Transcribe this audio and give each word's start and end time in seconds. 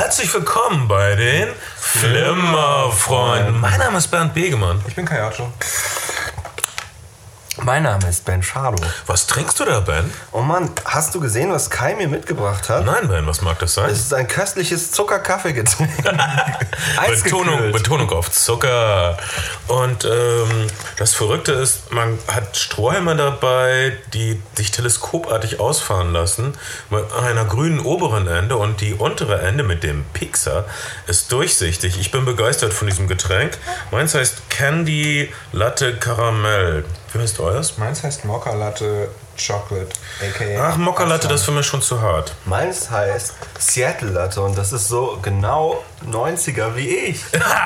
Herzlich 0.00 0.32
willkommen 0.32 0.86
bei 0.86 1.16
den 1.16 1.48
Flimmerfreunden. 1.76 3.60
Mein 3.60 3.80
Name 3.80 3.98
ist 3.98 4.06
Bernd 4.06 4.32
Begemann. 4.32 4.80
Ich 4.86 4.94
bin 4.94 5.04
Kayacho. 5.04 5.52
Mein 7.68 7.82
Name 7.82 8.08
ist 8.08 8.24
Ben 8.24 8.42
Schado. 8.42 8.82
Was 9.06 9.26
trinkst 9.26 9.60
du 9.60 9.66
da, 9.66 9.80
Ben? 9.80 10.10
Oh 10.32 10.40
Mann, 10.40 10.70
hast 10.86 11.14
du 11.14 11.20
gesehen, 11.20 11.52
was 11.52 11.68
Kai 11.68 11.94
mir 11.94 12.08
mitgebracht 12.08 12.66
hat? 12.70 12.86
Nein, 12.86 13.08
Ben, 13.08 13.26
was 13.26 13.42
mag 13.42 13.58
das 13.58 13.74
sein? 13.74 13.90
Es 13.90 13.98
ist 13.98 14.14
ein 14.14 14.26
köstliches 14.26 14.90
Zucker-Kaffee-Getränk. 14.92 15.90
Betonung, 17.22 17.70
Betonung 17.70 18.10
auf 18.10 18.30
Zucker. 18.30 19.18
Und 19.66 20.06
ähm, 20.06 20.66
das 20.96 21.12
Verrückte 21.12 21.52
ist, 21.52 21.92
man 21.92 22.18
hat 22.26 22.56
Strohhalme 22.56 23.14
dabei, 23.16 23.98
die 24.14 24.40
sich 24.54 24.70
teleskopartig 24.70 25.60
ausfahren 25.60 26.14
lassen, 26.14 26.54
mit 26.88 27.12
einer 27.12 27.44
grünen 27.44 27.80
oberen 27.80 28.28
Ende 28.28 28.56
und 28.56 28.80
die 28.80 28.94
untere 28.94 29.42
Ende 29.42 29.62
mit 29.62 29.82
dem 29.82 30.06
Pixar 30.14 30.64
ist 31.06 31.30
durchsichtig. 31.32 32.00
Ich 32.00 32.12
bin 32.12 32.24
begeistert 32.24 32.72
von 32.72 32.88
diesem 32.88 33.08
Getränk. 33.08 33.58
Meins 33.90 34.14
heißt 34.14 34.48
Candy 34.48 35.30
Latte 35.52 35.98
Caramel. 35.98 36.86
Wie 37.12 37.18
heißt 37.18 37.40
euers? 37.40 37.78
Meins 37.78 38.02
heißt 38.02 38.24
Mokka 38.24 38.54
Latte 38.54 39.08
Chocolate, 39.38 39.94
aka. 40.20 40.68
Ach, 40.68 40.76
Mokka 40.76 41.04
Latte, 41.04 41.28
das 41.28 41.40
ist 41.40 41.46
für 41.46 41.52
mich 41.52 41.66
schon 41.66 41.80
zu 41.80 42.02
hart. 42.02 42.34
Meins 42.44 42.90
heißt 42.90 43.34
Seattle 43.58 44.10
Latte 44.10 44.42
und 44.42 44.58
das 44.58 44.72
ist 44.72 44.88
so 44.88 45.18
genau 45.22 45.84
90er 46.10 46.74
wie 46.74 46.88
ich. 46.88 47.20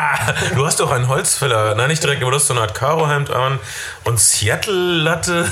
du 0.55 0.67
hast 0.67 0.81
doch 0.81 0.91
einen 0.91 1.09
Holzfäller, 1.09 1.75
nein, 1.75 1.89
nicht 1.89 2.03
direkt, 2.03 2.23
aber 2.23 2.31
du 2.31 2.37
hast 2.37 2.47
so 2.47 2.55
eine 2.55 2.63
Art 2.63 2.75
Karohemd 2.75 3.31
an 3.31 3.59
und 4.05 4.21
Seattle 4.21 4.75
Latte. 4.75 5.51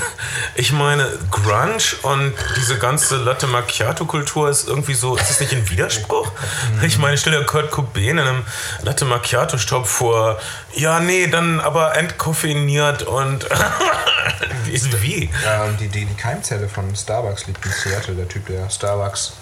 Ich 0.55 0.71
meine, 0.71 1.07
Grunge 1.31 1.81
und 2.03 2.33
diese 2.55 2.77
ganze 2.77 3.17
Latte 3.17 3.47
Macchiato 3.47 4.05
Kultur 4.05 4.49
ist 4.49 4.67
irgendwie 4.67 4.93
so, 4.93 5.15
ist 5.15 5.29
das 5.29 5.39
nicht 5.39 5.53
ein 5.53 5.69
Widerspruch? 5.69 6.31
Ich 6.83 6.97
meine, 6.97 7.17
stell 7.17 7.33
dir 7.33 7.45
Kurt 7.45 7.71
Cobain 7.71 8.17
in 8.17 8.19
einem 8.19 8.43
Latte 8.81 9.05
Macchiato 9.05 9.57
Stopp 9.57 9.87
vor. 9.87 10.37
Ja, 10.73 10.99
nee, 10.99 11.27
dann 11.27 11.59
aber 11.59 11.97
entkoffeiniert 11.97 13.03
und 13.03 13.45
wie? 15.01 15.29
Ähm, 15.45 15.77
die, 15.79 15.87
die, 15.87 16.05
die 16.05 16.13
Keimzelle 16.15 16.67
von 16.67 16.95
Starbucks 16.95 17.47
liegt 17.47 17.65
in 17.65 17.71
Seattle. 17.71 18.15
Der 18.15 18.27
Typ, 18.27 18.47
der 18.47 18.69
Starbucks 18.69 19.33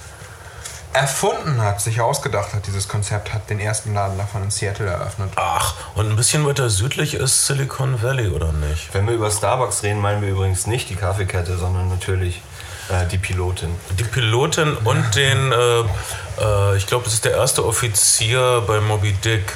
erfunden 0.94 1.62
hat, 1.62 1.82
sich 1.82 2.02
ausgedacht 2.02 2.54
hat, 2.54 2.66
dieses 2.66 2.88
Konzept, 2.88 3.32
hat 3.34 3.50
den 3.50 3.60
ersten 3.60 3.94
Laden 3.94 4.18
davon 4.18 4.44
in 4.44 4.52
Seattle 4.52 4.88
eröffnet. 4.88 5.32
Ach, 5.36 5.76
und 5.96 6.10
ein 6.10 6.16
bisschen 6.16 6.46
weiter 6.46 6.70
südlich 6.70 7.14
ist 7.14 7.46
Silicon 7.46 8.02
Valley, 8.02 8.30
oder 8.30 8.52
nicht? 8.52 8.94
Wenn 8.94 9.08
wir 9.08 9.14
über 9.14 9.30
Starbucks 9.30 9.84
reden, 9.84 10.02
meinen 10.02 10.22
wir 10.22 10.30
übrigens 10.30 10.66
nicht 10.66 10.90
die 10.90 10.96
Kaffeekette, 10.96 11.58
sondern 11.58 11.90
natürlich 11.90 12.42
äh, 12.90 13.06
die 13.06 13.20
Pilotin. 13.20 13.70
Die 14.00 14.04
Pilotin 14.04 14.76
und 14.76 15.16
den, 15.16 15.52
äh, 15.52 15.82
äh, 16.42 16.78
ich 16.78 16.88
glaube, 16.88 17.04
das 17.04 17.14
ist 17.14 17.26
der 17.26 17.34
erste 17.34 17.66
Offizier 17.66 18.64
bei 18.66 18.80
Moby 18.80 19.14
Dick. 19.14 19.54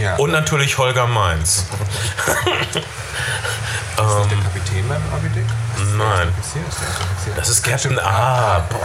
Ja. 0.00 0.16
Und 0.16 0.32
natürlich 0.32 0.76
Holger 0.78 1.06
Mainz. 1.06 1.64
ist 3.96 4.24
ähm, 4.24 4.28
der 4.28 4.38
Kapitän 4.38 4.88
beim 4.88 5.02
Moby 5.10 5.28
Dick? 5.28 5.44
Nein. 5.96 6.32
Das 7.36 7.48
ist 7.48 7.62
Captain 7.64 7.98
Ahab. 7.98 8.74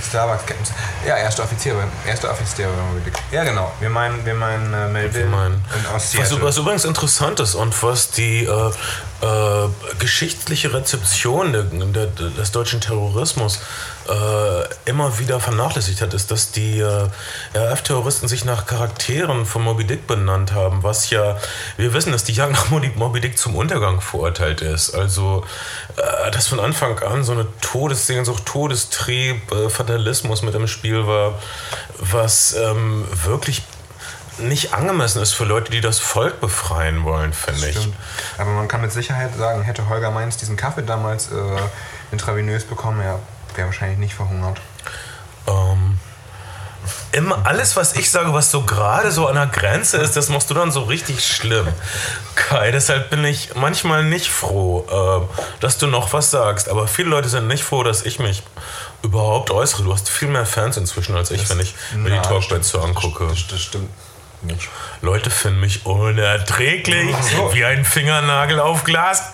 Starbucks 0.00 0.46
Captain. 0.46 0.76
Ja, 1.06 1.16
erster 1.16 1.42
Offizier, 1.44 1.74
erster 2.06 2.30
Offizier 2.30 2.68
Ja, 3.30 3.44
genau. 3.44 3.72
Wir 3.80 3.90
meinen, 3.90 4.24
wir 4.24 4.34
meinen 4.34 4.72
äh, 4.72 4.88
Melville 4.88 5.24
wir 5.24 5.30
meinen, 5.30 5.64
was, 5.92 6.14
was, 6.40 6.56
übrigens 6.56 6.84
interessant 6.84 7.40
ist 7.40 7.54
und 7.54 7.82
was 7.82 8.10
die 8.10 8.44
äh, 8.44 8.70
äh, 9.20 9.68
geschichtliche 9.98 10.72
Rezeption 10.72 11.52
der, 11.52 11.64
der, 11.64 12.06
des 12.06 12.52
deutschen 12.52 12.80
Terrorismus 12.80 13.60
äh, 14.08 14.90
immer 14.90 15.18
wieder 15.18 15.40
vernachlässigt 15.40 16.00
hat, 16.00 16.14
ist, 16.14 16.30
dass 16.30 16.50
die 16.50 16.80
äh, 16.80 17.08
RAF-Terroristen 17.54 18.28
sich 18.28 18.44
nach 18.44 18.66
Charakteren 18.66 19.46
von 19.46 19.62
Moby 19.62 19.84
Dick 19.84 20.06
benannt 20.06 20.52
haben, 20.52 20.82
was 20.82 21.10
ja, 21.10 21.36
wir 21.76 21.92
wissen, 21.92 22.12
dass 22.12 22.24
die 22.24 22.32
Jagd 22.32 22.52
nach 22.52 22.70
Moby 22.70 23.20
Dick 23.20 23.38
zum 23.38 23.54
Untergang 23.54 24.00
verurteilt 24.00 24.60
ist. 24.60 24.94
Also, 24.94 25.44
äh, 25.96 26.30
dass 26.30 26.48
von 26.48 26.60
Anfang 26.60 26.98
an 27.00 27.24
so 27.24 27.32
eine 27.32 27.46
Todessehnsucht, 27.60 28.46
Todestrieb, 28.46 29.52
äh, 29.52 29.68
Fatalismus 29.68 30.42
mit 30.42 30.54
im 30.54 30.66
Spiel 30.66 31.06
war, 31.06 31.34
was 31.98 32.54
ähm, 32.54 33.06
wirklich 33.24 33.62
nicht 34.38 34.72
angemessen 34.72 35.20
ist 35.20 35.32
für 35.32 35.44
Leute, 35.44 35.70
die 35.70 35.80
das 35.80 35.98
Volk 35.98 36.40
befreien 36.40 37.04
wollen, 37.04 37.32
finde 37.32 37.68
ich. 37.68 37.88
Aber 38.38 38.50
man 38.50 38.68
kann 38.68 38.80
mit 38.80 38.92
Sicherheit 38.92 39.34
sagen, 39.36 39.62
hätte 39.62 39.88
Holger 39.88 40.10
Mainz 40.10 40.36
diesen 40.36 40.56
Kaffee 40.56 40.82
damals 40.82 41.32
äh, 41.32 41.34
intravenös 42.12 42.64
bekommen, 42.64 43.00
er 43.00 43.18
wäre 43.58 43.66
wahrscheinlich 43.66 43.98
nicht 43.98 44.14
verhungert. 44.14 44.58
Ähm, 45.46 45.98
immer 47.12 47.46
alles, 47.46 47.76
was 47.76 47.94
ich 47.94 48.10
sage, 48.10 48.32
was 48.32 48.50
so 48.50 48.62
gerade 48.62 49.10
so 49.10 49.26
an 49.26 49.34
der 49.34 49.46
Grenze 49.46 49.98
ist, 49.98 50.16
das 50.16 50.28
machst 50.28 50.48
du 50.48 50.54
dann 50.54 50.70
so 50.70 50.82
richtig 50.84 51.26
schlimm. 51.26 51.68
Kai, 52.34 52.70
deshalb 52.70 53.10
bin 53.10 53.24
ich 53.24 53.54
manchmal 53.54 54.04
nicht 54.04 54.28
froh, 54.28 54.86
äh, 54.88 55.60
dass 55.60 55.78
du 55.78 55.86
noch 55.86 56.12
was 56.12 56.30
sagst. 56.30 56.68
Aber 56.68 56.88
viele 56.88 57.10
Leute 57.10 57.28
sind 57.28 57.46
nicht 57.46 57.64
froh, 57.64 57.82
dass 57.82 58.02
ich 58.02 58.18
mich 58.18 58.42
überhaupt 59.02 59.50
äußere. 59.50 59.82
Du 59.82 59.92
hast 59.92 60.08
viel 60.08 60.28
mehr 60.28 60.46
Fans 60.46 60.76
inzwischen 60.76 61.16
als 61.16 61.30
ich, 61.30 61.42
das, 61.42 61.50
wenn 61.50 61.60
ich 61.60 61.74
mir 61.94 62.10
die 62.10 62.20
Talkbeds 62.20 62.68
so 62.70 62.80
angucke. 62.80 63.26
Das, 63.26 63.46
das 63.48 63.60
stimmt 63.60 63.90
nicht. 64.42 64.68
Leute 65.00 65.30
finden 65.30 65.60
mich 65.60 65.84
unerträglich, 65.84 67.14
so. 67.36 67.52
wie 67.54 67.64
ein 67.64 67.84
Fingernagel 67.84 68.60
auf 68.60 68.84
Glas. 68.84 69.24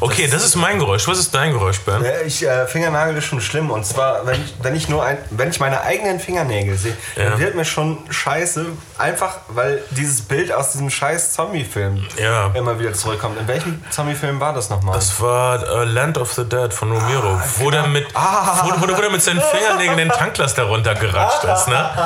Okay, 0.00 0.28
das 0.28 0.44
ist 0.44 0.56
mein 0.56 0.78
Geräusch. 0.78 1.06
Was 1.08 1.18
ist 1.18 1.34
dein 1.34 1.52
Geräusch, 1.52 1.80
Ben? 1.80 2.04
Ja, 2.04 2.20
ich, 2.24 2.46
äh, 2.46 2.66
Fingernagel 2.66 3.16
ist 3.16 3.24
schon 3.24 3.40
schlimm. 3.40 3.70
Und 3.70 3.84
zwar, 3.84 4.26
wenn 4.26 4.42
ich, 4.42 4.54
wenn 4.62 4.74
ich 4.74 4.88
nur 4.88 5.04
ein, 5.04 5.18
wenn 5.30 5.50
ich 5.50 5.60
meine 5.60 5.82
eigenen 5.82 6.20
Fingernägel 6.20 6.76
sehe, 6.76 6.96
ja. 7.16 7.30
dann 7.30 7.38
wird 7.38 7.54
mir 7.54 7.64
schon 7.64 7.98
scheiße. 8.10 8.66
Einfach, 8.98 9.38
weil 9.48 9.82
dieses 9.90 10.22
Bild 10.22 10.52
aus 10.52 10.72
diesem 10.72 10.90
scheiß 10.90 11.32
Zombie-Film 11.32 12.06
ja. 12.18 12.50
immer 12.54 12.78
wieder 12.78 12.92
zurückkommt. 12.92 13.38
In 13.38 13.48
welchem 13.48 13.82
Zombie-Film 13.90 14.40
war 14.40 14.52
das 14.52 14.70
nochmal? 14.70 14.94
Das 14.94 15.20
war 15.20 15.62
uh, 15.62 15.84
Land 15.84 16.18
of 16.18 16.32
the 16.32 16.44
Dead 16.44 16.72
von 16.72 16.92
Romero. 16.92 17.34
Ah, 17.34 17.44
wo, 17.56 17.64
genau. 17.66 17.82
der 17.82 17.86
mit, 17.88 18.06
ah. 18.14 18.64
wo, 18.64 18.82
wo, 18.82 18.96
wo 18.96 19.00
der 19.00 19.10
mit 19.10 19.22
seinen 19.22 19.40
Fingernägeln 19.40 19.98
den 19.98 20.08
Tanklaster 20.10 20.64
runtergeratscht 20.64 21.44
ist. 21.44 21.68
Ne? 21.68 21.90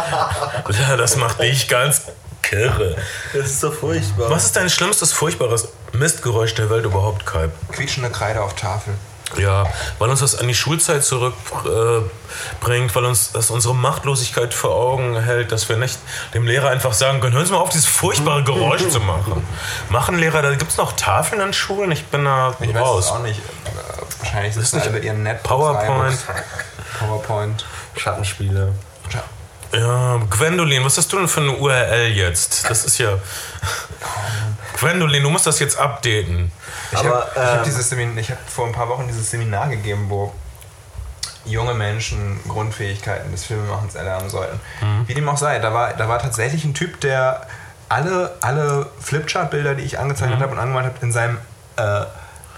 Ja, 0.81 0.97
das 0.97 1.17
macht 1.17 1.41
dich 1.41 1.69
ganz 1.69 2.03
kirre. 2.51 2.97
Das 3.33 3.47
ist 3.47 3.61
so 3.61 3.71
furchtbar. 3.71 4.29
Was 4.31 4.47
ist 4.47 4.57
dein 4.57 4.69
schlimmstes, 4.69 5.13
furchtbares 5.13 5.69
Mistgeräusch 5.93 6.55
der 6.55 6.69
Welt 6.69 6.85
überhaupt, 6.85 7.25
Kai? 7.25 7.49
Quietschende 7.73 8.11
Kreide 8.11 8.43
auf 8.43 8.55
Tafel. 8.55 8.95
Ja, 9.37 9.65
weil 10.01 10.11
uns 10.11 10.19
das 10.19 10.35
an 10.35 10.49
die 10.49 10.57
Schulzeit 10.57 11.05
zurückbringt, 11.05 12.95
weil 12.97 13.05
uns 13.05 13.31
das 13.31 13.51
unsere 13.51 13.77
Machtlosigkeit 13.77 14.53
vor 14.53 14.75
Augen 14.75 15.21
hält, 15.21 15.53
dass 15.53 15.69
wir 15.69 15.77
nicht 15.77 16.01
dem 16.35 16.49
Lehrer 16.49 16.71
einfach 16.71 16.93
sagen 16.93 17.21
können, 17.21 17.35
hören 17.35 17.47
Sie 17.47 17.53
mal 17.53 17.59
auf, 17.59 17.69
dieses 17.69 17.87
furchtbare 17.87 18.43
Geräusch 18.43 18.89
zu 18.89 18.99
machen. 18.99 19.47
Machen 19.89 20.19
Lehrer, 20.19 20.43
da 20.43 20.51
gibt 20.57 20.73
es 20.73 20.79
noch 20.79 20.95
Tafeln 20.95 21.41
an 21.41 21.53
Schulen? 21.53 21.93
Ich 21.93 22.07
bin 22.07 22.25
da 22.25 22.57
ich 22.61 22.75
raus. 22.75 23.07
Weiß 23.07 23.13
auch 23.13 23.23
nicht. 23.23 23.41
Wahrscheinlich 24.19 24.57
ist 24.57 24.63
es 24.65 24.73
nicht 24.73 24.87
über 24.87 24.99
ihren 24.99 25.23
Net 25.23 25.45
PowerPoint. 25.45 26.19
PowerPoint. 26.99 27.65
Schattenspiele. 27.97 28.73
Ja, 29.73 30.21
Gwendolin, 30.31 30.85
was 30.85 30.99
hast 30.99 31.13
du 31.13 31.19
denn 31.19 31.29
für 31.29 31.41
eine 31.41 31.53
URL 31.53 32.09
jetzt? 32.09 32.69
Das 32.69 32.85
ist 32.85 32.99
ja. 32.99 33.19
Gwendolin, 34.79 35.23
du 35.23 35.31
musst 35.31 35.47
das 35.47 35.61
jetzt 35.61 35.79
updaten. 35.79 36.51
Ich 36.93 36.99
habe 36.99 37.27
ähm, 37.37 37.43
hab 37.43 37.67
hab 37.67 38.51
vor 38.51 38.67
ein 38.67 38.73
paar 38.73 38.89
Wochen 38.89 39.07
dieses 39.07 39.31
Seminar 39.31 39.69
gegeben, 39.69 40.07
wo 40.09 40.33
junge 41.45 41.75
Menschen 41.75 42.41
Grundfähigkeiten 42.49 43.31
des 43.31 43.45
Filmemachens 43.45 43.95
erlernen 43.95 44.29
sollten. 44.29 44.61
Mhm. 44.81 45.09
Wie 45.09 45.15
dem 45.15 45.29
auch 45.29 45.37
sei, 45.37 45.59
da 45.59 45.73
war, 45.73 45.95
da 45.95 46.09
war 46.09 46.19
tatsächlich 46.19 46.65
ein 46.65 46.75
Typ, 46.75 47.01
der 47.01 47.47
alle, 47.89 48.37
alle 48.41 48.87
Flipchart-Bilder, 49.01 49.75
die 49.75 49.83
ich 49.83 49.99
angezeichnet 49.99 50.39
mhm. 50.39 50.43
habe 50.43 50.53
und 50.53 50.59
angemalt 50.59 50.87
habe, 50.87 50.97
in 51.03 51.13
seinem 51.13 51.39
äh, 51.77 52.05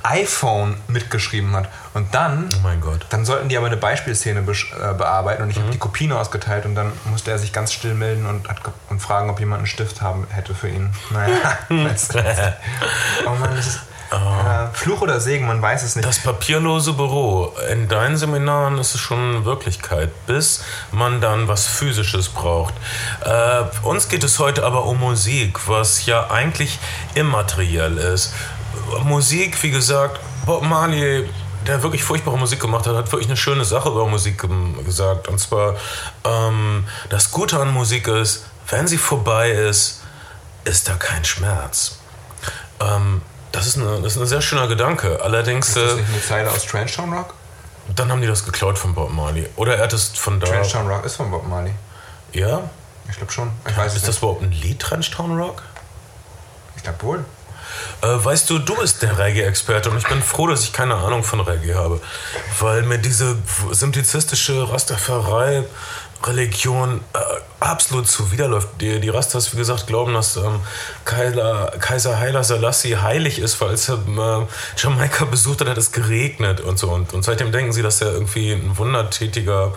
iPhone 0.03 0.77
mitgeschrieben 0.89 1.55
hat. 1.55 1.69
Und 1.95 2.15
dann, 2.15 2.49
oh 2.57 2.61
mein 2.63 2.81
Gott. 2.81 3.07
dann 3.11 3.25
sollten 3.25 3.49
die 3.49 3.57
aber 3.57 3.67
eine 3.67 3.77
Beispielszene 3.77 4.43
be 4.43 4.53
äh, 4.53 4.95
bearbeiten 4.95 5.43
und 5.43 5.51
ich 5.51 5.57
mhm. 5.57 5.63
habe 5.63 5.73
die 5.73 5.79
Kopien 5.79 6.13
ausgeteilt 6.13 6.65
und 6.65 6.75
dann 6.75 6.93
musste 7.05 7.31
er 7.31 7.39
sich 7.39 7.53
ganz 7.53 7.73
still 7.73 7.95
melden 7.95 8.27
und, 8.27 8.47
und 8.89 9.01
fragen, 9.01 9.31
ob 9.31 9.41
jemand 9.41 9.61
einen 9.61 9.67
Stift 9.67 10.01
haben 10.01 10.27
hätte 10.31 10.55
für 10.55 10.69
ihn. 10.69 10.91
Naja, 11.11 11.59
oh 11.71 13.31
Mann, 13.31 13.57
das 13.57 13.67
ist 13.67 13.81
Oh. 14.13 14.17
Äh, 14.17 14.69
Fluch 14.75 15.01
oder 15.01 15.21
Segen, 15.21 15.47
man 15.47 15.63
weiß 15.63 15.83
es 15.83 15.97
nicht. 15.97 16.07
Das 16.07 16.19
papierlose 16.19 16.93
Büro. 16.93 17.55
In 17.71 17.89
deinen 17.89 18.19
Seminaren 18.19 18.77
ist 18.79 18.95
es 18.95 19.01
schon 19.01 19.47
Wirklichkeit, 19.47 20.11
bis 20.27 20.63
man 20.91 21.23
dann 21.23 21.49
was 21.49 21.67
Physisches 21.67 22.29
braucht. 22.29 22.75
Äh, 23.25 23.63
uns 23.83 24.09
geht 24.09 24.23
es 24.23 24.39
heute 24.39 24.65
aber 24.67 24.85
um 24.85 25.01
Musik, 25.01 25.67
was 25.67 26.05
ja 26.05 26.31
eigentlich 26.31 26.79
immateriell 27.15 27.97
ist. 27.97 28.35
Musik, 29.05 29.63
wie 29.63 29.71
gesagt, 29.71 30.21
Bob 30.47 30.63
Marley, 30.63 31.29
der 31.67 31.83
wirklich 31.83 32.03
furchtbare 32.03 32.37
Musik 32.37 32.61
gemacht 32.61 32.87
hat, 32.87 32.97
hat 32.97 33.13
wirklich 33.13 33.29
eine 33.29 33.37
schöne 33.37 33.65
Sache 33.65 33.89
über 33.89 34.07
Musik 34.07 34.45
gesagt. 34.85 35.29
Und 35.29 35.39
zwar, 35.39 35.77
ähm, 36.25 36.85
das 37.09 37.31
Gute 37.31 37.61
an 37.61 37.73
Musik 37.73 38.09
ist, 38.09 38.47
wenn 38.69 38.87
sie 38.87 38.99
vorbei 38.99 39.51
ist, 39.51 40.03
ist 40.65 40.89
da 40.89 40.95
kein 40.95 41.25
Schmerz. 41.25 41.99
Ähm, 42.81 43.23
das, 43.53 43.67
ist 43.67 43.77
eine, 43.77 44.01
das 44.01 44.17
ist 44.17 44.23
ein 44.23 44.27
sehr 44.27 44.43
schöner 44.43 44.67
Gedanke. 44.67 45.21
Allerdings. 45.23 45.69
Ist 45.69 45.77
das 45.77 45.97
nicht 45.97 46.09
eine 46.09 46.23
Zeile 46.23 46.51
aus 46.51 46.65
Trenchtown 46.67 47.13
Rock? 47.13 47.35
Dann 47.95 48.11
haben 48.11 48.21
die 48.21 48.27
das 48.27 48.45
geklaut 48.45 48.79
von 48.79 48.95
Bob 48.95 49.13
Marley. 49.13 49.49
Oder 49.57 49.77
er 49.77 49.85
hat 49.85 49.93
es 49.93 50.09
von 50.09 50.41
da. 50.41 50.47
Trenchtown 50.47 50.89
Rock 50.89 51.05
ist 51.05 51.17
von 51.17 51.31
Bob 51.31 51.47
Marley. 51.47 51.73
Ja? 52.33 52.71
Ich 53.09 53.17
glaube 53.17 53.33
schon. 53.33 53.51
Ich 53.69 53.77
weiß 53.77 53.95
ist 53.95 54.09
das 54.09 54.19
überhaupt 54.19 54.43
ein 54.43 54.53
Lied, 54.53 54.81
Trenchtown 54.81 55.37
Rock? 55.39 55.63
Ich 56.77 56.83
glaube 56.83 57.03
wohl. 57.03 57.25
Äh, 58.03 58.07
weißt 58.07 58.51
du, 58.51 58.59
du 58.59 58.77
bist 58.77 59.03
der 59.03 59.19
Reggae-Experte 59.19 59.91
und 59.91 59.99
ich 59.99 60.09
bin 60.09 60.23
froh, 60.23 60.47
dass 60.47 60.65
ich 60.65 60.73
keine 60.73 60.95
Ahnung 60.95 61.25
von 61.25 61.41
Reggae 61.41 61.75
habe. 61.75 62.01
Weil 62.59 62.83
mir 62.83 62.99
diese 62.99 63.37
simplizistische 63.71 64.71
Rastaferei 64.71 65.65
Religion 66.25 67.01
äh, 67.15 67.19
absolut 67.63 68.09
zuwiderläuft. 68.09 68.69
Die, 68.81 69.01
die 69.01 69.09
Rastas, 69.09 69.53
wie 69.53 69.57
gesagt, 69.57 69.87
glauben, 69.87 70.15
dass 70.15 70.37
ähm, 70.37 70.61
Kaiser, 71.05 71.73
Kaiser 71.79 72.19
Haile 72.19 72.43
Selassie 72.45 72.97
heilig 72.97 73.39
ist, 73.39 73.61
weil 73.61 73.71
als 73.71 73.89
er 73.89 73.95
äh, 73.97 74.47
Jamaika 74.77 75.25
besucht 75.25 75.61
hat, 75.61 75.69
hat 75.69 75.79
es 75.79 75.93
geregnet 75.93 76.61
und 76.61 76.79
so. 76.79 76.91
Und, 76.91 77.13
und 77.13 77.23
seitdem 77.25 77.53
denken 77.53 77.73
sie, 77.73 77.83
dass 77.83 78.01
er 78.01 78.13
irgendwie 78.13 78.53
ein 78.53 78.77
wundertätiger 78.77 79.75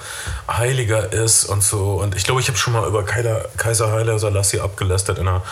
Heiliger 0.47 1.12
ist 1.12 1.45
und 1.45 1.63
so. 1.63 1.95
Und 1.95 2.15
ich 2.15 2.24
glaube, 2.24 2.42
ich 2.42 2.48
habe 2.48 2.57
schon 2.57 2.74
mal 2.74 2.88
über 2.88 3.03
Kaiser, 3.03 3.45
Kaiser 3.57 3.91
Haile 3.91 4.18
Selassie 4.19 4.59
abgelästert 4.59 5.19
in 5.19 5.27
einer, 5.27 5.44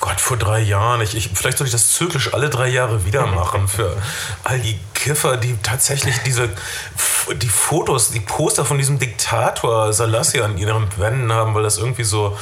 Gott, 0.00 0.20
vor 0.20 0.36
drei 0.36 0.60
Jahren. 0.60 1.00
Ich, 1.00 1.16
ich, 1.16 1.30
vielleicht 1.34 1.58
soll 1.58 1.66
ich 1.66 1.72
das 1.72 1.92
zyklisch 1.92 2.34
alle 2.34 2.50
drei 2.50 2.68
Jahre 2.68 3.04
wieder 3.04 3.26
machen 3.26 3.68
für 3.68 3.96
all 4.44 4.58
die 4.58 4.78
Kiffer, 4.94 5.36
die 5.36 5.56
tatsächlich 5.62 6.16
diese, 6.24 6.48
die 7.34 7.48
Fotos, 7.48 8.10
die 8.10 8.20
Poster 8.20 8.64
von 8.64 8.78
diesem 8.78 8.98
Diktator 8.98 9.92
Selassie 9.92 10.21
an 10.24 10.58
ihren 10.58 10.86
Wänden 10.98 11.32
haben, 11.32 11.54
weil 11.54 11.62
das 11.62 11.78
irgendwie 11.78 12.04
so 12.04 12.36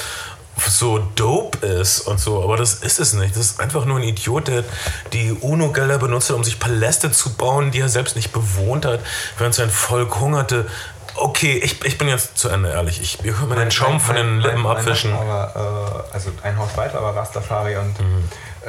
so 0.69 0.99
dope 1.15 1.67
ist 1.67 2.01
und 2.01 2.21
so, 2.21 2.43
aber 2.43 2.57
das 2.57 2.75
ist 2.75 3.01
es 3.01 3.15
nicht. 3.15 3.35
Das 3.35 3.43
ist 3.43 3.61
einfach 3.61 3.87
nur 3.87 3.99
ein 3.99 4.03
Idiot, 4.03 4.49
der 4.49 4.65
die 5.13 5.33
UNO-Gelder 5.33 5.99
benutzt 5.99 6.29
hat, 6.29 6.37
um 6.37 6.45
sich 6.45 6.59
Paläste 6.59 7.11
zu 7.11 7.35
bauen, 7.35 7.71
die 7.71 7.81
er 7.81 7.89
selbst 7.89 8.15
nicht 8.15 8.33
bewohnt 8.33 8.85
hat, 8.85 9.01
während 9.39 9.55
sein 9.55 9.71
Volk 9.71 10.21
hungerte. 10.21 10.67
Okay, 11.15 11.59
ich, 11.65 11.83
ich 11.85 11.97
bin 11.97 12.09
jetzt 12.09 12.37
zu 12.37 12.51
Ende 12.51 12.71
ehrlich. 12.71 13.01
Ich, 13.01 13.25
ihr 13.25 13.33
könnt 13.33 13.49
mir 13.49 13.57
den 13.57 13.71
Schaum 13.71 14.01
von 14.01 14.17
den 14.17 14.41
Lippen 14.41 14.67
abwischen. 14.67 15.15
Aber, 15.15 16.05
äh, 16.11 16.15
also 16.15 16.31
ein 16.43 16.59
Haus 16.59 16.77
weiter 16.77 17.03
war 17.03 17.17
Rastafari 17.17 17.77
und 17.77 17.99
mhm 17.99 18.29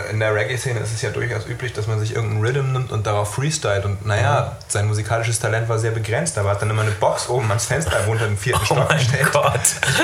in 0.09 0.21
der 0.21 0.33
Reggae-Szene 0.33 0.79
ist 0.79 0.93
es 0.93 1.01
ja 1.01 1.09
durchaus 1.09 1.45
üblich, 1.45 1.73
dass 1.73 1.85
man 1.85 1.99
sich 1.99 2.15
irgendeinen 2.15 2.45
Rhythm 2.45 2.71
nimmt 2.71 2.91
und 2.91 3.05
darauf 3.05 3.33
freestylt. 3.33 3.83
Und 3.83 4.05
naja, 4.05 4.41
mhm. 4.41 4.63
sein 4.69 4.87
musikalisches 4.87 5.39
Talent 5.39 5.67
war 5.67 5.79
sehr 5.79 5.91
begrenzt. 5.91 6.37
Aber 6.37 6.51
hat 6.51 6.61
dann 6.61 6.69
immer 6.69 6.83
eine 6.83 6.91
Box 6.91 7.27
oben 7.27 7.49
ans 7.49 7.65
Fenster, 7.65 7.91
er 7.91 8.07
wohnt 8.07 8.21
im 8.21 8.37
vierten 8.37 8.61
oh 8.63 8.65
Stock 8.65 8.89
gestellt. 8.89 9.31
Gott. 9.33 9.59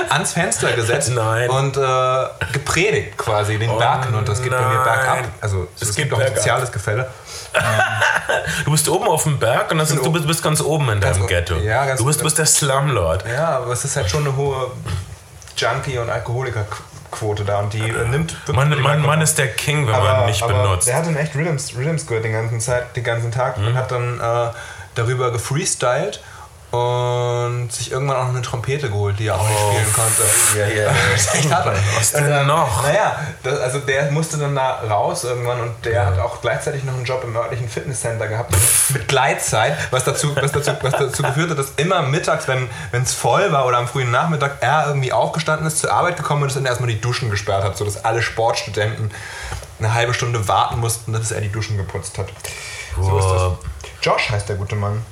Ans 0.09 0.33
Fenster 0.33 0.73
gesetzt 0.73 1.11
nein. 1.13 1.49
und 1.49 1.77
äh, 1.77 2.25
gepredigt 2.51 3.17
quasi 3.17 3.57
den 3.57 3.69
oh 3.69 3.77
Berg. 3.77 4.11
Und 4.11 4.27
das 4.27 4.41
geht 4.41 4.51
nein. 4.51 4.61
bei 4.61 4.69
mir 4.69 4.83
bergab. 4.83 5.23
Also 5.39 5.69
es, 5.79 5.89
es 5.89 5.95
gibt 5.95 6.13
auch 6.13 6.19
ein 6.19 6.35
soziales 6.35 6.71
Gefälle. 6.71 7.07
du 8.65 8.71
bist 8.71 8.89
oben 8.89 9.07
auf 9.07 9.23
dem 9.23 9.39
Berg 9.39 9.71
und 9.71 9.79
ist, 9.79 9.95
du 9.95 10.11
bist, 10.11 10.27
bist, 10.27 10.43
ganz 10.43 10.59
oben 10.59 10.89
in 10.89 10.99
deinem 10.99 11.25
Ghetto. 11.27 11.55
Ja, 11.55 11.95
du 11.95 12.05
bist, 12.05 12.21
bist 12.21 12.37
der 12.37 12.45
Slumlord. 12.45 13.23
Ja, 13.25 13.59
aber 13.59 13.71
es 13.71 13.85
ist 13.85 13.95
halt 13.95 14.09
schon 14.09 14.27
eine 14.27 14.35
hohe 14.35 14.71
Junkie- 15.55 15.97
und 15.97 16.09
Alkoholiker- 16.09 16.65
Quote 17.11 17.45
da 17.45 17.59
und 17.59 17.73
die 17.73 17.79
äh, 17.79 18.07
nimmt 18.07 18.35
man, 18.53 18.69
man, 18.81 19.01
man 19.01 19.21
ist 19.21 19.37
der 19.37 19.47
King, 19.47 19.87
wenn 19.87 19.95
aber, 19.95 20.17
man 20.17 20.25
nicht 20.25 20.45
benutzt. 20.45 20.87
Der 20.87 20.97
hat 20.97 21.05
dann 21.05 21.15
echt 21.15 21.35
Rhythms, 21.35 21.75
Rhythms 21.77 22.05
gehört 22.05 22.25
den 22.25 22.33
ganzen, 22.33 22.59
Zeit, 22.59 22.95
den 22.95 23.03
ganzen 23.03 23.31
Tag 23.31 23.57
mhm. 23.57 23.67
und 23.67 23.75
hat 23.75 23.91
dann 23.91 24.19
äh, 24.19 24.51
darüber 24.95 25.31
gefreestylt 25.31 26.21
und 26.77 27.71
sich 27.71 27.91
irgendwann 27.91 28.17
auch 28.17 28.23
noch 28.23 28.29
eine 28.29 28.41
Trompete 28.41 28.89
geholt, 28.89 29.19
die 29.19 29.27
er 29.27 29.35
auch 29.35 29.43
oh, 29.43 29.47
nicht 29.47 29.59
spielen 29.59 29.93
konnte. 29.93 30.23
Ja, 30.57 30.67
ja, 30.67 30.91
echt 31.11 31.51
hart. 31.51 31.77
Was 31.95 32.11
denn 32.11 32.29
dann, 32.29 32.47
noch? 32.47 32.83
Naja, 32.83 33.19
das, 33.43 33.59
also 33.59 33.79
der 33.79 34.11
musste 34.11 34.37
dann 34.37 34.55
da 34.55 34.81
raus 34.89 35.23
irgendwann 35.23 35.61
und 35.61 35.85
der 35.85 35.93
ja. 35.93 36.05
hat 36.05 36.19
auch 36.19 36.41
gleichzeitig 36.41 36.83
noch 36.83 36.93
einen 36.93 37.05
Job 37.05 37.23
im 37.23 37.35
örtlichen 37.35 37.69
Fitnesscenter 37.69 38.27
gehabt 38.27 38.55
mit 38.89 39.07
Gleitzeit, 39.07 39.75
was 39.91 40.03
dazu, 40.03 40.35
was 40.35 40.51
dazu, 40.51 40.71
was 40.81 40.93
dazu 40.93 41.23
geführt 41.23 41.51
hat, 41.51 41.59
dass 41.59 41.73
immer 41.77 42.01
mittags, 42.01 42.47
wenn 42.47 42.69
es 42.91 43.13
voll 43.13 43.51
war 43.51 43.65
oder 43.65 43.77
am 43.77 43.87
frühen 43.87 44.11
Nachmittag, 44.11 44.57
er 44.61 44.87
irgendwie 44.87 45.11
aufgestanden 45.11 45.67
ist, 45.67 45.79
zur 45.79 45.91
Arbeit 45.91 46.17
gekommen 46.17 46.47
ist 46.47 46.55
und 46.55 46.65
erstmal 46.65 46.89
die 46.89 47.01
Duschen 47.01 47.29
gesperrt 47.29 47.63
hat, 47.63 47.77
sodass 47.77 48.03
alle 48.03 48.21
Sportstudenten 48.21 49.11
eine 49.79 49.93
halbe 49.93 50.13
Stunde 50.13 50.47
warten 50.47 50.79
mussten, 50.79 51.13
dass 51.13 51.31
er 51.31 51.41
die 51.41 51.51
Duschen 51.51 51.77
geputzt 51.77 52.17
hat. 52.17 52.27
Wow. 52.95 53.05
So 53.05 53.19
ist 53.19 53.25
das. 53.25 53.77
Josh 54.01 54.29
heißt 54.29 54.49
der 54.49 54.55
gute 54.55 54.75
Mann. 54.75 55.03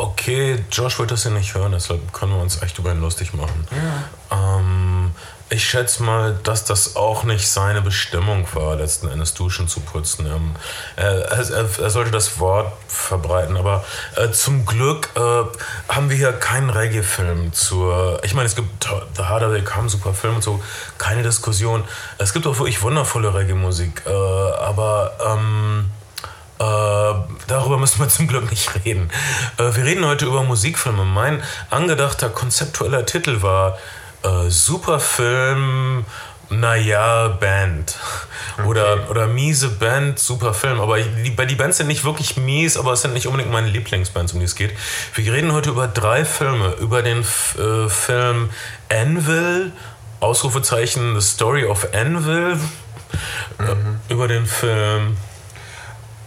Okay, 0.00 0.64
Josh 0.72 0.98
wird 0.98 1.10
das 1.10 1.24
ja 1.24 1.30
nicht 1.30 1.54
hören, 1.54 1.72
deshalb 1.72 2.10
können 2.14 2.32
wir 2.32 2.40
uns 2.40 2.62
echt 2.62 2.78
über 2.78 2.90
ihn 2.90 3.02
lustig 3.02 3.34
machen. 3.34 3.66
Ja. 3.70 4.58
Ähm, 4.58 5.10
ich 5.50 5.62
schätze 5.62 6.02
mal, 6.02 6.38
dass 6.42 6.64
das 6.64 6.96
auch 6.96 7.24
nicht 7.24 7.46
seine 7.46 7.82
Bestimmung 7.82 8.46
war, 8.54 8.76
letzten 8.76 9.08
Endes 9.08 9.34
Duschen 9.34 9.68
zu 9.68 9.80
putzen. 9.80 10.24
Ähm, 10.24 10.54
er, 10.96 11.30
er, 11.30 11.68
er, 11.78 11.90
sollte 11.90 12.10
das 12.10 12.38
Wort 12.40 12.72
verbreiten, 12.88 13.58
aber 13.58 13.84
äh, 14.16 14.30
zum 14.30 14.64
Glück 14.64 15.10
äh, 15.16 15.20
haben 15.92 16.08
wir 16.08 16.16
hier 16.16 16.32
keinen 16.32 16.70
Reggae-Film 16.70 17.52
zur. 17.52 18.24
Ich 18.24 18.32
meine, 18.32 18.46
es 18.46 18.56
gibt 18.56 18.88
The 19.16 19.24
Harder 19.24 19.52
They 19.52 19.62
Come, 19.62 19.90
super 19.90 20.14
Film 20.14 20.36
und 20.36 20.42
so, 20.42 20.62
keine 20.96 21.22
Diskussion. 21.22 21.84
Es 22.16 22.32
gibt 22.32 22.46
auch 22.46 22.56
wirklich 22.56 22.80
wundervolle 22.80 23.34
Reggae-Musik, 23.34 24.04
äh, 24.06 24.10
aber. 24.10 25.12
Ähm, 25.22 25.90
äh, 26.60 27.14
darüber 27.46 27.78
müssen 27.78 28.00
wir 28.00 28.08
zum 28.08 28.28
Glück 28.28 28.50
nicht 28.50 28.84
reden. 28.84 29.10
Äh, 29.56 29.74
wir 29.74 29.84
reden 29.84 30.04
heute 30.04 30.26
über 30.26 30.42
Musikfilme. 30.42 31.06
Mein 31.06 31.42
angedachter 31.70 32.28
konzeptueller 32.28 33.06
Titel 33.06 33.40
war 33.40 33.78
äh, 34.22 34.50
Superfilm, 34.50 36.04
naja, 36.50 37.28
Band. 37.28 37.96
Oder, 38.66 38.92
okay. 38.92 39.02
oder 39.08 39.26
miese 39.26 39.70
Band, 39.70 40.18
super 40.18 40.52
Film. 40.52 40.80
Aber 40.80 41.00
die, 41.00 41.34
die 41.34 41.54
Bands 41.54 41.78
sind 41.78 41.86
nicht 41.86 42.04
wirklich 42.04 42.36
mies, 42.36 42.76
aber 42.76 42.92
es 42.92 43.00
sind 43.00 43.14
nicht 43.14 43.26
unbedingt 43.26 43.50
meine 43.50 43.68
Lieblingsbands, 43.68 44.34
um 44.34 44.40
die 44.40 44.44
es 44.44 44.54
geht. 44.54 44.72
Wir 45.14 45.32
reden 45.32 45.52
heute 45.52 45.70
über 45.70 45.88
drei 45.88 46.26
Filme. 46.26 46.74
Über 46.80 47.00
den 47.00 47.20
äh, 47.20 47.88
Film 47.88 48.50
Anvil, 48.90 49.72
Ausrufezeichen 50.20 51.18
The 51.18 51.26
Story 51.26 51.64
of 51.64 51.88
Anvil. 51.94 52.56
Mhm. 53.58 54.00
Über 54.10 54.28
den 54.28 54.44
Film 54.44 55.16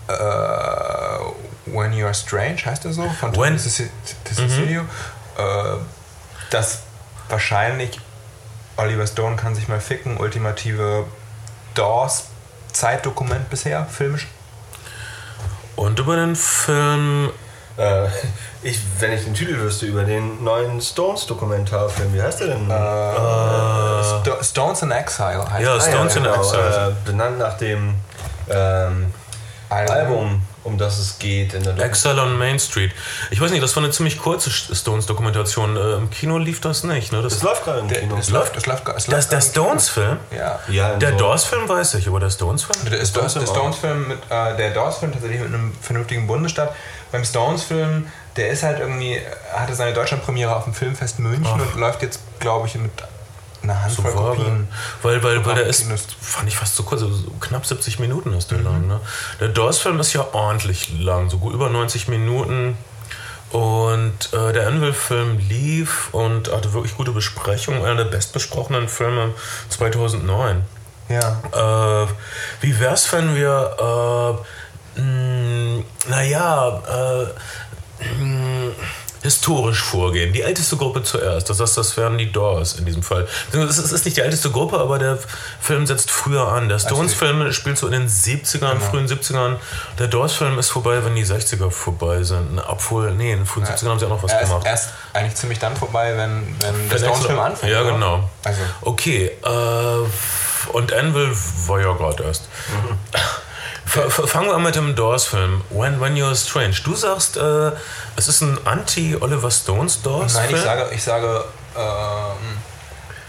uh, 0.10 1.34
When 1.66 1.94
You 1.94 2.06
Are 2.06 2.14
Strange, 2.14 2.66
heißt 2.66 2.86
er 2.86 2.94
so, 2.94 3.10
von 3.20 3.34
Tony 3.34 3.58
Cecilio, 3.58 4.84
mhm. 4.84 4.90
uh, 5.38 5.80
das 6.50 6.80
wahrscheinlich 7.30 8.00
Oliver 8.78 9.08
Stone 9.08 9.36
kann 9.36 9.56
sich 9.56 9.68
mal 9.68 9.80
ficken, 9.80 10.18
ultimative 10.18 11.06
Doors 11.76 12.26
Zeitdokument 12.72 13.50
bisher, 13.50 13.86
filmisch. 13.86 14.28
Und 15.76 16.00
über 16.00 16.16
den 16.16 16.36
Film. 16.36 17.32
Äh, 17.78 18.08
ich, 18.62 18.80
wenn 19.00 19.12
ich 19.14 19.24
den 19.24 19.34
Titel 19.34 19.60
wüsste, 19.60 19.86
über 19.86 20.04
den 20.04 20.44
neuen 20.44 20.82
Stones-Dokumentarfilm, 20.82 22.14
wie 22.14 22.22
heißt 22.22 22.42
der 22.42 22.48
denn? 22.48 22.70
Äh, 22.70 24.30
äh, 24.30 24.44
Stones 24.44 24.82
in 24.82 24.92
Exile 24.92 25.50
heißt 25.50 25.64
Ja, 25.64 25.80
Stones 25.82 26.16
ah, 26.16 26.20
ja, 26.20 26.24
genau. 26.24 26.34
in 26.34 26.40
Exile. 26.40 26.88
Äh, 26.88 27.06
benannt 27.06 27.40
nach 27.40 27.58
dem 27.58 27.96
ähm, 28.50 29.14
Album, 29.74 30.42
um 30.64 30.78
das 30.78 31.00
es 31.00 31.20
geht. 31.20 31.54
In 31.54 31.64
der 31.64 31.78
Exile 31.80 32.22
on 32.22 32.38
Main 32.38 32.60
Street. 32.60 32.92
Ich 33.32 33.42
weiß 33.42 33.52
nicht, 33.52 33.64
das 33.64 33.76
war 33.76 33.84
eine 33.84 33.92
ziemlich 33.92 34.18
kurze 34.20 34.50
Stones-Dokumentation. 34.50 35.76
Äh, 35.76 35.94
Im 35.96 36.10
Kino 36.10 36.38
lief 36.38 36.62
das 36.62 36.84
nicht, 36.84 37.12
ne? 37.12 37.22
Das, 37.22 37.34
das 37.34 37.44
läuft 37.44 37.66
gerade 37.66 37.80
im 37.80 37.88
Kino. 37.88 38.18
Es 38.18 38.30
läuft, 38.30 38.56
es 38.56 38.66
läuft, 38.66 38.88
es 38.88 39.08
läuft 39.08 39.32
der 39.32 39.42
Stones-Film? 39.42 40.18
Ja. 40.36 40.60
ja 40.70 40.96
der 40.96 41.12
so 41.12 41.18
Doors-Film 41.18 41.68
weiß 41.68 41.96
ich, 41.96 42.08
aber 42.08 42.20
der 42.20 42.30
Stones-Film? 42.30 42.90
Der, 42.90 43.06
Stones-Film 43.06 44.08
mit, 44.08 44.20
äh, 44.30 44.56
der 44.56 44.72
Doors-Film 44.72 45.12
tatsächlich 45.12 45.42
mit 45.42 45.50
einem 45.54 45.74
vernünftigen 45.82 46.28
Bundesstaat. 46.28 46.76
Beim 47.12 47.26
Stones-Film, 47.26 48.08
der 48.38 48.50
ist 48.50 48.64
halt 48.64 48.80
irgendwie, 48.80 49.20
hatte 49.54 49.76
seine 49.76 49.94
Deutschlandpremiere 49.94 50.56
auf 50.56 50.64
dem 50.64 50.74
Filmfest 50.74 51.20
München 51.20 51.46
Ach. 51.46 51.74
und 51.74 51.80
läuft 51.80 52.02
jetzt, 52.02 52.20
glaube 52.40 52.68
ich, 52.68 52.76
mit 52.76 52.92
eine 53.64 53.82
Handvoll 53.82 54.12
so 54.12 54.18
Kopien. 54.18 54.68
Weil, 55.02 55.24
weil, 55.24 55.46
weil 55.46 55.56
der 55.56 55.68
ist, 55.68 55.86
fand 56.20 56.48
ich 56.48 56.58
fast 56.58 56.76
so 56.76 56.84
kurz, 56.84 57.02
also 57.02 57.16
so 57.16 57.32
knapp 57.40 57.66
70 57.66 58.00
Minuten 58.00 58.34
ist 58.34 58.52
der 58.52 58.60
mhm. 58.60 58.66
lang. 58.66 58.88
Ne? 58.88 59.00
Der 59.40 59.50
Doors-Film 59.50 60.00
ist 60.00 60.14
ja 60.14 60.28
ordentlich 60.34 61.00
lang, 61.00 61.30
so 61.30 61.38
gut 61.38 61.54
über 61.54 61.70
90 61.70 62.08
Minuten. 62.08 62.78
Und 63.52 64.34
äh, 64.34 64.52
der 64.52 64.68
Anvil-Film 64.68 65.38
lief 65.38 66.10
und 66.12 66.52
hatte 66.52 66.74
wirklich 66.74 66.98
gute 66.98 67.12
Besprechungen. 67.12 67.86
Einer 67.86 68.04
der 68.04 68.06
bestbesprochenen 68.06 68.90
Filme 68.90 69.34
2009. 69.70 70.64
Ja. 71.10 72.04
Äh, 72.04 72.08
wie 72.62 72.80
wär's, 72.80 73.12
wenn 73.14 73.36
wir, 73.36 74.42
äh, 74.98 75.00
mh, 75.00 75.84
naja, 76.10 76.82
äh, 76.88 78.14
mh, 78.20 78.72
historisch 79.24 79.82
vorgehen. 79.82 80.34
Die 80.34 80.42
älteste 80.42 80.78
Gruppe 80.78 81.02
zuerst. 81.02 81.50
Das 81.50 81.60
heißt, 81.60 81.78
das 81.78 81.98
wären 81.98 82.18
die 82.18 82.32
Doors 82.32 82.74
in 82.74 82.86
diesem 82.86 83.02
Fall. 83.02 83.28
Es 83.54 83.78
ist 83.78 84.06
nicht 84.06 84.18
die 84.18 84.22
älteste 84.22 84.52
Gruppe, 84.52 84.80
aber 84.80 85.00
der 85.00 85.18
Film 85.60 85.88
setzt 85.88 86.12
früher 86.12 86.50
an. 86.50 86.70
Der 86.70 86.78
Stones-Film 86.78 87.52
spielt 87.54 87.78
so 87.78 87.88
in 87.88 87.94
den 87.94 88.08
70ern, 88.08 88.74
genau. 88.74 88.80
frühen 88.82 89.08
70ern. 89.08 89.56
Der 89.98 90.08
Doors-Film 90.08 90.60
ist 90.60 90.70
vorbei, 90.70 91.04
wenn 91.06 91.16
die 91.16 91.26
60er 91.26 91.72
vorbei 91.72 92.24
sind. 92.24 92.62
Obwohl, 92.68 93.14
nee, 93.14 93.32
in 93.32 93.40
den 93.40 93.46
frühen 93.46 93.66
ja. 93.66 93.74
70ern 93.74 93.90
haben 93.90 94.00
sie 94.00 94.06
auch 94.06 94.10
noch 94.10 94.24
was 94.24 94.32
er 94.34 94.42
gemacht. 94.42 94.66
Erst 94.66 94.90
eigentlich 95.14 95.36
ziemlich 95.36 95.60
dann 95.60 95.76
vorbei, 95.76 96.14
wenn, 96.18 96.56
wenn 96.60 96.90
der 96.90 96.98
Stones-Film 96.98 97.40
anfängt. 97.40 97.72
Ja, 97.72 97.84
genau. 97.84 98.30
Also. 98.44 98.62
Okay, 98.82 99.32
äh, 99.44 100.70
und 100.74 100.94
Anvil 100.94 101.32
war 101.68 101.80
ja 101.80 101.94
gerade 101.94 102.24
erst. 102.24 102.50
Mhm. 102.70 102.98
Fangen 103.94 104.48
wir 104.48 104.56
an 104.56 104.64
mit 104.64 104.76
dem 104.76 104.96
Doors-Film, 104.96 105.62
When, 105.70 106.02
When 106.02 106.16
You're 106.16 106.36
Strange. 106.36 106.78
Du 106.84 106.96
sagst, 106.96 107.38
äh, 107.38 107.72
es 108.16 108.28
ist 108.28 108.42
ein 108.42 108.58
Anti-Oliver 108.66 109.52
Stones 109.52 110.02
Doors-Film? 110.02 110.46
Nein, 110.46 110.56
ich 110.56 110.62
sage, 110.62 110.90
ich 110.96 111.04
sage 111.04 111.44
ähm, 111.78 112.58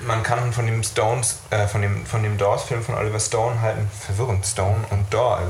man 0.07 0.23
kann 0.23 0.53
von 0.53 0.67
dem 0.67 0.83
Stones, 0.83 1.39
äh, 1.51 1.67
von 1.67 1.83
dem, 1.83 2.07
von 2.07 2.23
dem 2.23 2.39
Doors-Film 2.39 2.83
von 2.83 2.95
Oliver 2.95 3.21
Stone 3.21 3.61
halten, 3.61 3.91
verwirrend, 4.07 4.47
Stone 4.47 4.85
und 4.91 5.13
Door. 5.13 5.43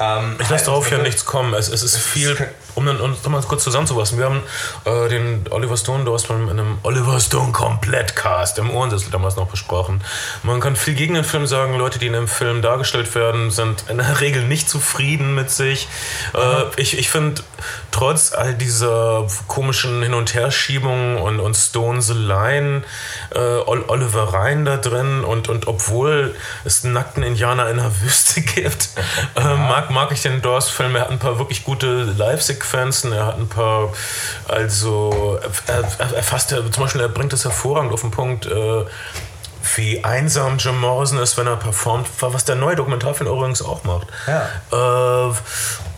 Ähm, 0.00 0.36
ich 0.40 0.48
lasse 0.48 0.66
darauf 0.66 0.90
ja 0.90 0.98
nichts 0.98 1.24
kommen. 1.24 1.54
Es, 1.54 1.68
es 1.68 1.82
ist 1.82 1.94
es 1.94 2.02
viel, 2.02 2.36
um 2.74 2.86
dann 2.86 3.00
um, 3.00 3.14
um 3.22 3.32
mal 3.32 3.42
kurz 3.42 3.64
zusammenzufassen. 3.64 4.18
Wir 4.18 4.26
haben 4.26 4.42
äh, 4.84 5.08
den 5.08 5.44
Oliver 5.50 5.76
Stone 5.76 6.04
Doors-Film 6.04 6.48
in 6.48 6.60
einem 6.60 6.78
Oliver 6.82 7.18
Stone 7.20 7.52
Komplettcast 7.52 8.58
im 8.58 8.70
Ohrensessel 8.70 9.10
damals 9.10 9.36
noch 9.36 9.48
besprochen. 9.48 10.02
Man 10.42 10.60
kann 10.60 10.76
viel 10.76 10.94
gegen 10.94 11.14
den 11.14 11.24
Film 11.24 11.46
sagen. 11.46 11.76
Leute, 11.76 11.98
die 11.98 12.06
in 12.06 12.12
dem 12.12 12.28
Film 12.28 12.62
dargestellt 12.62 13.14
werden, 13.14 13.50
sind 13.50 13.84
in 13.88 13.98
der 13.98 14.20
Regel 14.20 14.44
nicht 14.44 14.68
zufrieden 14.68 15.34
mit 15.34 15.50
sich. 15.50 15.88
Äh, 16.34 16.64
ich 16.76 16.98
ich 16.98 17.10
finde, 17.10 17.42
trotz 17.90 18.32
all 18.32 18.54
dieser 18.54 19.26
komischen 19.46 20.02
Hin- 20.02 20.14
und 20.14 20.34
Herschiebungen 20.34 21.18
und, 21.18 21.40
und 21.40 21.54
Stoneseleien, 21.54 22.84
äh, 23.34 23.38
Oliver 23.38 24.32
Rhein 24.32 24.64
da 24.64 24.76
drin 24.76 25.24
und, 25.24 25.48
und 25.48 25.66
obwohl 25.66 26.34
es 26.64 26.84
einen 26.84 26.94
nackten 26.94 27.22
Indianer 27.22 27.68
in 27.70 27.78
der 27.78 28.00
Wüste 28.00 28.40
gibt, 28.54 28.90
äh, 29.36 29.54
mag, 29.54 29.90
mag 29.90 30.12
ich 30.12 30.22
den 30.22 30.42
Doors-Film. 30.42 30.96
Er 30.96 31.02
hat 31.02 31.10
ein 31.10 31.18
paar 31.18 31.38
wirklich 31.38 31.64
gute 31.64 32.04
Live-Sequenzen, 32.04 32.57
er 33.12 33.26
hat 33.26 33.38
ein 33.38 33.48
paar, 33.48 33.92
also, 34.46 35.38
er, 35.66 35.84
er, 35.98 36.16
er 36.16 36.22
fasst, 36.22 36.50
zum 36.50 36.82
Beispiel, 36.82 37.00
er 37.00 37.08
bringt 37.08 37.32
es 37.32 37.44
hervorragend 37.44 37.92
auf 37.92 38.00
den 38.00 38.10
Punkt, 38.10 38.46
äh, 38.46 38.84
wie 39.76 40.02
einsam 40.04 40.58
Jim 40.58 40.80
Morrison 40.80 41.18
ist, 41.18 41.36
wenn 41.36 41.46
er 41.46 41.56
performt, 41.56 42.08
was 42.20 42.44
der 42.44 42.56
neue 42.56 42.76
Dokumentarfilm 42.76 43.30
übrigens 43.30 43.62
auch 43.62 43.84
macht. 43.84 44.08
Ja. 44.26 45.28
Äh, 45.28 45.34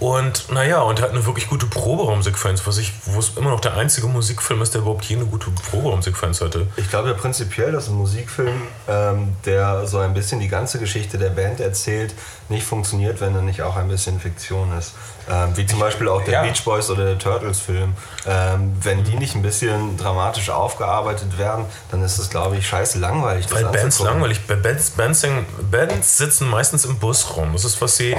und 0.01 0.51
naja, 0.51 0.81
und 0.81 0.99
er 0.99 1.05
hat 1.05 1.11
eine 1.11 1.27
wirklich 1.27 1.49
gute 1.49 1.67
Proberaumsequenz, 1.67 2.67
was 2.67 2.79
ich, 2.79 2.93
wo 3.05 3.19
es 3.19 3.37
immer 3.37 3.51
noch 3.51 3.61
der 3.61 3.77
einzige 3.77 4.07
Musikfilm 4.07 4.63
ist, 4.63 4.73
der 4.75 4.81
überhaupt 4.81 5.05
je 5.05 5.17
eine 5.17 5.27
gute 5.27 5.51
Proberaumsequenz 5.51 6.41
hatte. 6.41 6.67
Ich 6.77 6.89
glaube 6.89 7.09
ja 7.09 7.15
prinzipiell, 7.15 7.71
dass 7.73 7.89
ein 7.89 7.95
Musikfilm, 7.95 8.63
ähm, 8.89 9.37
der 9.45 9.87
so 9.87 9.99
ein 9.99 10.15
bisschen 10.15 10.41
die 10.41 10.49
ganze 10.49 10.79
Geschichte 10.79 11.19
der 11.19 11.31
Band 11.31 11.61
erzählt, 11.61 12.15
nicht 12.49 12.67
funktioniert, 12.67 13.21
wenn 13.21 13.35
er 13.35 13.43
nicht 13.43 13.63
auch 13.63 13.77
ein 13.77 13.89
bisschen 13.89 14.19
Fiktion 14.19 14.77
ist. 14.77 14.95
Ähm, 15.31 15.57
wie 15.57 15.67
zum 15.67 15.79
Beispiel 15.79 16.09
auch 16.09 16.25
der 16.25 16.33
ja. 16.35 16.43
Beach 16.43 16.65
Boys 16.65 16.91
oder 16.91 17.05
der 17.05 17.19
Turtles 17.19 17.61
Film. 17.61 17.95
Ähm, 18.27 18.77
wenn 18.83 19.05
die 19.05 19.17
nicht 19.17 19.35
ein 19.37 19.43
bisschen 19.43 19.97
dramatisch 19.97 20.51
aufgearbeitet 20.51 21.39
werden, 21.39 21.67
dann 21.91 22.03
ist 22.03 22.19
es, 22.19 22.31
glaube 22.31 22.57
ich, 22.57 22.67
scheiße 22.67 22.99
langweilig. 22.99 23.47
Weil 23.51 23.65
Bands 23.67 24.01
langweilig. 24.01 24.41
Bands, 24.47 24.91
Bands, 24.91 25.27
Bands, 25.71 26.19
sitzen 26.19 26.49
meistens 26.49 26.85
im 26.85 26.99
Bus 26.99 27.37
rum. 27.37 27.53
Das 27.53 27.65
ist, 27.65 27.81
was 27.81 27.97
sie 27.97 28.13
äh, 28.13 28.19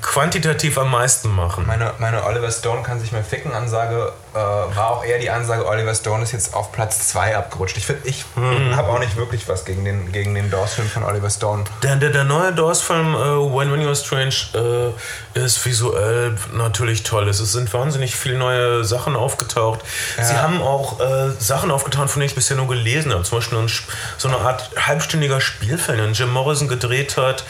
quantitativ 0.00 0.78
am 0.82 0.90
meisten 0.90 1.34
machen. 1.34 1.66
Meine, 1.66 1.94
meine 1.98 2.24
Oliver 2.24 2.50
Stone 2.50 2.82
kann 2.82 3.00
sich 3.00 3.12
mal 3.12 3.24
ficken 3.24 3.52
Ansage 3.52 4.12
äh, 4.34 4.36
war 4.36 4.90
auch 4.90 5.04
eher 5.04 5.18
die 5.18 5.30
Ansage, 5.30 5.66
Oliver 5.66 5.94
Stone 5.94 6.22
ist 6.22 6.32
jetzt 6.32 6.54
auf 6.54 6.72
Platz 6.72 7.08
2 7.08 7.36
abgerutscht. 7.36 7.76
Ich 7.76 7.86
finde, 7.86 8.08
ich 8.08 8.24
mhm. 8.34 8.74
habe 8.74 8.88
auch 8.88 8.98
nicht 8.98 9.16
wirklich 9.16 9.48
was 9.48 9.64
gegen 9.64 9.84
den, 9.84 10.10
gegen 10.10 10.34
den 10.34 10.50
Doors-Film 10.50 10.88
von 10.88 11.02
Oliver 11.04 11.28
Stone. 11.28 11.64
Der, 11.82 11.96
der, 11.96 12.10
der 12.10 12.24
neue 12.24 12.52
Doors-Film 12.52 13.14
uh, 13.14 13.54
When, 13.54 13.70
When 13.72 13.86
You're 13.86 13.94
Strange 13.94 14.34
uh, 14.54 14.92
ist 15.38 15.64
visuell 15.64 16.36
natürlich 16.52 17.02
toll. 17.02 17.28
Es 17.28 17.38
sind 17.38 17.72
wahnsinnig 17.74 18.16
viele 18.16 18.38
neue 18.38 18.84
Sachen 18.84 19.16
aufgetaucht. 19.16 19.80
Ja. 20.16 20.24
Sie 20.24 20.34
haben 20.34 20.62
auch 20.62 20.98
uh, 21.00 21.32
Sachen 21.38 21.70
aufgetaucht, 21.70 22.10
von 22.10 22.20
denen 22.20 22.30
ich 22.30 22.34
bisher 22.34 22.56
nur 22.56 22.68
gelesen 22.68 23.12
habe. 23.12 23.24
Zum 23.24 23.38
Beispiel 23.38 23.58
ein, 23.58 23.70
so 24.16 24.28
eine 24.28 24.38
Art 24.38 24.70
halbstündiger 24.76 25.40
Spielfilm, 25.40 25.98
den 25.98 26.12
Jim 26.14 26.30
Morrison 26.32 26.68
gedreht 26.68 27.16
hat, 27.16 27.44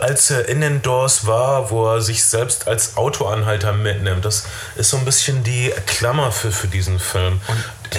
als 0.00 0.30
er 0.30 0.48
in 0.48 0.60
den 0.60 0.82
Doors 0.82 1.26
war, 1.26 1.70
wo 1.70 1.86
er 1.92 2.00
sich 2.00 2.24
selbst 2.24 2.66
als 2.66 2.96
Autoanhalter 2.96 3.72
mitnimmt. 3.72 4.24
Das 4.24 4.46
ist 4.76 4.90
so 4.90 4.96
ein 4.96 5.04
bisschen 5.04 5.42
die 5.42 5.72
Klammer 5.98 6.30
für, 6.30 6.52
für 6.52 6.68
diesen 6.68 7.00
Film. 7.00 7.40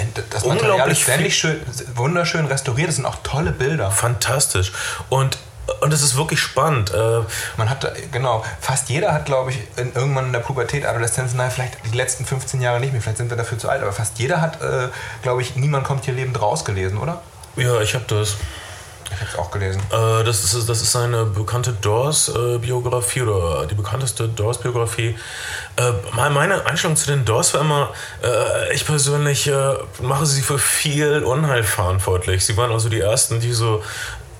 Und 0.00 0.24
das 0.30 0.46
Material 0.46 0.90
ist 0.90 1.02
ständig 1.02 1.36
schön, 1.36 1.60
wunderschön 1.94 2.46
restauriert. 2.46 2.88
Das 2.88 2.96
sind 2.96 3.04
auch 3.04 3.18
tolle 3.22 3.52
Bilder. 3.52 3.90
Fantastisch. 3.90 4.72
Und 5.10 5.38
und 5.82 5.92
es 5.92 6.02
ist 6.02 6.16
wirklich 6.16 6.40
spannend. 6.40 6.92
Äh, 6.92 7.20
Man 7.56 7.70
hat, 7.70 7.92
genau, 8.10 8.44
fast 8.60 8.88
jeder 8.88 9.12
hat, 9.12 9.26
glaube 9.26 9.50
ich, 9.50 9.58
in, 9.76 9.92
irgendwann 9.94 10.26
in 10.26 10.32
der 10.32 10.40
Pubertät, 10.40 10.84
Adoleszenz, 10.84 11.32
nein, 11.32 11.48
vielleicht 11.50 11.74
die 11.84 11.96
letzten 11.96 12.24
15 12.24 12.60
Jahre 12.60 12.80
nicht 12.80 12.92
mehr, 12.92 13.00
vielleicht 13.00 13.18
sind 13.18 13.30
wir 13.30 13.36
dafür 13.36 13.56
zu 13.56 13.68
alt, 13.68 13.80
aber 13.80 13.92
fast 13.92 14.18
jeder 14.18 14.40
hat, 14.40 14.60
äh, 14.60 14.88
glaube 15.22 15.42
ich, 15.42 15.54
Niemand 15.54 15.84
kommt 15.84 16.06
hier 16.06 16.14
lebend 16.14 16.40
rausgelesen, 16.40 16.98
oder? 16.98 17.22
Ja, 17.54 17.80
ich 17.80 17.94
habe 17.94 18.04
das. 18.08 18.36
Ich 19.12 19.20
habe 19.20 19.30
es 19.32 19.38
auch 19.38 19.50
gelesen. 19.50 19.80
Äh, 19.90 20.24
das, 20.24 20.44
ist, 20.44 20.68
das 20.68 20.82
ist 20.82 20.96
eine 20.96 21.24
bekannte 21.24 21.72
Doors-Biografie 21.72 23.22
oder 23.22 23.66
die 23.66 23.74
bekannteste 23.74 24.28
Doors-Biografie. 24.28 25.16
Äh, 25.76 25.92
meine 26.14 26.66
Einstellung 26.66 26.96
zu 26.96 27.06
den 27.06 27.24
Doors 27.24 27.54
war 27.54 27.60
immer, 27.62 27.90
äh, 28.22 28.74
ich 28.74 28.86
persönlich 28.86 29.46
äh, 29.48 29.74
mache 30.00 30.26
sie 30.26 30.42
für 30.42 30.58
viel 30.58 31.22
Unheil 31.24 31.62
verantwortlich. 31.62 32.44
Sie 32.44 32.56
waren 32.56 32.70
also 32.70 32.88
die 32.88 33.00
Ersten, 33.00 33.40
die 33.40 33.52
so 33.52 33.82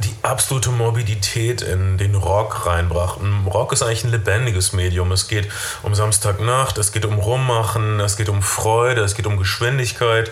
die 0.05 0.15
absolute 0.23 0.71
Morbidität 0.71 1.63
in 1.63 1.99
den 1.99 2.15
Rock 2.15 2.67
reinbrachten. 2.67 3.47
Rock 3.47 3.73
ist 3.73 3.83
eigentlich 3.83 4.05
ein 4.05 4.11
lebendiges 4.11 4.73
Medium. 4.73 5.13
Es 5.13 5.29
geht 5.29 5.49
um 5.83 5.95
Samstagnacht, 5.95 6.79
es 6.79 6.93
geht 6.93 7.05
um 7.05 7.19
Rummachen, 7.19 8.01
es 8.01 8.17
geht 8.17 8.29
um 8.29 8.43
Freude, 8.43 9.03
es 9.03 9.15
geht 9.15 9.27
um 9.27 9.37
Geschwindigkeit. 9.37 10.31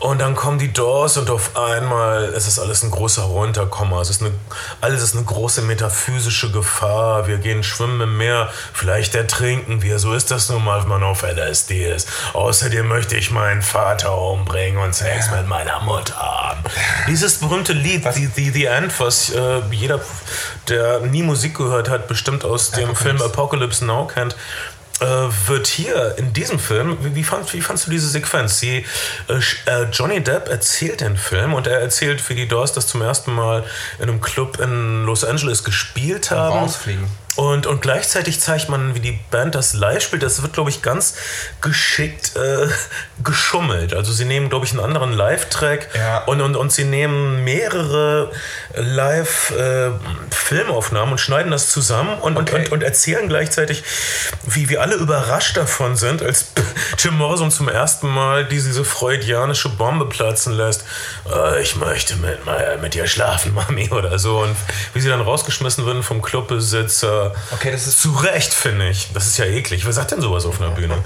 Und 0.00 0.20
dann 0.20 0.34
kommen 0.34 0.58
die 0.58 0.72
Doors 0.72 1.16
und 1.16 1.30
auf 1.30 1.56
einmal 1.56 2.24
ist 2.24 2.46
es 2.46 2.58
alles 2.58 2.82
ein 2.82 2.90
großer 2.90 3.22
Runterkommer. 3.22 4.00
Es 4.00 4.10
ist 4.10 4.22
eine, 4.22 4.32
alles 4.80 5.02
ist 5.02 5.14
eine 5.14 5.24
große 5.24 5.62
metaphysische 5.62 6.50
Gefahr. 6.50 7.26
Wir 7.26 7.38
gehen 7.38 7.62
schwimmen 7.62 8.00
im 8.00 8.16
Meer, 8.16 8.50
vielleicht 8.72 9.14
ertrinken 9.14 9.82
wir. 9.82 9.98
So 9.98 10.12
ist 10.14 10.30
das 10.30 10.48
nun 10.48 10.64
mal, 10.64 10.82
wenn 10.82 10.88
man 10.88 11.02
auf 11.02 11.22
LSD 11.22 11.92
ist. 11.92 12.08
Außerdem 12.32 12.86
möchte 12.86 13.16
ich 13.16 13.30
meinen 13.30 13.62
Vater 13.62 14.16
umbringen 14.16 14.82
und 14.82 14.94
Sex 14.94 15.26
ja. 15.26 15.36
mit 15.36 15.48
meiner 15.48 15.80
Mutter 15.80 16.16
haben. 16.16 16.60
Dieses 17.08 17.38
berühmte 17.38 17.72
Lied, 17.72 18.04
The, 18.12 18.28
The, 18.34 18.50
The 18.50 18.64
End, 18.66 19.00
was 19.00 19.30
äh, 19.30 19.60
jeder, 19.70 20.00
der 20.68 21.00
nie 21.00 21.22
Musik 21.22 21.56
gehört 21.56 21.88
hat, 21.88 22.08
bestimmt 22.08 22.44
aus 22.44 22.70
dem 22.70 22.90
Apocalypse. 22.90 23.02
Film 23.02 23.22
Apocalypse 23.22 23.84
Now 23.84 24.06
kennt, 24.06 24.36
äh, 25.04 25.48
wird 25.48 25.66
hier 25.66 26.14
in 26.16 26.32
diesem 26.32 26.58
Film, 26.58 26.96
wie, 27.02 27.14
wie, 27.14 27.24
fand, 27.24 27.52
wie 27.52 27.60
fandst 27.60 27.86
du 27.86 27.90
diese 27.90 28.08
Sequenz? 28.08 28.58
Sie, 28.58 28.84
äh, 29.28 29.70
äh, 29.70 29.84
Johnny 29.92 30.22
Depp 30.22 30.48
erzählt 30.48 31.00
den 31.00 31.16
Film 31.16 31.54
und 31.54 31.66
er 31.66 31.80
erzählt, 31.80 32.26
wie 32.28 32.34
die 32.34 32.48
Doors 32.48 32.72
das 32.72 32.86
zum 32.86 33.02
ersten 33.02 33.34
Mal 33.34 33.64
in 33.98 34.08
einem 34.08 34.20
Club 34.20 34.58
in 34.60 35.04
Los 35.04 35.24
Angeles 35.24 35.62
gespielt 35.64 36.30
haben. 36.30 36.58
Rausfliegen. 36.58 37.06
Und, 37.36 37.66
und 37.66 37.82
gleichzeitig 37.82 38.40
zeigt 38.40 38.68
man, 38.68 38.94
wie 38.94 39.00
die 39.00 39.18
Band 39.30 39.56
das 39.56 39.74
live 39.74 40.02
spielt. 40.02 40.22
Das 40.22 40.40
wird, 40.42 40.52
glaube 40.52 40.70
ich, 40.70 40.82
ganz 40.82 41.16
geschickt 41.60 42.36
äh, 42.36 42.68
geschummelt. 43.24 43.92
Also 43.92 44.12
sie 44.12 44.24
nehmen, 44.24 44.50
glaube 44.50 44.66
ich, 44.66 44.72
einen 44.72 44.78
anderen 44.80 45.12
Live-Track 45.12 45.88
ja. 45.96 46.18
und, 46.24 46.40
und, 46.40 46.54
und 46.56 46.70
sie 46.70 46.84
nehmen 46.84 47.42
mehrere 47.42 48.30
Live-Filmaufnahmen 48.76 51.08
äh, 51.08 51.12
und 51.12 51.18
schneiden 51.18 51.50
das 51.50 51.70
zusammen 51.70 52.20
und, 52.20 52.36
okay. 52.36 52.54
und, 52.54 52.66
und, 52.66 52.72
und, 52.72 52.84
erzählen 52.84 53.28
gleichzeitig, 53.28 53.82
wie 54.44 54.68
wir 54.68 54.80
alle 54.80 54.94
überrascht 54.94 55.56
davon 55.56 55.96
sind, 55.96 56.22
als 56.22 56.52
Jim 56.98 57.16
Morrison 57.16 57.50
zum 57.50 57.68
ersten 57.68 58.08
Mal 58.08 58.44
diese, 58.44 58.68
diese 58.68 58.84
freudianische 58.84 59.70
Bombe 59.70 60.06
platzen 60.06 60.52
lässt. 60.52 60.84
Äh, 61.32 61.62
ich 61.62 61.74
möchte 61.74 62.14
mit, 62.16 62.38
mit 62.80 62.94
dir 62.94 63.08
schlafen, 63.08 63.54
Mami, 63.54 63.90
oder 63.90 64.20
so. 64.20 64.38
Und 64.38 64.54
wie 64.92 65.00
sie 65.00 65.08
dann 65.08 65.20
rausgeschmissen 65.20 65.84
werden 65.84 66.04
vom 66.04 66.22
Clubbesitzer 66.22 67.23
Okay, 67.52 67.70
das 67.70 67.86
ist 67.86 68.00
zu 68.00 68.12
Recht, 68.12 68.52
finde 68.52 68.88
ich. 68.88 69.12
Das 69.12 69.26
ist 69.26 69.38
ja 69.38 69.44
eklig. 69.44 69.84
Wer 69.84 69.92
sagt 69.92 70.10
denn 70.10 70.20
sowas 70.20 70.44
auf 70.46 70.60
einer 70.60 70.70
Bühne? 70.70 70.96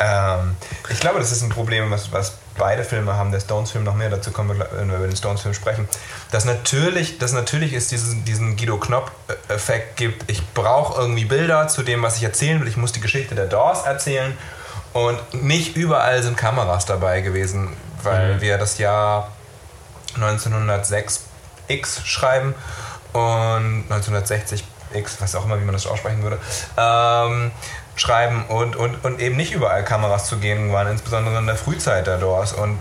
ähm, 0.00 0.56
ich 0.88 1.00
glaube, 1.00 1.18
das 1.18 1.32
ist 1.32 1.42
ein 1.42 1.48
Problem, 1.48 1.90
was, 1.90 2.12
was 2.12 2.34
beide 2.56 2.84
Filme 2.84 3.14
haben. 3.14 3.32
Der 3.32 3.40
Stones-Film 3.40 3.84
noch 3.84 3.94
mehr. 3.94 4.10
Dazu 4.10 4.30
kommen 4.30 4.58
wir, 4.58 4.68
wenn 4.72 4.88
wir 4.88 4.96
über 4.96 5.06
den 5.06 5.16
Stones-Film 5.16 5.54
sprechen. 5.54 5.88
Dass 6.30 6.44
natürlich, 6.44 7.18
dass 7.18 7.32
natürlich 7.32 7.72
es 7.72 7.88
diesen, 7.88 8.24
diesen 8.24 8.56
Guido 8.56 8.78
Knopp-Effekt 8.78 9.96
gibt. 9.96 10.30
Ich 10.30 10.46
brauche 10.54 11.00
irgendwie 11.00 11.24
Bilder 11.24 11.68
zu 11.68 11.82
dem, 11.82 12.02
was 12.02 12.16
ich 12.16 12.22
erzählen 12.22 12.60
will. 12.60 12.68
Ich 12.68 12.76
muss 12.76 12.92
die 12.92 13.00
Geschichte 13.00 13.34
der 13.34 13.46
Doors 13.46 13.84
erzählen. 13.84 14.36
Und 14.92 15.18
nicht 15.34 15.76
überall 15.76 16.22
sind 16.22 16.36
Kameras 16.36 16.86
dabei 16.86 17.20
gewesen, 17.20 17.76
weil 18.02 18.36
mhm. 18.36 18.40
wir 18.40 18.58
das 18.58 18.78
Jahr 18.78 19.30
1906 20.14 21.24
X 21.68 22.06
schreiben 22.06 22.54
und 23.12 23.84
1960 23.88 24.64
X, 24.94 25.16
was 25.20 25.34
auch 25.34 25.44
immer, 25.44 25.60
wie 25.60 25.64
man 25.64 25.74
das 25.74 25.86
aussprechen 25.86 26.22
würde, 26.22 26.38
ähm, 26.76 27.50
schreiben 27.96 28.44
und, 28.48 28.76
und, 28.76 29.04
und 29.04 29.20
eben 29.20 29.36
nicht 29.36 29.52
überall 29.52 29.84
Kameras 29.84 30.26
zu 30.26 30.38
gehen 30.38 30.72
waren, 30.72 30.88
insbesondere 30.88 31.38
in 31.38 31.46
der 31.46 31.56
Frühzeit 31.56 32.06
der 32.06 32.18
Doors. 32.18 32.52
Und 32.52 32.78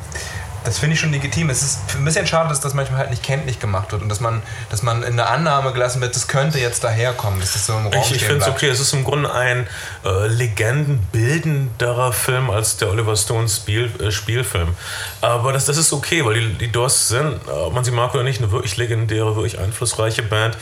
das 0.65 0.79
finde 0.79 0.95
ich 0.95 0.99
schon 0.99 1.11
legitim. 1.11 1.49
Es 1.49 1.61
ist 1.61 1.79
ein 1.95 2.03
bisschen 2.03 2.27
schade, 2.27 2.49
dass 2.49 2.59
das 2.59 2.73
manchmal 2.73 2.99
halt 2.99 3.09
nicht 3.09 3.23
kenntlich 3.23 3.59
gemacht 3.59 3.91
wird 3.91 4.01
und 4.01 4.09
dass 4.09 4.19
man, 4.19 4.41
dass 4.69 4.83
man 4.83 5.03
in 5.03 5.15
der 5.15 5.29
Annahme 5.29 5.71
gelassen 5.71 6.01
wird, 6.01 6.15
das 6.15 6.27
könnte 6.27 6.59
jetzt 6.59 6.83
daherkommen. 6.83 7.39
Das 7.39 7.55
ist 7.55 7.67
so 7.67 7.73
im 7.73 7.87
Raum 7.87 8.03
Ich, 8.03 8.15
ich 8.15 8.25
finde 8.25 8.41
es 8.41 8.47
okay. 8.47 8.67
Es 8.67 8.79
ist 8.79 8.93
im 8.93 9.03
Grunde 9.03 9.31
ein 9.33 9.67
äh, 10.03 10.27
legendenbildenderer 10.27 12.11
Film 12.11 12.49
als 12.49 12.77
der 12.77 12.89
Oliver 12.89 13.15
Stones 13.15 13.57
Spiel, 13.57 13.91
äh, 14.01 14.11
Spielfilm. 14.11 14.75
Aber 15.21 15.53
das, 15.53 15.65
das 15.65 15.77
ist 15.77 15.93
okay, 15.93 16.25
weil 16.25 16.33
die, 16.35 16.53
die 16.53 16.71
Doors 16.71 17.07
sind, 17.07 17.47
ob 17.47 17.73
man 17.73 17.83
sie 17.83 17.91
mag 17.91 18.13
oder 18.13 18.23
nicht, 18.23 18.41
eine 18.41 18.51
wirklich 18.51 18.77
legendäre, 18.77 19.35
wirklich 19.35 19.59
einflussreiche 19.59 20.23
Band. 20.23 20.57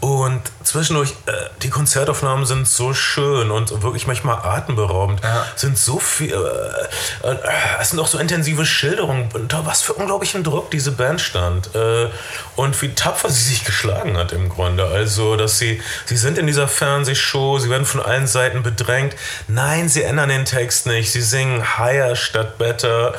Und 0.00 0.40
zwischendurch, 0.62 1.10
äh, 1.26 1.32
die 1.62 1.68
Konzertaufnahmen 1.68 2.46
sind 2.46 2.66
so 2.66 2.94
schön 2.94 3.50
und 3.50 3.82
wirklich 3.82 4.06
manchmal 4.06 4.36
atemberaubend. 4.36 5.22
Ja. 5.22 5.44
Sind 5.56 5.76
so 5.76 5.98
viel, 5.98 6.32
äh, 6.32 7.28
äh, 7.28 7.36
es 7.80 7.90
sind 7.90 8.00
auch 8.00 8.06
so 8.06 8.18
intensive 8.18 8.64
Schilderungen, 8.64 9.28
unter 9.40 9.66
was 9.66 9.82
für 9.82 9.94
unglaublichen 9.94 10.44
Druck 10.44 10.70
diese 10.70 10.92
Band 10.92 11.20
stand. 11.20 11.74
Äh, 11.74 12.08
und 12.56 12.80
wie 12.82 12.94
tapfer 12.94 13.30
sie 13.30 13.42
sich 13.42 13.64
geschlagen 13.64 14.16
hat 14.16 14.32
im 14.32 14.48
Grunde. 14.48 14.84
Also, 14.84 15.36
dass 15.36 15.58
sie, 15.58 15.82
sie 16.04 16.16
sind 16.16 16.38
in 16.38 16.46
dieser 16.46 16.68
Fernsehshow, 16.68 17.58
sie 17.58 17.70
werden 17.70 17.86
von 17.86 18.00
allen 18.00 18.26
Seiten 18.26 18.62
bedrängt. 18.62 19.16
Nein, 19.48 19.88
sie 19.88 20.02
ändern 20.02 20.28
den 20.28 20.44
Text 20.44 20.86
nicht. 20.86 21.10
Sie 21.10 21.22
singen 21.22 21.78
higher 21.78 22.16
statt 22.16 22.58
better. 22.58 23.14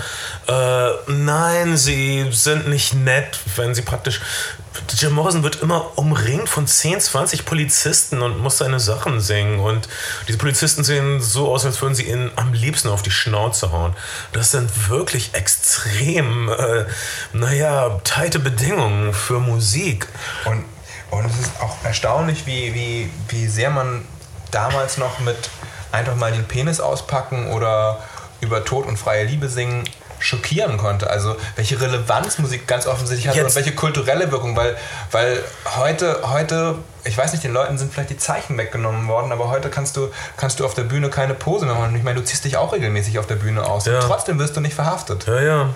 Äh, 0.48 1.12
nein, 1.12 1.78
sie 1.78 2.28
sind 2.32 2.68
nicht 2.68 2.94
nett, 2.94 3.40
wenn 3.56 3.76
sie 3.76 3.82
praktisch 3.82 4.22
Jim 4.98 5.14
Morrison 5.14 5.44
wird 5.44 5.58
immer 5.58 5.98
umringt 5.98 6.48
von 6.48 6.66
10, 6.66 7.02
20 7.02 7.46
Polizisten 7.46 8.22
und 8.22 8.40
muss 8.40 8.58
seine 8.58 8.80
Sachen 8.80 9.20
singen. 9.20 9.60
Und 9.60 9.90
diese 10.28 10.38
Polizisten 10.38 10.84
sehen 10.84 11.22
so 11.22 11.52
aus, 11.52 11.66
als 11.66 11.82
würden 11.82 11.96
sie 11.96 12.10
ihn 12.10 12.32
am 12.36 12.54
liebsten 12.54 12.88
auf 12.88 13.02
die 13.02 13.12
Schnauze 13.12 13.72
hauen. 13.72 13.96
Das 14.32 14.52
sind 14.52 14.90
wirklich 14.90 15.34
extrem, 15.34 16.50
äh, 16.50 16.86
naja, 17.34 18.00
teite 18.04 18.40
Bedingungen 18.40 19.14
für 19.14 19.40
Musik. 19.40 20.08
Und, 20.46 20.64
und 21.12 21.26
es 21.26 21.40
ist 21.40 21.52
auch 21.60 21.76
erstaunlich, 21.84 22.46
wie, 22.46 22.74
wie, 22.74 23.10
wie 23.28 23.48
sehr 23.48 23.72
man 23.72 24.06
damals 24.52 24.98
noch 24.98 25.20
mit 25.20 25.50
einfach 25.92 26.16
mal 26.16 26.32
den 26.32 26.46
Penis 26.46 26.80
auspacken 26.80 27.52
oder 27.52 28.02
über 28.40 28.64
Tod 28.64 28.86
und 28.86 28.98
freie 28.98 29.26
Liebe 29.26 29.50
singen 29.50 29.84
schockieren 30.22 30.78
konnte. 30.78 31.10
Also 31.10 31.36
welche 31.56 31.80
Relevanz 31.82 32.38
Musik 32.40 32.68
ganz 32.68 32.88
offensichtlich 32.88 33.28
hat 33.28 33.44
und 33.44 33.56
welche 33.56 33.74
kulturelle 33.74 34.32
Wirkung, 34.32 34.56
weil, 34.56 34.78
weil 35.12 35.44
heute, 35.78 36.20
heute, 36.24 36.76
ich 37.04 37.18
weiß 37.18 37.34
nicht, 37.34 37.44
den 37.44 37.54
Leuten 37.54 37.78
sind 37.78 37.92
vielleicht 37.92 38.12
die 38.12 38.18
Zeichen 38.18 38.58
weggenommen 38.58 39.08
worden, 39.08 39.32
aber 39.32 39.50
heute 39.50 39.70
kannst 39.70 39.98
du, 39.98 40.12
kannst 40.38 40.60
du 40.60 40.66
auf 40.66 40.74
der 40.74 40.84
Bühne 40.84 41.10
keine 41.10 41.34
Pose 41.34 41.66
mehr 41.66 41.76
machen. 41.76 41.96
Ich 41.96 42.04
meine, 42.04 42.20
du 42.20 42.26
ziehst 42.26 42.46
dich 42.46 42.58
auch 42.58 42.72
regelmäßig 42.72 43.20
auf 43.20 43.28
der 43.28 43.36
Bühne 43.36 43.66
aus 43.66 43.86
ja. 43.86 43.96
und 43.96 44.02
trotzdem 44.02 44.40
wirst 44.40 44.56
du 44.56 44.62
nicht 44.62 44.76
verhaftet. 44.76 45.26
Ja, 45.28 45.42
ja. 45.42 45.70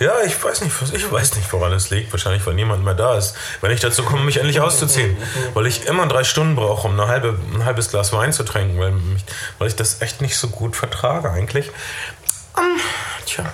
Ja, 0.00 0.20
ich 0.26 0.42
weiß 0.42 0.62
nicht, 0.62 0.74
ich 0.92 1.12
weiß 1.12 1.36
nicht, 1.36 1.52
woran 1.52 1.72
es 1.72 1.90
liegt. 1.90 2.12
Wahrscheinlich, 2.12 2.44
weil 2.46 2.54
niemand 2.54 2.84
mehr 2.84 2.94
da 2.94 3.16
ist. 3.16 3.36
Wenn 3.60 3.70
ich 3.70 3.80
dazu 3.80 4.02
komme, 4.02 4.24
mich 4.24 4.38
endlich 4.38 4.60
auszuziehen. 4.60 5.16
Weil 5.54 5.66
ich 5.66 5.86
immer 5.86 6.06
drei 6.06 6.24
Stunden 6.24 6.56
brauche, 6.56 6.88
um 6.88 6.98
eine 6.98 7.08
halbe, 7.08 7.38
ein 7.54 7.64
halbes 7.64 7.90
Glas 7.90 8.12
Wein 8.12 8.32
zu 8.32 8.42
trinken, 8.42 8.78
weil, 8.78 8.90
mich, 8.90 9.24
weil 9.58 9.68
ich 9.68 9.76
das 9.76 10.02
echt 10.02 10.20
nicht 10.20 10.36
so 10.36 10.48
gut 10.48 10.74
vertrage 10.74 11.30
eigentlich. 11.30 11.70
Um, 12.56 12.80
tja, 13.26 13.44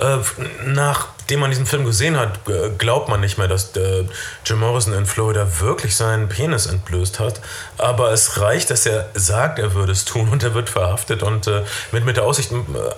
äh, 0.00 0.18
nachdem 0.64 1.40
man 1.40 1.50
diesen 1.50 1.66
Film 1.66 1.84
gesehen 1.84 2.16
hat, 2.16 2.40
glaubt 2.78 3.08
man 3.08 3.20
nicht 3.20 3.36
mehr, 3.36 3.48
dass 3.48 3.76
äh, 3.76 4.04
Jim 4.44 4.60
Morrison 4.60 4.94
in 4.94 5.04
Florida 5.04 5.60
wirklich 5.60 5.94
seinen 5.96 6.28
Penis 6.28 6.66
entblößt 6.66 7.20
hat. 7.20 7.40
Aber 7.76 8.10
es 8.12 8.40
reicht, 8.40 8.70
dass 8.70 8.86
er 8.86 9.10
sagt, 9.12 9.58
er 9.58 9.74
würde 9.74 9.92
es 9.92 10.06
tun 10.06 10.30
und 10.30 10.42
er 10.42 10.54
wird 10.54 10.70
verhaftet 10.70 11.22
und 11.22 11.46
äh, 11.46 11.62
mit, 11.92 12.06
mit 12.06 12.16
der 12.16 12.24
Aussicht, 12.24 12.50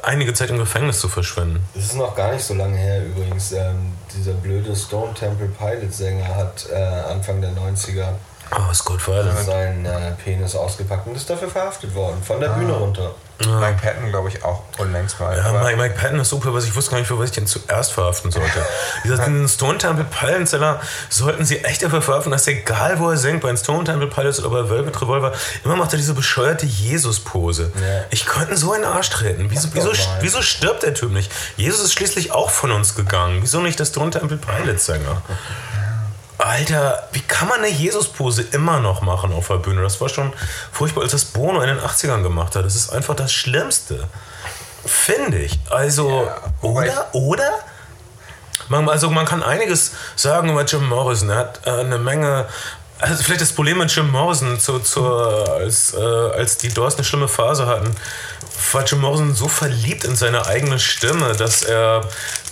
einige 0.03 0.35
Zeit 0.35 0.51
im 0.51 0.59
Gefängnis 0.59 1.01
zu 1.01 1.09
verschwinden. 1.09 1.65
Das 1.75 1.85
ist 1.85 1.97
noch 1.97 2.15
gar 2.15 2.33
nicht 2.33 2.45
so 2.45 2.55
lange 2.55 2.77
her 2.77 3.05
übrigens. 3.05 3.51
Ähm, 3.53 3.93
dieser 4.15 4.33
blöde 4.33 4.77
Stone 4.77 5.15
Temple 5.15 5.49
Pilot 5.49 5.93
Sänger 5.93 6.35
hat 6.37 6.67
äh, 6.71 6.77
Anfang 6.77 7.41
der 7.41 7.51
90er 7.51 8.15
Oh, 8.53 8.73
Scott 8.73 9.01
seinen 9.47 9.87
äh, 9.87 10.11
Penis 10.25 10.57
ausgepackt 10.57 11.07
und 11.07 11.15
ist 11.15 11.31
dafür 11.31 11.49
verhaftet 11.49 11.95
worden, 11.95 12.21
von 12.23 12.41
der 12.41 12.51
ah. 12.51 12.55
Bühne 12.55 12.73
runter. 12.73 13.15
Ja. 13.45 13.59
Mike 13.59 13.79
Patton, 13.83 14.11
glaube 14.11 14.29
ich, 14.29 14.45
auch 14.45 14.65
unlängst 14.77 15.19
mal. 15.19 15.37
Ja, 15.37 15.53
Mike, 15.63 15.77
Mike, 15.77 15.95
Patton 15.95 16.21
ist 16.21 16.29
super, 16.29 16.53
was 16.53 16.67
ich 16.67 16.77
wusste 16.77 16.91
gar 16.91 16.99
nicht, 16.99 17.09
für 17.09 17.19
was 17.19 17.27
ich 17.27 17.35
den 17.35 17.47
zuerst 17.47 17.93
verhaften 17.93 18.31
sollte. 18.31 18.67
Dieser 19.03 19.49
Stone 19.49 19.79
Temple 19.79 20.05
Pilots 20.05 20.55
sollten 21.09 21.45
sie 21.47 21.65
echt 21.65 21.83
dafür 21.83 22.03
verhaften, 22.03 22.33
dass 22.33 22.47
egal 22.47 22.99
wo 22.99 23.11
er 23.11 23.17
singt, 23.17 23.41
bei 23.41 23.49
den 23.49 23.57
Stone 23.57 23.85
Temple 23.85 24.09
Pilots 24.09 24.41
oder 24.41 24.51
bei 24.63 24.69
Velvet 24.69 25.01
Revolver, 25.01 25.33
immer 25.65 25.77
macht 25.77 25.93
er 25.95 25.97
diese 25.97 26.13
bescheuerte 26.13 26.67
Jesus-Pose. 26.67 27.73
Ja. 27.75 28.05
Ich 28.11 28.27
könnte 28.27 28.57
so 28.57 28.73
einen 28.73 28.85
Arsch 28.85 29.09
treten. 29.09 29.47
Wieso, 29.49 29.69
wieso, 29.73 29.93
wieso 30.21 30.43
stirbt 30.43 30.83
der 30.83 30.93
Typ 30.93 31.11
nicht? 31.13 31.33
Jesus 31.57 31.81
ist 31.81 31.95
schließlich 31.95 32.33
auch 32.33 32.51
von 32.51 32.71
uns 32.71 32.95
gegangen. 32.95 33.39
Wieso 33.41 33.61
nicht 33.61 33.79
der 33.79 33.87
Stone 33.87 34.11
Temple 34.11 34.37
Pilots 34.37 34.85
Sänger? 34.87 35.23
Alter, 36.41 37.09
wie 37.13 37.21
kann 37.21 37.49
man 37.49 37.59
eine 37.59 37.69
Jesus-Pose 37.69 38.43
immer 38.53 38.81
noch 38.81 39.03
machen 39.03 39.33
auf 39.33 39.49
der 39.49 39.57
Bühne? 39.57 39.83
Das 39.83 40.01
war 40.01 40.09
schon 40.09 40.33
furchtbar, 40.73 41.03
als 41.03 41.13
das 41.13 41.25
Bono 41.27 41.61
in 41.61 41.69
den 41.69 41.81
80ern 41.81 42.23
gemacht 42.23 42.57
hat. 42.57 42.65
Das 42.65 42.75
ist 42.75 42.91
einfach 42.91 43.15
das 43.15 43.33
Schlimmste. 43.33 44.09
Finde 44.85 45.39
ich. 45.39 45.59
Also, 45.71 46.25
ja, 46.25 46.37
oder? 46.63 47.09
Oder? 47.13 47.51
Man, 48.69 48.89
also 48.89 49.11
man 49.11 49.27
kann 49.27 49.43
einiges 49.43 49.93
sagen 50.17 50.51
über 50.51 50.65
Jim 50.65 50.89
Morrison. 50.89 51.31
Er 51.31 51.37
hat 51.37 51.67
äh, 51.67 51.71
eine 51.71 51.99
Menge 51.99 52.47
also 53.01 53.23
vielleicht 53.23 53.41
das 53.41 53.53
Problem 53.53 53.79
mit 53.79 53.95
Jim 53.95 54.11
Morrison, 54.11 54.59
zu, 54.61 54.79
zu, 54.81 55.05
als, 55.05 55.95
äh, 55.95 55.99
als 55.99 56.59
die 56.59 56.69
Doors 56.69 56.95
eine 56.95 57.05
schlimme 57.05 57.29
Phase 57.29 57.67
hatten, 57.67 57.95
war 58.73 58.85
Jim 58.85 59.01
Morrison 59.01 59.35
so 59.35 59.49
verliebt 59.49 60.05
in 60.05 60.17
seine 60.17 60.47
eigene 60.47 60.79
Stimme, 60.79 61.35
dass 61.35 61.63
er, 61.63 62.03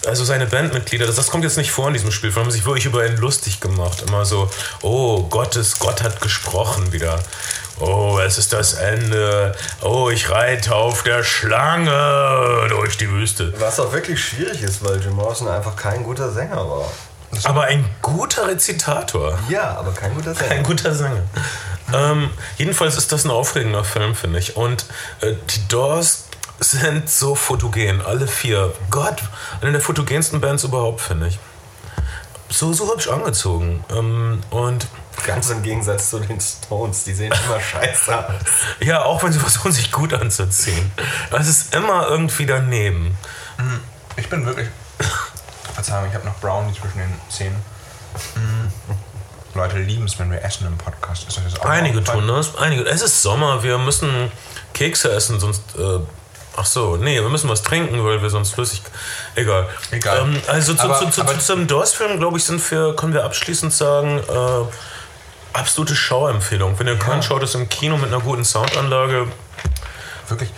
also 0.07 0.25
seine 0.25 0.47
Bandmitglieder, 0.47 1.07
das, 1.07 1.17
das 1.17 1.29
kommt 1.29 1.45
jetzt 1.45 1.59
nicht 1.59 1.71
vor 1.71 1.89
in 1.89 1.95
diesem 1.95 2.11
Spiel, 2.11 2.35
haben 2.35 2.51
sich 2.51 2.65
wirklich 2.65 2.87
über 2.87 3.07
ihn 3.07 3.17
lustig 3.17 3.61
gemacht. 3.61 4.03
Immer 4.07 4.25
so, 4.25 4.51
oh, 4.83 5.25
Gottes, 5.25 5.79
Gott 5.79 6.03
hat 6.03 6.21
gesprochen 6.21 6.93
wieder. 6.93 7.19
Oh, 7.81 8.19
es 8.19 8.39
ist 8.39 8.53
das 8.53 8.75
Ende. 8.75 9.55
Oh, 9.83 10.11
ich 10.11 10.31
reite 10.31 10.75
auf 10.75 11.05
der 11.05 11.23
Schlange 11.23 12.67
durch 12.71 12.97
die 12.97 13.09
Wüste. 13.09 13.53
Was 13.59 13.79
auch 13.79 13.93
wirklich 13.93 14.23
schwierig 14.23 14.63
ist, 14.63 14.85
weil 14.85 15.01
Jim 15.01 15.13
Morrison 15.13 15.49
einfach 15.49 15.77
kein 15.77 16.03
guter 16.03 16.33
Sänger 16.33 16.57
war. 16.57 16.91
Aber 17.45 17.65
ein 17.65 17.85
guter 18.03 18.49
Rezitator. 18.49 19.39
Ja, 19.49 19.77
aber 19.77 19.93
kein 19.93 20.15
guter 20.15 20.35
Sänger. 20.35 20.49
Kein 20.49 20.63
guter 20.63 20.95
Sänger. 20.95 21.23
Ähm, 21.93 22.31
jedenfalls 22.57 22.97
ist 22.97 23.13
das 23.13 23.25
ein 23.25 23.31
aufregender 23.31 23.85
Film, 23.85 24.15
finde 24.15 24.39
ich. 24.39 24.57
Und 24.57 24.87
äh, 25.21 25.35
die 25.51 25.69
Doors 25.69 26.25
sind 26.61 27.09
so 27.09 27.35
fotogen, 27.35 28.03
alle 28.03 28.27
vier. 28.27 28.73
Gott, 28.91 29.23
eine 29.61 29.73
der 29.73 29.81
fotogensten 29.81 30.41
Bands 30.41 30.65
überhaupt, 30.65 31.01
finde 31.01 31.29
ich. 31.29 31.39
So, 32.51 32.73
so 32.73 32.93
hübsch 32.93 33.09
angezogen. 33.09 33.85
Ähm, 33.91 34.41
und 34.51 34.87
Ganz 35.27 35.51
im 35.51 35.63
Gegensatz 35.63 36.11
zu 36.11 36.21
den 36.21 36.41
Stones, 36.41 37.05
die 37.05 37.13
sehen 37.13 37.33
immer 37.47 37.61
scheiße 37.61 38.17
aus. 38.17 38.35
ja, 38.81 39.03
auch 39.03 39.23
wenn 39.23 39.33
sie 39.33 39.39
versuchen, 39.41 39.73
sich 39.73 39.91
gut 39.91 40.15
anzuziehen. 40.15 40.93
Das 41.31 41.49
ist 41.49 41.75
immer 41.75 42.07
irgendwie 42.09 42.47
daneben. 42.47 43.17
Ich 44.17 44.29
bin 44.29 44.47
wirklich 44.47 44.69
Verzeihung, 45.79 46.09
ich 46.09 46.15
habe 46.15 46.27
noch 46.27 46.37
Brownie 46.41 46.73
zwischen 46.73 46.99
den 46.99 47.15
Zähnen. 47.29 47.57
Mhm. 48.35 48.73
Leute 49.55 49.79
lieben 49.79 50.07
es, 50.07 50.19
wenn 50.19 50.29
wir 50.29 50.43
essen 50.43 50.67
im 50.67 50.77
Podcast. 50.77 51.29
Ist 51.29 51.39
das 51.39 51.61
auch 51.61 51.67
einige 51.67 52.03
tun 52.03 52.27
das. 52.27 52.57
Einige. 52.57 52.85
Es 52.85 53.01
ist 53.01 53.23
Sommer, 53.23 53.63
wir 53.63 53.79
müssen 53.79 54.33
Kekse 54.75 55.13
essen, 55.13 55.39
sonst. 55.39 55.63
Äh, 55.79 56.01
ach 56.57 56.67
so, 56.67 56.97
nee, 56.97 57.21
wir 57.21 57.29
müssen 57.29 57.49
was 57.49 57.63
trinken, 57.63 58.05
weil 58.05 58.21
wir 58.21 58.29
sonst 58.29 58.55
flüssig. 58.55 58.83
Egal. 59.37 59.69
Egal. 59.93 60.23
Ähm, 60.23 60.43
also 60.49 60.75
zu, 60.75 60.83
aber, 60.83 60.99
zu, 60.99 61.11
zu, 61.11 61.21
aber, 61.21 61.39
zu 61.39 61.47
zum 61.47 61.69
Doors-Film, 61.69 62.19
glaube 62.19 62.39
ich, 62.39 62.45
sind 62.45 62.71
wir, 62.73 62.97
können 62.97 63.13
wir 63.13 63.25
abschließend 63.25 63.73
sagen, 63.73 64.19
äh, 64.19 65.57
absolute 65.57 65.95
Schauempfehlung. 65.95 66.77
Wenn 66.77 66.89
ihr 66.89 66.95
ja. 66.95 66.99
könnt, 66.99 67.25
schaut 67.25 67.45
es 67.45 67.55
im 67.55 67.69
Kino 67.69 67.97
mit 67.99 68.09
einer 68.09 68.21
guten 68.21 68.45
Soundanlage. 68.45 69.29
Wirklich, 70.29 70.51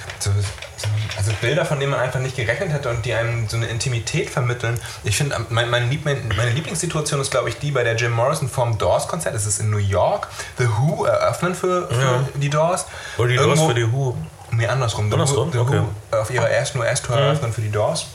also 1.16 1.32
Bilder, 1.40 1.64
von 1.64 1.80
denen 1.80 1.92
man 1.92 2.00
einfach 2.00 2.20
nicht 2.20 2.36
gerechnet 2.36 2.72
hätte 2.72 2.88
und 2.90 3.04
die 3.04 3.14
einem 3.14 3.48
so 3.48 3.56
eine 3.56 3.66
Intimität 3.66 4.30
vermitteln. 4.30 4.80
Ich 5.04 5.16
finde, 5.16 5.36
mein, 5.50 5.70
mein 5.70 5.90
Lieb, 5.90 6.04
meine 6.04 6.50
Lieblingssituation 6.50 7.20
ist, 7.20 7.30
glaube 7.30 7.48
ich, 7.48 7.58
die 7.58 7.70
bei 7.70 7.84
der 7.84 7.96
Jim 7.96 8.12
Morrison 8.12 8.48
vom 8.48 8.78
Doors-Konzert. 8.78 9.34
Es 9.34 9.46
ist 9.46 9.60
in 9.60 9.70
New 9.70 9.78
York. 9.78 10.28
The 10.58 10.66
Who 10.66 11.04
eröffnen 11.04 11.54
für, 11.54 11.88
für 11.88 12.00
ja. 12.00 12.28
die 12.34 12.50
Doors. 12.50 12.86
Oder 13.18 13.28
die 13.28 13.34
Irgendwo, 13.34 13.56
Doors 13.56 13.68
für 13.68 13.74
die 13.74 13.92
Who. 13.92 14.16
Nee, 14.52 14.66
andersrum. 14.66 15.08
The 15.08 15.14
andersrum? 15.14 15.52
The 15.52 15.58
okay. 15.58 15.82
Who 16.10 16.16
auf 16.16 16.30
ihrer 16.30 16.50
ersten 16.50 16.78
US-Tour 16.78 17.16
mhm. 17.16 17.22
eröffnen 17.22 17.52
für 17.52 17.60
die 17.60 17.70
Doors 17.70 18.06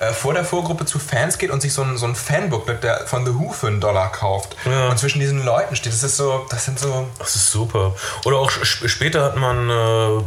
äh, 0.00 0.12
vor 0.12 0.34
der 0.34 0.44
Vorgruppe 0.44 0.84
zu 0.84 0.98
Fans 0.98 1.38
geht 1.38 1.50
und 1.50 1.62
sich 1.62 1.72
so 1.72 1.82
ein, 1.82 1.96
so 1.96 2.06
ein 2.06 2.14
Fanbook 2.14 2.80
der, 2.80 3.06
von 3.06 3.24
The 3.24 3.34
Who 3.34 3.52
für 3.52 3.68
einen 3.68 3.80
Dollar 3.80 4.10
kauft 4.10 4.56
ja. 4.64 4.88
und 4.88 4.98
zwischen 4.98 5.20
diesen 5.20 5.44
Leuten 5.44 5.76
steht. 5.76 5.92
Das 5.92 6.02
ist 6.02 6.16
so, 6.16 6.46
das 6.50 6.64
sind 6.64 6.78
so. 6.78 7.08
Das 7.18 7.34
ist 7.36 7.50
super. 7.50 7.94
Oder 8.24 8.38
auch 8.38 8.50
später 8.50 9.24
hat 9.24 9.36
man 9.36 9.70
äh, 9.70 10.22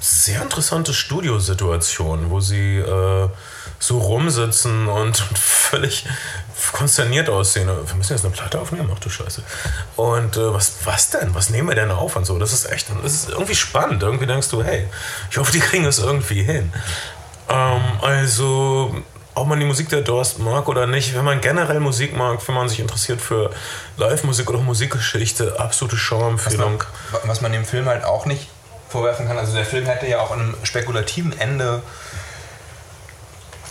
sehr 0.00 0.42
interessante 0.42 0.94
Studiosituation, 0.94 2.30
wo 2.30 2.40
sie 2.40 2.78
äh, 2.78 3.28
so 3.78 3.98
rumsitzen 3.98 4.88
und 4.88 5.16
völlig 5.34 6.04
konsterniert 6.72 7.28
aussehen. 7.28 7.68
Wir 7.68 7.94
müssen 7.96 8.12
jetzt 8.12 8.24
eine 8.24 8.34
Platte 8.34 8.60
aufnehmen, 8.60 8.90
ach 8.94 8.98
du 9.00 9.10
Scheiße. 9.10 9.42
Und 9.96 10.36
äh, 10.36 10.54
was, 10.54 10.74
was 10.84 11.10
denn? 11.10 11.34
Was 11.34 11.50
nehmen 11.50 11.68
wir 11.68 11.74
denn 11.74 11.90
auf 11.90 12.16
und 12.16 12.24
so? 12.24 12.38
Das 12.38 12.52
ist 12.52 12.70
echt, 12.70 12.88
das 13.02 13.12
ist 13.12 13.30
irgendwie 13.30 13.54
spannend. 13.54 14.02
Irgendwie 14.02 14.26
denkst 14.26 14.48
du, 14.50 14.62
hey, 14.62 14.86
ich 15.30 15.38
hoffe, 15.38 15.52
die 15.52 15.60
kriegen 15.60 15.84
es 15.84 15.98
irgendwie 15.98 16.42
hin. 16.42 16.72
Ähm, 17.48 17.82
also, 18.00 18.94
ob 19.34 19.48
man 19.48 19.58
die 19.58 19.66
Musik 19.66 19.88
der 19.88 20.02
Doors 20.02 20.38
mag 20.38 20.68
oder 20.68 20.86
nicht, 20.86 21.14
wenn 21.14 21.24
man 21.24 21.40
generell 21.40 21.80
Musik 21.80 22.16
mag, 22.16 22.46
wenn 22.46 22.54
man 22.54 22.68
sich 22.68 22.80
interessiert 22.80 23.20
für 23.20 23.50
Live-Musik 23.96 24.48
oder 24.50 24.60
Musikgeschichte, 24.60 25.58
absolute 25.58 25.96
Schauempfehlung. 25.96 26.84
Was 27.10 27.20
man, 27.22 27.28
was 27.30 27.40
man 27.40 27.52
dem 27.52 27.64
Film 27.64 27.86
halt 27.86 28.04
auch 28.04 28.26
nicht 28.26 28.48
vorwerfen 28.92 29.26
kann, 29.26 29.38
also 29.38 29.54
der 29.54 29.64
Film 29.64 29.86
hätte 29.86 30.06
ja 30.06 30.20
auch 30.20 30.30
an 30.30 30.40
einem 30.40 30.54
spekulativen 30.62 31.38
Ende 31.38 31.82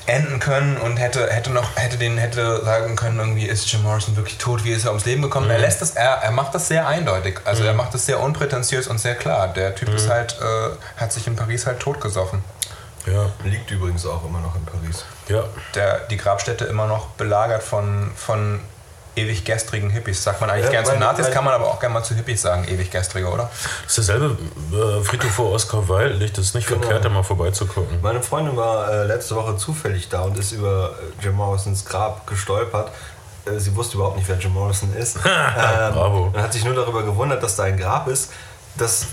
enden 0.07 0.39
können 0.39 0.77
und 0.77 0.97
hätte, 0.97 1.29
hätte 1.29 1.51
noch 1.51 1.75
hätte 1.75 1.97
den 1.97 2.17
hätte 2.17 2.63
sagen 2.65 2.95
können 2.95 3.19
irgendwie 3.19 3.45
ist 3.45 3.71
Jim 3.71 3.83
Morrison 3.83 4.15
wirklich 4.15 4.37
tot 4.37 4.63
wie 4.63 4.71
ist 4.71 4.83
er 4.83 4.91
ums 4.91 5.05
Leben 5.05 5.21
gekommen? 5.21 5.45
Mhm. 5.45 5.51
er 5.51 5.59
lässt 5.59 5.81
das 5.81 5.91
er, 5.91 6.09
er 6.23 6.31
macht 6.31 6.55
das 6.55 6.67
sehr 6.67 6.87
eindeutig. 6.87 7.39
Also 7.45 7.61
mhm. 7.61 7.67
er 7.67 7.73
macht 7.73 7.93
das 7.93 8.05
sehr 8.05 8.19
unprätentiös 8.19 8.87
und 8.87 8.99
sehr 8.99 9.15
klar. 9.15 9.47
Der 9.49 9.75
Typ 9.75 9.89
mhm. 9.89 9.95
ist 9.95 10.09
halt 10.09 10.37
äh, 10.41 10.99
hat 10.99 11.13
sich 11.13 11.27
in 11.27 11.35
Paris 11.35 11.65
halt 11.65 11.79
totgesoffen. 11.79 12.43
Ja. 13.05 13.31
Liegt 13.43 13.71
übrigens 13.71 14.05
auch 14.05 14.25
immer 14.25 14.39
noch 14.39 14.55
in 14.55 14.65
Paris. 14.65 15.05
Ja. 15.27 15.43
Der 15.75 15.99
die 16.09 16.17
Grabstätte 16.17 16.65
immer 16.65 16.87
noch 16.87 17.07
belagert 17.09 17.63
von 17.63 18.11
von 18.15 18.59
ewig 19.15 19.43
gestrigen 19.43 19.89
Hippies. 19.89 20.23
Sagt 20.23 20.41
man 20.41 20.49
eigentlich 20.49 20.65
ja, 20.65 20.71
gern 20.81 20.85
zu 20.85 20.97
Nazis, 20.97 21.31
kann 21.31 21.43
man 21.43 21.53
aber 21.53 21.67
auch 21.67 21.79
gerne 21.79 21.93
mal 21.93 22.03
zu 22.03 22.15
Hippies 22.15 22.41
sagen, 22.41 22.65
ewig 22.67 22.89
gestrige, 22.89 23.27
oder? 23.27 23.49
Das 23.83 23.97
ist 23.97 24.09
derselbe 24.09 24.37
äh, 24.71 25.03
Friedhof 25.03 25.31
vor 25.31 25.51
Oscar 25.51 25.87
Wilde, 25.87 26.15
liegt 26.15 26.37
es 26.37 26.53
nicht 26.53 26.67
genau. 26.67 26.81
verkehrt, 26.81 27.05
da 27.05 27.09
mal 27.09 27.23
vorbeizugucken. 27.23 28.01
Meine 28.01 28.21
Freundin 28.21 28.55
war 28.55 28.91
äh, 28.91 29.05
letzte 29.05 29.35
Woche 29.35 29.57
zufällig 29.57 30.09
da 30.09 30.21
und 30.21 30.37
ist 30.37 30.51
über 30.51 30.95
äh, 31.19 31.25
Jim 31.25 31.35
Morrisons 31.35 31.85
Grab 31.85 32.25
gestolpert. 32.27 32.91
Äh, 33.45 33.59
sie 33.59 33.75
wusste 33.75 33.97
überhaupt 33.97 34.17
nicht, 34.17 34.27
wer 34.29 34.37
Jim 34.37 34.53
Morrison 34.53 34.93
ist. 34.95 35.15
ähm, 35.25 35.93
Bravo. 35.93 36.31
Und 36.33 36.41
hat 36.41 36.53
sich 36.53 36.63
nur 36.63 36.75
darüber 36.75 37.03
gewundert, 37.03 37.43
dass 37.43 37.55
da 37.55 37.63
ein 37.63 37.77
Grab 37.77 38.07
ist, 38.07 38.31
das 38.75 39.07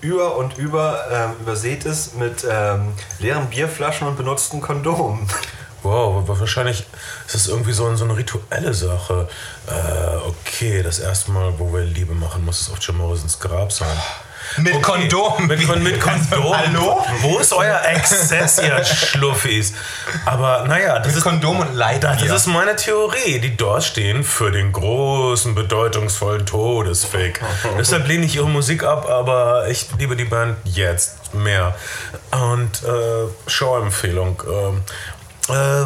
über 0.00 0.36
und 0.36 0.58
über 0.58 1.04
ähm, 1.12 1.34
übersät 1.40 1.84
ist 1.84 2.16
mit 2.18 2.44
ähm, 2.48 2.92
leeren 3.20 3.46
Bierflaschen 3.46 4.08
und 4.08 4.16
benutzten 4.16 4.60
Kondomen. 4.60 5.28
Wow, 5.82 6.22
wahrscheinlich 6.26 6.86
ist 7.26 7.34
das 7.34 7.48
irgendwie 7.48 7.72
so, 7.72 7.94
so 7.96 8.04
eine 8.04 8.16
rituelle 8.16 8.72
Sache. 8.72 9.28
Äh, 9.66 10.16
okay, 10.28 10.82
das 10.82 10.98
erste 10.98 11.32
Mal, 11.32 11.54
wo 11.58 11.72
wir 11.72 11.82
Liebe 11.82 12.14
machen, 12.14 12.44
muss 12.44 12.60
es 12.60 12.70
auf 12.70 12.78
Jim 12.80 12.98
Morrisons 12.98 13.40
Grab 13.40 13.72
sein. 13.72 13.96
Mit 14.58 14.74
okay. 14.74 14.82
Kondom. 14.82 15.46
Mit, 15.46 15.82
mit 15.82 16.00
Kondom. 16.00 16.56
Hallo? 16.56 17.04
Wo 17.20 17.38
ist 17.38 17.52
euer 17.52 17.80
Exzess, 17.84 18.58
ihr 18.58 18.84
Schluffis? 18.84 19.72
Aber 20.26 20.64
naja, 20.66 20.98
das 20.98 21.08
mit 21.08 21.16
ist, 21.16 21.22
Kondom 21.22 21.60
und 21.60 21.74
Leid. 21.74 22.04
Das 22.04 22.22
ist 22.22 22.46
meine 22.46 22.76
Theorie. 22.76 23.38
Die 23.38 23.56
dort 23.56 23.84
stehen 23.84 24.24
für 24.24 24.50
den 24.50 24.72
großen, 24.72 25.54
bedeutungsvollen 25.54 26.44
Todesfick. 26.44 27.40
Deshalb 27.78 28.06
lehne 28.06 28.26
ich 28.26 28.36
ihre 28.36 28.48
Musik 28.48 28.84
ab, 28.84 29.08
aber 29.08 29.68
ich 29.68 29.86
liebe 29.98 30.16
die 30.16 30.24
Band 30.24 30.56
jetzt 30.64 31.34
mehr. 31.34 31.74
Und 32.30 32.82
äh, 32.82 33.50
Show-Empfehlung. 33.50 34.42
Ähm, 34.46 34.82
äh, 35.48 35.84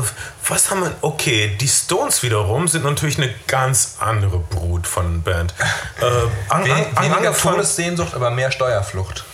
was 0.48 0.70
haben 0.70 0.82
wir? 0.82 0.94
Okay, 1.00 1.56
die 1.60 1.68
Stones 1.68 2.22
wiederum 2.22 2.68
sind 2.68 2.84
natürlich 2.84 3.18
eine 3.18 3.34
ganz 3.46 3.96
andere 4.00 4.38
Brut 4.38 4.86
von 4.86 5.22
Band. 5.22 5.54
Äh, 6.00 6.04
an, 6.48 6.62
an, 6.70 6.86
an, 6.94 7.04
Weniger 7.04 7.36
Todessehnsucht, 7.36 8.14
aber 8.14 8.30
mehr 8.30 8.52
Steuerflucht. 8.52 9.24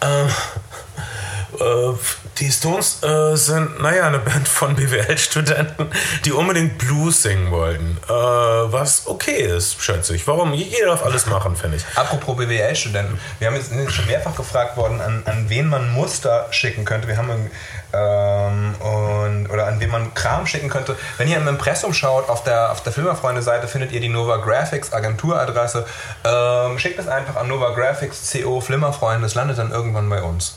Äh, 0.00 0.24
äh, 0.24 1.94
die 2.38 2.50
Stones 2.50 3.02
äh, 3.02 3.36
sind, 3.36 3.80
naja, 3.80 4.06
eine 4.06 4.18
Band 4.18 4.48
von 4.48 4.74
BWL-Studenten, 4.74 5.90
die 6.24 6.32
unbedingt 6.32 6.78
Blues 6.78 7.22
singen 7.22 7.50
wollten. 7.50 7.98
Äh, 8.08 8.12
was 8.12 9.06
okay 9.06 9.42
ist, 9.42 9.80
schätze 9.82 10.14
ich. 10.14 10.26
Warum? 10.26 10.52
Jeder 10.52 10.86
darf 10.86 11.04
alles 11.04 11.26
machen, 11.26 11.56
finde 11.56 11.76
ich. 11.76 11.84
Apropos 11.96 12.36
BWL-Studenten. 12.36 13.18
Wir 13.38 13.48
haben 13.48 13.56
jetzt 13.56 13.72
schon 13.92 14.06
mehrfach 14.06 14.34
gefragt 14.34 14.76
worden, 14.76 15.00
an, 15.00 15.22
an 15.26 15.48
wen 15.48 15.68
man 15.68 15.92
Muster 15.92 16.48
schicken 16.50 16.84
könnte. 16.84 17.08
Wir 17.08 17.16
haben 17.16 17.50
ähm, 17.94 18.74
und, 18.80 19.50
oder 19.50 19.66
an 19.66 19.80
wen 19.80 19.90
man 19.90 20.14
Kram 20.14 20.46
schicken 20.46 20.68
könnte. 20.68 20.96
Wenn 21.16 21.28
ihr 21.28 21.36
im 21.36 21.48
Impressum 21.48 21.94
schaut, 21.94 22.28
auf 22.28 22.44
der, 22.44 22.72
auf 22.72 22.82
der 22.82 22.92
Filmerfreunde-Seite 22.92 23.68
findet 23.68 23.92
ihr 23.92 24.00
die 24.00 24.08
Nova 24.08 24.38
Graphics 24.38 24.92
Agenturadresse. 24.92 25.86
Ähm, 26.24 26.78
schickt 26.78 26.98
es 26.98 27.08
einfach 27.08 27.36
an 27.36 27.48
Nova 27.48 27.70
Graphics 27.70 28.32
CO 28.32 28.60
Flimmerfreunde, 28.60 29.26
es 29.26 29.34
landet 29.34 29.58
dann 29.58 29.70
irgendwann 29.70 30.08
bei 30.08 30.22
uns. 30.22 30.56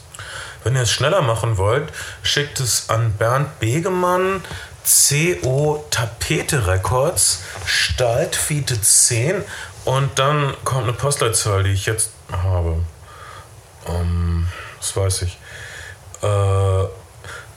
Wenn 0.67 0.75
ihr 0.75 0.81
es 0.81 0.91
schneller 0.91 1.21
machen 1.21 1.55
wollt, 1.55 1.93
schickt 2.23 2.59
es 2.59 2.89
an 2.89 3.13
Bernd 3.13 3.57
Begemann, 3.61 4.43
CO 4.83 5.85
Tapete 5.91 6.67
Records, 6.67 7.41
Staltfiete 7.65 8.81
10 8.81 9.45
und 9.85 10.19
dann 10.19 10.53
kommt 10.65 10.83
eine 10.83 10.91
Postleitzahl, 10.91 11.63
die 11.63 11.71
ich 11.71 11.85
jetzt 11.85 12.09
habe. 12.29 12.81
Ähm, 13.87 14.49
das 14.81 14.93
weiß 14.93 15.21
ich. 15.21 15.39
Äh, 16.21 16.87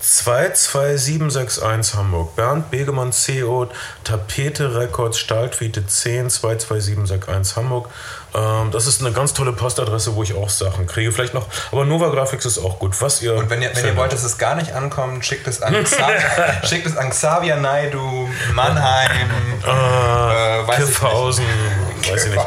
22761 0.01 1.94
Hamburg. 1.96 2.37
Bernd 2.37 2.70
Begemann 2.70 3.11
CO, 3.11 3.68
Tapete 4.05 4.77
Records, 4.77 5.18
Stahltwiete 5.18 5.85
10, 5.85 6.31
22761 6.31 7.57
Hamburg. 7.57 7.90
Ähm, 8.34 8.70
das 8.70 8.86
ist 8.86 9.00
eine 9.00 9.12
ganz 9.12 9.34
tolle 9.34 9.52
Postadresse, 9.52 10.14
wo 10.14 10.22
ich 10.22 10.34
auch 10.34 10.48
Sachen 10.48 10.86
kriege. 10.86 11.12
Vielleicht 11.12 11.34
noch, 11.34 11.46
aber 11.72 11.84
Nova 11.84 12.08
Graphics 12.08 12.46
ist 12.46 12.58
auch 12.58 12.78
gut. 12.78 13.00
Was 13.00 13.22
ihr 13.22 13.34
Und 13.34 13.50
wenn 13.50 13.62
ihr, 13.62 13.74
wenn 13.74 13.84
ihr 13.84 13.96
wollt, 13.96 14.12
dass 14.12 14.24
es 14.24 14.38
gar 14.38 14.54
nicht 14.54 14.72
ankommt, 14.72 15.24
schickt 15.24 15.46
es 15.46 15.62
an, 15.62 15.82
Xavier, 15.82 16.20
schickt 16.64 16.86
es 16.86 16.96
an 16.96 17.10
Xavier 17.10 17.56
Naidu, 17.56 18.28
Mannheim, 18.52 19.30
äh, 19.66 20.60
äh, 20.60 20.76
Kiffhausen, 20.76 21.44
weiß 22.08 22.26
ich 22.26 22.32
nicht. 22.32 22.42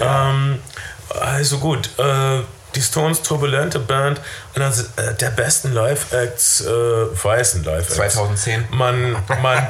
ähm, 0.00 0.58
also 1.08 1.58
gut, 1.58 1.90
äh, 1.98 2.40
die 2.78 2.82
Stones 2.82 3.22
turbulente 3.22 3.80
Band, 3.80 4.20
einer 4.54 4.68
äh, 4.68 5.14
der 5.14 5.30
besten 5.30 5.72
Live-Acts, 5.72 6.60
äh, 6.60 6.68
weißen 6.70 7.64
Live-Acts. 7.64 7.96
2010. 7.96 8.66
Man, 8.70 9.16
man 9.42 9.66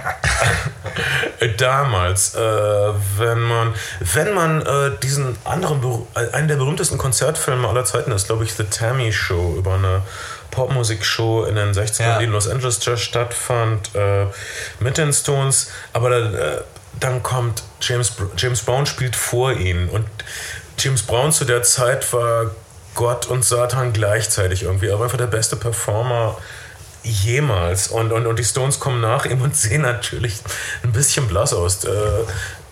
damals, 1.57 2.35
äh, 2.35 2.39
wenn 2.39 3.41
man, 3.41 3.75
wenn 4.01 4.35
man 4.35 4.61
äh, 4.61 4.91
diesen 5.03 5.39
anderen, 5.45 5.83
äh, 6.15 6.31
einen 6.33 6.49
der 6.49 6.57
berühmtesten 6.57 6.99
Konzertfilme 6.99 7.67
aller 7.67 7.87
Zeiten 7.87 8.13
ist, 8.13 8.27
glaube 8.27 8.45
ich, 8.45 8.53
The 8.53 8.65
Tammy 8.65 9.11
Show 9.11 9.55
über 9.57 9.75
eine 9.75 10.03
Popmusikshow 10.51 11.45
in 11.45 11.55
den 11.55 11.73
60ern, 11.73 12.03
ja. 12.03 12.19
die 12.19 12.25
in 12.25 12.33
Los 12.33 12.49
Angeles 12.49 12.81
stattfand, 12.97 13.91
mit 14.81 14.97
den 14.97 15.13
Stones, 15.13 15.71
aber 15.93 16.09
da, 16.09 16.63
dann 16.99 17.23
kommt 17.23 17.63
James, 17.81 18.15
James 18.37 18.63
Brown 18.63 18.87
spielt 18.87 19.15
vor 19.15 19.53
ihnen 19.53 19.91
und 19.91 20.07
James 20.79 21.03
Brown 21.03 21.33
zu 21.33 21.45
der 21.45 21.63
Zeit 21.63 22.11
war 22.13 22.51
Gott 22.99 23.27
und 23.27 23.45
Satan 23.45 23.93
gleichzeitig 23.93 24.65
irgendwie. 24.65 24.89
Er 24.89 24.99
war 24.99 25.05
einfach 25.05 25.19
der 25.19 25.29
beste 25.29 25.55
Performer 25.55 26.37
jemals. 27.05 27.87
Und, 27.87 28.11
und, 28.11 28.27
und 28.27 28.41
die 28.41 28.45
Stones 28.45 28.81
kommen 28.81 29.01
nach 29.01 29.25
ihm 29.25 29.41
und 29.41 29.55
sehen 29.65 29.83
natürlich 29.83 30.41
ein 30.83 30.91
bisschen 30.91 31.29
blass 31.29 31.55
aus. 31.55 31.85
Äh, 31.85 31.91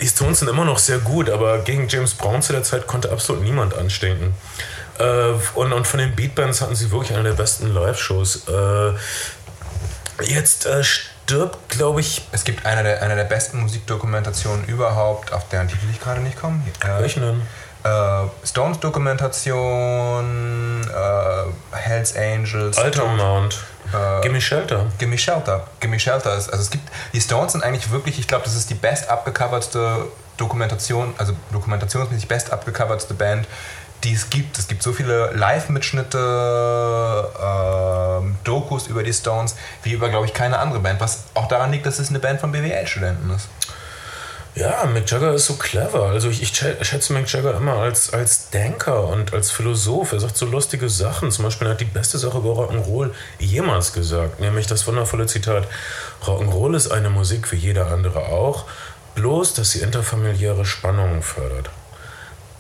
die 0.00 0.08
Stones 0.08 0.40
sind 0.40 0.48
immer 0.48 0.64
noch 0.64 0.80
sehr 0.80 0.98
gut, 0.98 1.30
aber 1.30 1.60
gegen 1.60 1.86
James 1.86 2.14
Brown 2.14 2.42
zu 2.42 2.52
der 2.52 2.64
Zeit 2.64 2.88
konnte 2.88 3.12
absolut 3.12 3.44
niemand 3.44 3.78
anstinken. 3.78 4.34
Äh, 4.98 5.30
und, 5.54 5.72
und 5.72 5.86
von 5.86 6.00
den 6.00 6.16
Beatbands 6.16 6.60
hatten 6.60 6.74
sie 6.74 6.90
wirklich 6.90 7.16
eine 7.16 7.28
der 7.28 7.36
besten 7.36 7.72
Live-Shows. 7.72 8.48
Äh, 8.48 8.94
jetzt 10.24 10.66
stirbt, 10.82 11.68
glaube 11.68 12.00
ich. 12.00 12.22
Es 12.32 12.42
gibt 12.42 12.66
eine 12.66 12.82
der, 12.82 13.00
eine 13.00 13.14
der 13.14 13.24
besten 13.24 13.60
Musikdokumentationen 13.60 14.64
überhaupt, 14.66 15.32
auf 15.32 15.48
deren 15.50 15.68
Titel 15.68 15.86
ich 15.92 16.00
gerade 16.00 16.20
nicht 16.20 16.36
komme. 16.36 16.62
Welchen 16.98 17.22
denn? 17.22 17.42
Äh, 17.86 18.46
Stones 18.46 18.80
Dokumentation, 18.80 20.82
äh, 20.82 21.76
Hells 21.76 22.16
Angels, 22.16 22.78
Alter 22.78 23.06
Mount. 23.06 23.58
Äh, 23.92 24.22
Gimme 24.22 24.40
Shelter. 24.40 24.86
Gimme 24.98 25.18
Shelter. 25.18 25.66
Gimme 25.80 26.00
Shelter 26.00 26.36
ist, 26.36 26.50
also 26.50 26.62
es 26.62 26.70
gibt, 26.70 26.88
die 27.12 27.20
Stones 27.20 27.52
sind 27.52 27.62
eigentlich 27.62 27.90
wirklich, 27.90 28.18
ich 28.18 28.26
glaube, 28.26 28.44
das 28.44 28.56
ist 28.56 28.70
die 28.70 28.74
best 28.74 29.08
abgecovertste 29.08 30.06
Dokumentation, 30.36 31.14
also 31.18 31.34
dokumentationsmäßig 31.52 32.28
best 32.28 32.52
abgecovertste 32.52 33.14
Band, 33.14 33.46
die 34.04 34.12
es 34.12 34.28
gibt. 34.28 34.58
Es 34.58 34.68
gibt 34.68 34.82
so 34.82 34.92
viele 34.92 35.30
Live-Mitschnitte, 35.32 37.30
äh, 37.38 38.44
Dokus 38.44 38.88
über 38.88 39.02
die 39.02 39.12
Stones, 39.12 39.56
wie 39.82 39.92
über, 39.92 40.08
glaube 40.08 40.26
ich, 40.26 40.34
keine 40.34 40.58
andere 40.58 40.80
Band, 40.80 41.00
was 41.00 41.24
auch 41.34 41.48
daran 41.48 41.72
liegt, 41.72 41.86
dass 41.86 41.98
es 41.98 42.10
eine 42.10 42.18
Band 42.18 42.40
von 42.40 42.52
BWL-Studenten 42.52 43.30
ist. 43.30 43.48
Ja, 44.56 44.86
Mick 44.86 45.10
Jagger 45.10 45.34
ist 45.34 45.46
so 45.46 45.54
clever. 45.56 46.04
Also 46.04 46.30
ich, 46.30 46.40
ich 46.40 46.56
schätze 46.56 47.12
Mick 47.12 47.30
Jagger 47.30 47.58
immer 47.58 47.74
als, 47.74 48.14
als 48.14 48.48
Denker 48.48 49.04
und 49.04 49.34
als 49.34 49.50
Philosoph. 49.50 50.12
Er 50.12 50.20
sagt 50.20 50.38
so 50.38 50.46
lustige 50.46 50.88
Sachen. 50.88 51.30
Zum 51.30 51.44
Beispiel 51.44 51.66
er 51.66 51.72
hat 51.72 51.80
die 51.82 51.84
beste 51.84 52.16
Sache 52.16 52.38
über 52.38 52.52
Rock'n'Roll 52.52 53.10
jemals 53.38 53.92
gesagt, 53.92 54.40
nämlich 54.40 54.66
das 54.66 54.86
wundervolle 54.86 55.26
Zitat: 55.26 55.68
Rock'n'Roll 56.24 56.74
ist 56.74 56.90
eine 56.90 57.10
Musik 57.10 57.52
wie 57.52 57.56
jeder 57.56 57.88
andere 57.88 58.28
auch, 58.28 58.64
bloß 59.14 59.52
dass 59.52 59.72
sie 59.72 59.80
interfamiliäre 59.80 60.64
Spannungen 60.64 61.20
fördert. 61.20 61.68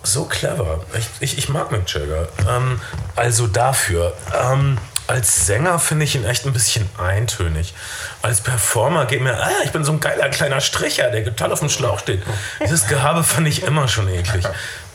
So 0.02 0.26
clever. 0.26 0.84
Ich, 0.98 1.06
ich, 1.20 1.38
ich 1.38 1.48
mag 1.48 1.72
Mick 1.72 1.88
Jagger. 1.88 2.28
Ähm, 2.46 2.78
also 3.16 3.46
dafür. 3.46 4.12
Ähm, 4.38 4.76
als 5.06 5.46
Sänger 5.46 5.78
finde 5.78 6.04
ich 6.04 6.14
ihn 6.14 6.24
echt 6.24 6.46
ein 6.46 6.52
bisschen 6.52 6.88
eintönig. 6.98 7.74
Als 8.22 8.40
Performer 8.40 9.06
geht 9.06 9.20
mir, 9.20 9.40
ah, 9.40 9.50
ich 9.64 9.70
bin 9.70 9.84
so 9.84 9.92
ein 9.92 10.00
geiler 10.00 10.28
kleiner 10.28 10.60
Stricher, 10.60 11.10
der 11.10 11.24
total 11.24 11.52
auf 11.52 11.60
dem 11.60 11.68
Schlauch 11.68 12.00
steht. 12.00 12.22
Dieses 12.62 12.86
Gehabe 12.88 13.22
fand 13.22 13.46
ich 13.46 13.62
immer 13.62 13.88
schon 13.88 14.08
eklig. 14.08 14.44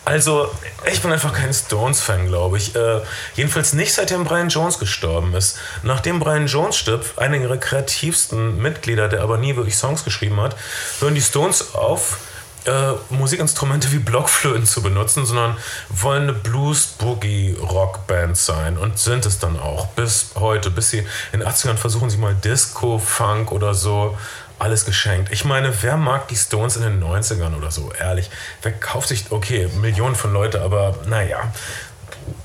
Also, 0.03 0.49
ich 0.91 1.01
bin 1.01 1.11
einfach 1.11 1.31
kein 1.31 1.53
Stones-Fan, 1.53 2.27
glaube 2.27 2.57
ich. 2.57 2.75
Äh, 2.75 3.01
jedenfalls 3.35 3.73
nicht 3.73 3.93
seitdem 3.93 4.23
Brian 4.23 4.49
Jones 4.49 4.79
gestorben 4.79 5.35
ist. 5.35 5.59
Nachdem 5.83 6.19
Brian 6.19 6.47
Jones 6.47 6.75
stirbt, 6.75 7.19
einer 7.19 7.37
ihrer 7.37 7.57
kreativsten 7.57 8.59
Mitglieder, 8.59 9.09
der 9.09 9.21
aber 9.21 9.37
nie 9.37 9.55
wirklich 9.55 9.77
Songs 9.77 10.03
geschrieben 10.03 10.41
hat, 10.41 10.55
hören 10.99 11.13
die 11.13 11.21
Stones 11.21 11.75
auf, 11.75 12.17
äh, 12.65 12.93
Musikinstrumente 13.09 13.91
wie 13.91 13.99
Blockflöten 13.99 14.65
zu 14.65 14.81
benutzen, 14.81 15.25
sondern 15.25 15.57
wollen 15.89 16.23
eine 16.23 16.33
Blues-Boogie-Rock-Band 16.33 18.37
sein 18.37 18.77
und 18.77 18.99
sind 18.99 19.25
es 19.25 19.39
dann 19.39 19.59
auch 19.59 19.87
bis 19.87 20.31
heute. 20.35 20.69
Bis 20.69 20.91
sie 20.91 20.99
in 21.31 21.39
den 21.39 21.47
80ern 21.47 21.77
versuchen 21.77 22.09
sie 22.09 22.17
mal 22.17 22.35
Disco, 22.35 22.99
Funk 22.99 23.51
oder 23.51 23.73
so 23.73 24.17
alles 24.59 24.85
geschenkt. 24.85 25.31
Ich 25.31 25.43
meine, 25.43 25.73
wer 25.81 25.97
mag 25.97 26.27
die 26.27 26.35
Stones 26.35 26.75
in 26.75 26.83
den 26.83 27.03
90ern 27.03 27.57
oder 27.57 27.71
so? 27.71 27.91
Ehrlich. 27.99 28.29
Wer 28.61 28.73
kauft 28.73 29.07
sich, 29.07 29.31
okay, 29.31 29.67
Millionen 29.79 30.15
von 30.15 30.31
Leute, 30.31 30.61
aber 30.61 30.99
naja. 31.07 31.51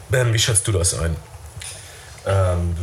Ben, 0.08 0.32
wie 0.32 0.38
schätzt 0.38 0.66
du 0.66 0.72
das 0.72 0.98
ein? 0.98 1.14
Ähm, 2.26 2.74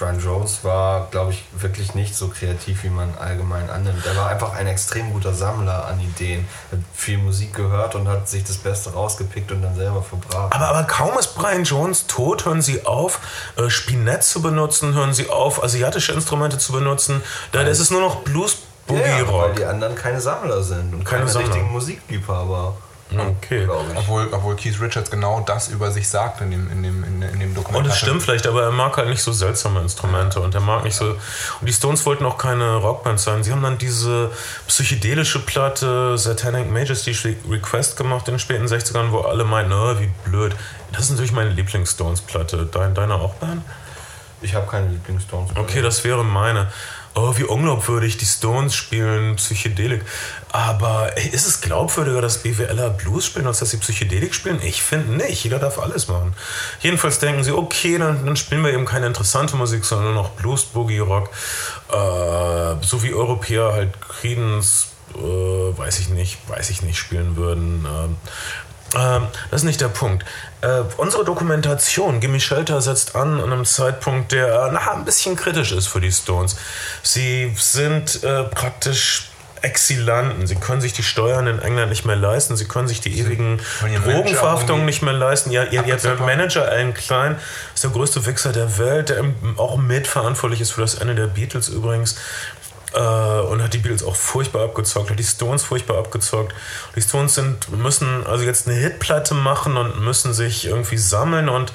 Brian 0.00 0.18
Jones 0.18 0.64
war, 0.64 1.08
glaube 1.10 1.32
ich, 1.32 1.44
wirklich 1.52 1.94
nicht 1.94 2.16
so 2.16 2.28
kreativ, 2.28 2.84
wie 2.84 2.88
man 2.88 3.14
allgemein 3.18 3.68
annimmt. 3.68 4.04
Er 4.06 4.16
war 4.16 4.28
einfach 4.30 4.54
ein 4.54 4.66
extrem 4.66 5.12
guter 5.12 5.34
Sammler 5.34 5.84
an 5.84 6.00
Ideen. 6.00 6.48
Hat 6.72 6.78
viel 6.94 7.18
Musik 7.18 7.52
gehört 7.52 7.94
und 7.94 8.08
hat 8.08 8.26
sich 8.26 8.42
das 8.42 8.56
Beste 8.56 8.94
rausgepickt 8.94 9.52
und 9.52 9.60
dann 9.60 9.76
selber 9.76 10.02
verbracht. 10.02 10.54
Aber, 10.54 10.68
aber 10.68 10.84
kaum 10.84 11.18
ist 11.18 11.34
Brian 11.34 11.64
Jones 11.64 12.06
tot, 12.06 12.46
hören 12.46 12.62
sie 12.62 12.86
auf, 12.86 13.20
äh, 13.56 13.68
Spinett 13.68 14.24
zu 14.24 14.40
benutzen, 14.40 14.94
hören 14.94 15.12
sie 15.12 15.28
auf, 15.28 15.62
asiatische 15.62 16.12
Instrumente 16.12 16.56
zu 16.56 16.72
benutzen. 16.72 17.22
Dann 17.52 17.66
ist 17.66 17.78
es 17.78 17.90
nur 17.90 18.00
noch 18.00 18.22
Blues, 18.22 18.56
Boogie, 18.86 19.02
ja, 19.02 19.22
Rock. 19.24 19.50
Weil 19.50 19.54
die 19.56 19.64
anderen 19.66 19.94
keine 19.94 20.20
Sammler 20.20 20.62
sind 20.62 20.94
und 20.94 21.04
keine, 21.04 21.26
keine 21.26 21.38
richtigen 21.40 21.70
Musikliebhaber. 21.70 22.74
Okay. 23.16 23.68
Obwohl, 23.96 24.28
obwohl 24.32 24.56
Keith 24.56 24.80
Richards 24.80 25.10
genau 25.10 25.40
das 25.40 25.68
über 25.68 25.90
sich 25.90 26.08
sagt 26.08 26.40
in 26.40 26.50
dem, 26.50 26.70
in 26.70 26.82
dem, 26.82 27.04
in, 27.04 27.40
dem 27.40 27.54
Dokument. 27.54 27.84
Und 27.84 27.90
das 27.90 27.98
stimmt 27.98 28.22
vielleicht, 28.22 28.46
aber 28.46 28.62
er 28.62 28.70
mag 28.70 28.96
halt 28.96 29.08
nicht 29.08 29.22
so 29.22 29.32
seltsame 29.32 29.80
Instrumente 29.80 30.40
und 30.40 30.54
er 30.54 30.60
mag 30.60 30.84
nicht 30.84 30.94
so. 30.94 31.06
Und 31.06 31.68
die 31.68 31.72
Stones 31.72 32.06
wollten 32.06 32.24
auch 32.24 32.38
keine 32.38 32.76
Rockband 32.76 33.18
sein. 33.18 33.42
Sie 33.42 33.50
haben 33.50 33.62
dann 33.62 33.78
diese 33.78 34.30
psychedelische 34.68 35.40
Platte 35.40 36.16
Satanic 36.16 36.70
Majesty 36.70 37.16
Request 37.48 37.96
gemacht 37.96 38.28
in 38.28 38.34
den 38.34 38.40
späten 38.40 38.66
60ern, 38.66 39.10
wo 39.10 39.20
alle 39.20 39.44
meinten, 39.44 39.72
oh, 39.72 39.98
wie 39.98 40.10
blöd. 40.24 40.54
Das 40.92 41.02
ist 41.02 41.10
natürlich 41.10 41.32
meine 41.32 41.50
Lieblings-Stones-Platte. 41.50 42.68
Dein, 42.70 42.94
deiner 42.94 43.16
auch, 43.16 43.34
Ben? 43.34 43.62
Ich 44.42 44.54
habe 44.54 44.66
keine 44.66 44.88
Lieblings-Stones-Platte. 44.88 45.60
Okay, 45.60 45.82
das 45.82 46.04
wäre 46.04 46.24
meine 46.24 46.68
oh, 47.14 47.36
wie 47.36 47.44
unglaubwürdig, 47.44 48.16
die 48.16 48.26
Stones 48.26 48.74
spielen 48.74 49.36
Psychedelik. 49.36 50.04
Aber 50.50 51.16
ey, 51.16 51.28
ist 51.28 51.46
es 51.46 51.60
glaubwürdiger, 51.60 52.20
dass 52.20 52.38
BWLer 52.38 52.90
Blues 52.90 53.26
spielen, 53.26 53.46
als 53.46 53.60
dass 53.60 53.70
sie 53.70 53.76
Psychedelik 53.76 54.34
spielen? 54.34 54.60
Ich 54.62 54.82
finde 54.82 55.12
nicht. 55.12 55.44
Jeder 55.44 55.58
darf 55.58 55.78
alles 55.78 56.08
machen. 56.08 56.34
Jedenfalls 56.80 57.18
denken 57.18 57.44
sie, 57.44 57.52
okay, 57.52 57.98
dann, 57.98 58.24
dann 58.24 58.36
spielen 58.36 58.62
wir 58.62 58.72
eben 58.72 58.84
keine 58.84 59.06
interessante 59.06 59.56
Musik, 59.56 59.84
sondern 59.84 60.14
nur 60.14 60.22
noch 60.22 60.30
Blues, 60.30 60.64
Boogie, 60.64 60.98
Rock. 60.98 61.30
Äh, 61.90 62.84
so 62.84 63.02
wie 63.02 63.12
Europäer 63.12 63.72
halt 63.72 64.00
Creedence, 64.00 64.88
äh, 65.14 65.18
weiß 65.18 66.00
ich 66.00 66.08
nicht, 66.08 66.38
weiß 66.48 66.70
ich 66.70 66.82
nicht, 66.82 66.98
spielen 66.98 67.36
würden. 67.36 67.84
Äh, 67.84 68.08
ähm, 68.96 69.26
das 69.50 69.60
ist 69.60 69.66
nicht 69.66 69.80
der 69.80 69.88
Punkt. 69.88 70.24
Äh, 70.62 70.82
unsere 70.96 71.24
Dokumentation, 71.24 72.20
Gimme 72.20 72.40
Shelter, 72.40 72.80
setzt 72.80 73.14
an 73.16 73.40
an 73.40 73.52
einem 73.52 73.64
Zeitpunkt, 73.64 74.32
der 74.32 74.70
na, 74.72 74.92
ein 74.92 75.04
bisschen 75.04 75.36
kritisch 75.36 75.72
ist 75.72 75.86
für 75.86 76.00
die 76.00 76.12
Stones. 76.12 76.56
Sie 77.02 77.52
sind 77.56 78.22
äh, 78.22 78.44
praktisch 78.44 79.30
Exilanten. 79.62 80.46
Sie 80.46 80.56
können 80.56 80.80
sich 80.80 80.92
die 80.92 81.02
Steuern 81.02 81.46
in 81.46 81.60
England 81.60 81.90
nicht 81.90 82.04
mehr 82.04 82.16
leisten. 82.16 82.56
Sie 82.56 82.64
können 82.64 82.88
sich 82.88 83.00
die 83.00 83.18
ewigen 83.18 83.60
Drogenverhaftungen 84.04 84.86
nicht 84.86 85.02
mehr 85.02 85.12
leisten. 85.12 85.50
Ja, 85.50 85.64
ihr, 85.64 85.84
ihr 85.84 85.98
Manager 86.20 86.66
Alan 86.66 86.94
Klein 86.94 87.36
ist 87.74 87.84
der 87.84 87.90
größte 87.90 88.24
Wichser 88.26 88.52
der 88.52 88.78
Welt, 88.78 89.10
der 89.10 89.22
auch 89.56 89.76
mitverantwortlich 89.76 90.60
ist 90.60 90.72
für 90.72 90.80
das 90.80 90.94
Ende 90.94 91.14
der 91.14 91.26
Beatles 91.26 91.68
übrigens. 91.68 92.16
Äh, 92.92 92.98
und 92.98 93.62
hat 93.62 93.72
die 93.72 93.78
Beatles 93.78 94.02
auch 94.02 94.16
furchtbar 94.16 94.64
abgezockt, 94.64 95.10
hat 95.10 95.18
die 95.18 95.24
Stones 95.24 95.62
furchtbar 95.62 95.98
abgezockt. 95.98 96.54
Die 96.96 97.02
Stones 97.02 97.34
sind, 97.34 97.70
müssen 97.70 98.26
also 98.26 98.44
jetzt 98.44 98.66
eine 98.66 98.76
Hitplatte 98.76 99.34
machen 99.34 99.76
und 99.76 100.00
müssen 100.00 100.34
sich 100.34 100.66
irgendwie 100.66 100.98
sammeln 100.98 101.48
und 101.48 101.72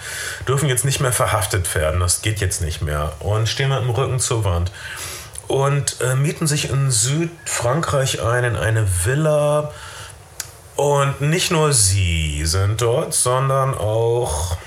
dürfen 0.48 0.68
jetzt 0.68 0.84
nicht 0.84 1.00
mehr 1.00 1.14
verhaftet 1.14 1.74
werden. 1.74 2.02
Das 2.02 2.22
geht 2.22 2.42
jetzt 2.42 2.62
nicht 2.62 2.82
mehr. 2.82 3.14
Und 3.20 3.48
stehen 3.48 3.70
mit 3.70 3.80
dem 3.80 3.90
Rücken 3.90 4.20
zur 4.20 4.44
Wand. 4.44 4.72
Und 5.48 6.02
äh, 6.02 6.16
mieten 6.16 6.48
sich 6.48 6.70
in 6.70 6.92
Südfrankreich 6.92 8.22
ein 8.22 8.44
in 8.44 8.56
eine 8.56 8.86
Villa. 9.06 9.72
Und 10.76 11.22
nicht 11.22 11.52
nur 11.52 11.72
sie 11.72 12.46
sind 12.46 12.82
dort, 12.82 13.14
sondern 13.14 13.74
auch 13.74 14.58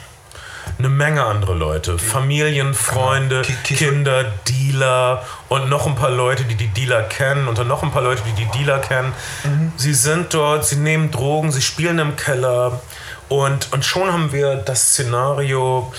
eine 0.79 0.89
Menge 0.89 1.25
andere 1.25 1.55
Leute. 1.55 1.99
Familien, 1.99 2.75
Freunde, 2.75 3.43
Kinder, 3.65 4.25
Dealer 4.47 5.25
und 5.49 5.69
noch 5.69 5.87
ein 5.87 5.97
paar 5.97 6.11
Leute, 6.11 6.45
die 6.45 6.55
die 6.55 6.69
Dealer 6.69 7.03
kennen 7.03 7.49
und 7.49 7.59
dann 7.59 7.67
noch 7.67 7.83
ein 7.83 7.91
paar 7.91 8.03
Leute, 8.03 8.23
die 8.27 8.45
die 8.45 8.59
Dealer 8.59 8.79
kennen. 8.79 9.13
Mhm. 9.45 9.73
Sie 9.77 9.95
sind 9.95 10.33
dort, 10.35 10.65
sie 10.65 10.77
nehmen 10.77 11.11
Drogen, 11.11 11.51
sie 11.51 11.63
spielen 11.63 11.99
im 11.99 12.17
Keller 12.17 12.81
und, 13.29 13.73
und 13.73 13.85
schon 13.85 14.11
haben 14.13 14.33
wir 14.33 14.57
das 14.57 14.93
Szenario, 14.93 15.93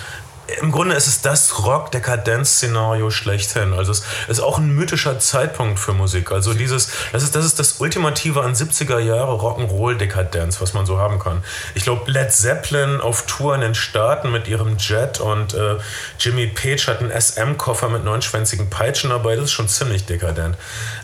im 0.61 0.71
Grunde 0.71 0.95
ist 0.95 1.07
es 1.07 1.21
das 1.21 1.65
Rock-Dekadenz-Szenario 1.65 3.09
schlechthin. 3.09 3.73
Also 3.73 3.91
es 3.91 4.03
ist 4.27 4.39
auch 4.39 4.57
ein 4.57 4.73
mythischer 4.73 5.19
Zeitpunkt 5.19 5.79
für 5.79 5.93
Musik. 5.93 6.31
Also 6.31 6.53
dieses, 6.53 6.89
das 7.11 7.23
ist 7.23 7.35
das, 7.35 7.45
ist 7.45 7.59
das 7.59 7.73
Ultimative 7.79 8.41
an 8.41 8.53
70er 8.53 8.99
Jahre 8.99 9.33
Rock'n'Roll-Dekadenz, 9.33 10.61
was 10.61 10.73
man 10.73 10.85
so 10.85 10.97
haben 10.97 11.19
kann. 11.19 11.43
Ich 11.75 11.83
glaube, 11.83 12.09
Led 12.11 12.31
Zeppelin 12.31 13.01
auf 13.01 13.25
Tour 13.25 13.55
in 13.55 13.61
den 13.61 13.75
Staaten 13.75 14.31
mit 14.31 14.47
ihrem 14.47 14.77
Jet 14.77 15.19
und 15.19 15.53
äh, 15.53 15.77
Jimmy 16.19 16.47
Page 16.47 16.87
hat 16.87 16.99
einen 16.99 17.11
SM-Koffer 17.11 17.89
mit 17.89 18.03
neunschwänzigen 18.03 18.69
Peitschen 18.69 19.09
dabei. 19.09 19.35
Das 19.35 19.45
ist 19.45 19.51
schon 19.51 19.67
ziemlich 19.67 20.05
dekadent. 20.05 20.57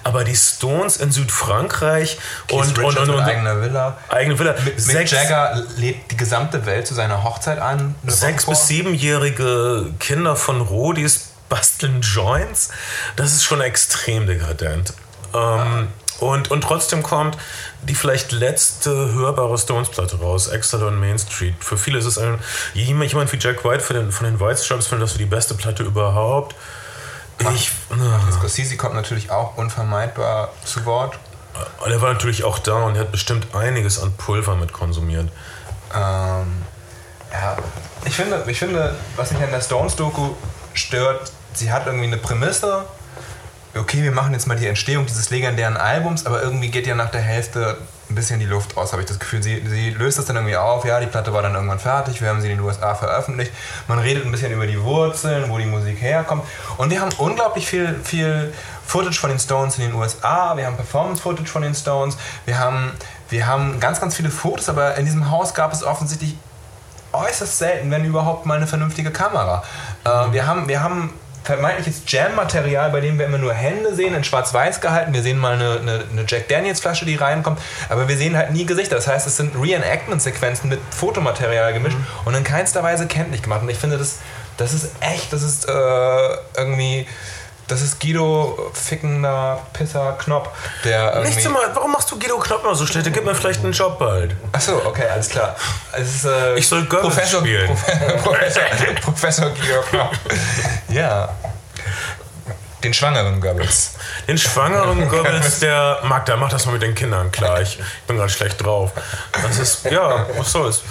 Aber 0.04 0.24
die 0.24 0.36
Stones 0.36 0.98
in 0.98 1.12
Südfrankreich 1.12 2.18
und, 2.52 2.78
und, 2.78 2.98
und, 2.98 3.10
und, 3.10 3.20
eigene 3.20 3.62
Villa. 3.62 3.98
Eigene 4.10 4.40
Villa. 4.40 4.56
Mick 4.88 5.12
Jagger 5.12 5.64
lädt 5.78 6.12
die 6.12 6.18
gesamte 6.18 6.66
Welt 6.66 6.88
zu 6.88 6.94
seiner 6.94 7.24
Hochzeit 7.24 7.60
an. 7.60 7.96
Sechs- 8.06 8.46
bis 8.46 8.68
siebenjährige 8.68 9.35
einjährige 9.36 9.94
Kinder 10.00 10.36
von 10.36 10.62
Rodis 10.62 11.32
basteln 11.50 12.02
Joints. 12.02 12.70
Das 13.16 13.34
ist 13.34 13.44
schon 13.44 13.62
extrem 13.62 14.28
dekadent. 14.28 14.94
Ähm, 15.34 15.90
und, 16.20 16.50
und 16.50 16.62
trotzdem 16.62 17.04
kommt 17.04 17.38
die 17.84 17.94
vielleicht 17.94 18.32
letzte 18.32 19.14
hörbare 19.14 19.58
Stones-Platte 19.58 20.20
raus, 20.20 20.48
Exeter 20.48 20.88
on 20.88 21.00
Main 21.00 21.20
Street. 21.20 21.56
Für 21.60 21.78
viele 21.78 22.00
ist 22.00 22.06
es 22.06 22.18
ein, 22.18 22.40
jemand 22.74 23.32
wie 23.32 23.38
Jack 23.38 23.64
White 23.66 23.82
von 23.82 23.96
den, 23.96 24.12
von 24.12 24.26
den 24.26 24.40
White 24.40 24.64
Stripes 24.64 24.88
findet 24.88 25.04
das 25.04 25.12
für 25.12 25.20
die 25.20 25.26
beste 25.26 25.54
Platte 25.56 25.84
überhaupt. 25.84 26.56
Ich, 27.54 27.70
Martin 27.90 28.32
Scorsese 28.32 28.78
kommt 28.78 28.96
natürlich 28.96 29.30
auch 29.30 29.58
unvermeidbar 29.58 30.54
zu 30.64 30.86
Wort. 30.86 31.20
Er 31.86 32.02
war 32.02 32.14
natürlich 32.14 32.46
auch 32.46 32.60
da 32.60 32.84
und 32.84 32.96
er 32.96 33.02
hat 33.02 33.12
bestimmt 33.12 33.54
einiges 33.54 34.02
an 34.02 34.14
Pulver 34.14 34.56
mit 34.56 34.72
konsumiert. 34.72 35.30
Ähm, 35.94 36.64
ja, 37.42 37.58
ich 38.06 38.16
finde, 38.16 38.44
ich 38.48 38.60
finde, 38.60 38.96
was 39.16 39.32
mich 39.32 39.42
an 39.42 39.52
der 39.52 39.62
Stones-Doku 39.62 40.32
stört, 40.74 41.32
sie 41.54 41.72
hat 41.72 41.86
irgendwie 41.86 42.06
eine 42.06 42.18
Prämisse. 42.18 42.86
Okay, 43.76 44.04
wir 44.04 44.12
machen 44.12 44.34
jetzt 44.34 44.48
mal 44.48 44.56
die 44.56 44.68
Entstehung 44.68 45.06
dieses 45.06 45.32
legendären 45.32 45.76
Albums, 45.76 46.26
aber 46.26 46.42
irgendwie 46.42 46.70
geht 46.70 46.88
ja 46.88 46.96
nach 46.96 47.12
der 47.12 47.22
Hälfte 47.22 47.78
ein 48.10 48.16
bisschen 48.16 48.40
die 48.40 48.46
Luft 48.46 48.78
aus, 48.78 48.92
habe 48.92 49.02
ich 49.02 49.08
das 49.08 49.20
Gefühl. 49.20 49.42
Sie, 49.42 49.62
sie 49.68 49.90
löst 49.90 50.20
das 50.20 50.26
dann 50.26 50.36
irgendwie 50.36 50.56
auf. 50.56 50.86
Ja, 50.86 51.00
die 51.00 51.08
Platte 51.08 51.34
war 51.34 51.42
dann 51.42 51.56
irgendwann 51.56 51.80
fertig. 51.80 52.22
Wir 52.22 52.30
haben 52.30 52.40
sie 52.40 52.52
in 52.52 52.58
den 52.58 52.66
USA 52.66 52.94
veröffentlicht. 52.94 53.52
Man 53.88 54.00
redet 54.00 54.26
ein 54.26 54.32
bisschen 54.32 54.52
über 54.52 54.68
die 54.68 54.82
Wurzeln, 54.82 55.50
wo 55.50 55.58
die 55.58 55.66
Musik 55.66 56.02
herkommt. 56.02 56.44
Und 56.78 56.92
wir 56.92 57.02
haben 57.02 57.12
unglaublich 57.18 57.68
viel, 57.68 58.00
viel 58.04 58.54
Footage 58.86 59.20
von 59.20 59.32
den 59.32 59.40
Stones 59.40 59.78
in 59.78 59.90
den 59.90 59.96
USA. 59.96 60.56
Wir 60.56 60.68
haben 60.68 60.76
Performance-Footage 60.76 61.50
von 61.50 61.64
den 61.64 61.74
Stones. 61.74 62.16
Wir 62.46 62.60
haben, 62.60 62.92
wir 63.30 63.48
haben 63.48 63.80
ganz, 63.80 64.00
ganz 64.00 64.16
viele 64.16 64.30
Fotos, 64.30 64.70
aber 64.70 64.96
in 64.96 65.06
diesem 65.06 65.32
Haus 65.32 65.54
gab 65.54 65.74
es 65.74 65.84
offensichtlich 65.84 66.36
äußerst 67.18 67.58
selten, 67.58 67.92
wenn 67.92 68.06
überhaupt 68.06 68.46
mal 68.46 68.58
eine 68.58 68.68
vernünftige 68.68 69.12
Kamera. 69.12 69.64
Äh, 70.04 70.32
wir, 70.32 70.48
haben, 70.48 70.68
wir 70.68 70.82
haben 70.82 71.12
vermeintliches 71.46 72.02
Jam-Material, 72.08 72.90
bei 72.90 73.02
dem 73.02 73.20
wir 73.20 73.28
immer 73.28 73.38
nur 73.38 73.54
Hände 73.54 73.94
sehen, 73.94 74.16
in 74.16 74.24
schwarz-weiß 74.24 74.82
gehalten. 74.82 75.14
Wir 75.14 75.22
sehen 75.22 75.38
mal 75.38 75.54
eine, 75.54 75.80
eine, 75.80 76.04
eine, 76.12 76.26
Jack 76.28 76.48
Daniels-Flasche, 76.50 77.06
die 77.06 77.16
reinkommt, 77.16 77.60
aber 77.88 78.08
wir 78.08 78.18
sehen 78.18 78.36
halt 78.36 78.52
nie 78.52 78.66
Gesichter. 78.66 78.96
Das 78.96 79.08
heißt, 79.08 79.28
es 79.28 79.38
sind 79.38 79.56
Reenactment-Sequenzen 79.56 80.70
mit 80.70 80.80
Fotomaterial 80.90 81.72
gemischt 81.74 81.98
mhm. 81.98 82.06
und 82.26 82.34
in 82.34 82.44
keinster 82.44 82.82
Weise 82.82 83.06
kenntlich 83.06 83.44
gemacht. 83.44 83.62
Und 83.62 83.70
ich 83.70 83.78
finde, 83.78 83.98
das, 83.98 84.20
das 84.58 84.74
ist 84.74 84.92
echt, 85.02 85.32
das 85.32 85.44
ist 85.44 85.70
äh, 85.70 85.72
irgendwie 86.58 87.06
das 87.68 87.82
ist 87.82 88.00
Guido 88.00 88.72
fickender 88.74 89.62
Pisser 89.74 90.16
Knopf, 90.20 90.50
der. 90.84 91.22
Nichts 91.22 91.46
immer, 91.46 91.60
warum 91.74 91.92
machst 91.92 92.12
du 92.12 92.20
Guido 92.20 92.38
Knopf 92.38 92.64
immer 92.64 92.76
so 92.76 92.86
schlecht? 92.86 93.06
Der 93.06 93.14
gibt 93.14 93.26
mir 93.26 93.36
vielleicht 93.36 93.64
einen 93.64 93.74
Job 93.74 93.98
bald. 94.00 94.36
Achso, 94.52 94.82
okay, 94.86 95.08
alles 95.12 95.30
klar. 95.30 95.56
Ist, 95.98 96.26
äh, 96.26 96.56
ich 96.56 96.68
soll 96.68 96.86
Goebbels 96.86 97.16
Professor, 97.16 97.40
spielen. 97.42 97.76
Professor, 98.24 98.64
Professor 99.02 99.50
Guido 99.50 99.82
Knopf. 99.90 100.18
ja. 100.90 101.30
Den 102.86 102.94
schwangeren 102.94 103.42
Goebbels. 103.42 103.96
Den 104.28 104.38
schwangeren 104.38 105.10
Goebbels, 105.10 105.60
der 105.60 106.02
Magda, 106.04 106.38
mach 106.38 106.50
das 106.50 106.68
mal 106.68 106.74
mit 106.74 106.84
den 106.84 106.94
Kindern 106.94 107.32
klar. 107.32 107.60
Ich 107.60 107.80
bin 108.06 108.16
gerade 108.16 108.30
schlecht 108.30 108.64
drauf. 108.64 108.92
Das 109.42 109.58
ist, 109.58 109.86
ja, 109.86 110.28
was 110.38 110.52
soll's. 110.52 110.84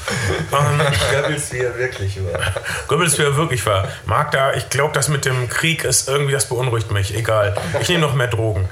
Ähm, 0.52 0.80
Goebbels, 1.12 1.52
wie 1.52 1.59
er 1.59 1.78
wirklich 1.78 2.16
war. 2.16 2.40
Goebbels, 2.88 3.16
wie 3.16 3.22
er 3.22 3.37
wirklich 3.37 3.64
war. 3.64 3.87
Magda, 4.07 4.54
ich 4.54 4.70
glaube, 4.70 4.92
das 4.92 5.07
mit 5.07 5.24
dem 5.24 5.48
Krieg 5.48 5.85
ist 5.85 6.09
irgendwie, 6.09 6.33
das 6.33 6.46
beunruhigt 6.46 6.90
mich. 6.90 7.14
Egal. 7.14 7.54
Ich 7.80 7.88
nehme 7.88 8.00
noch 8.00 8.14
mehr 8.14 8.26
Drogen. 8.26 8.68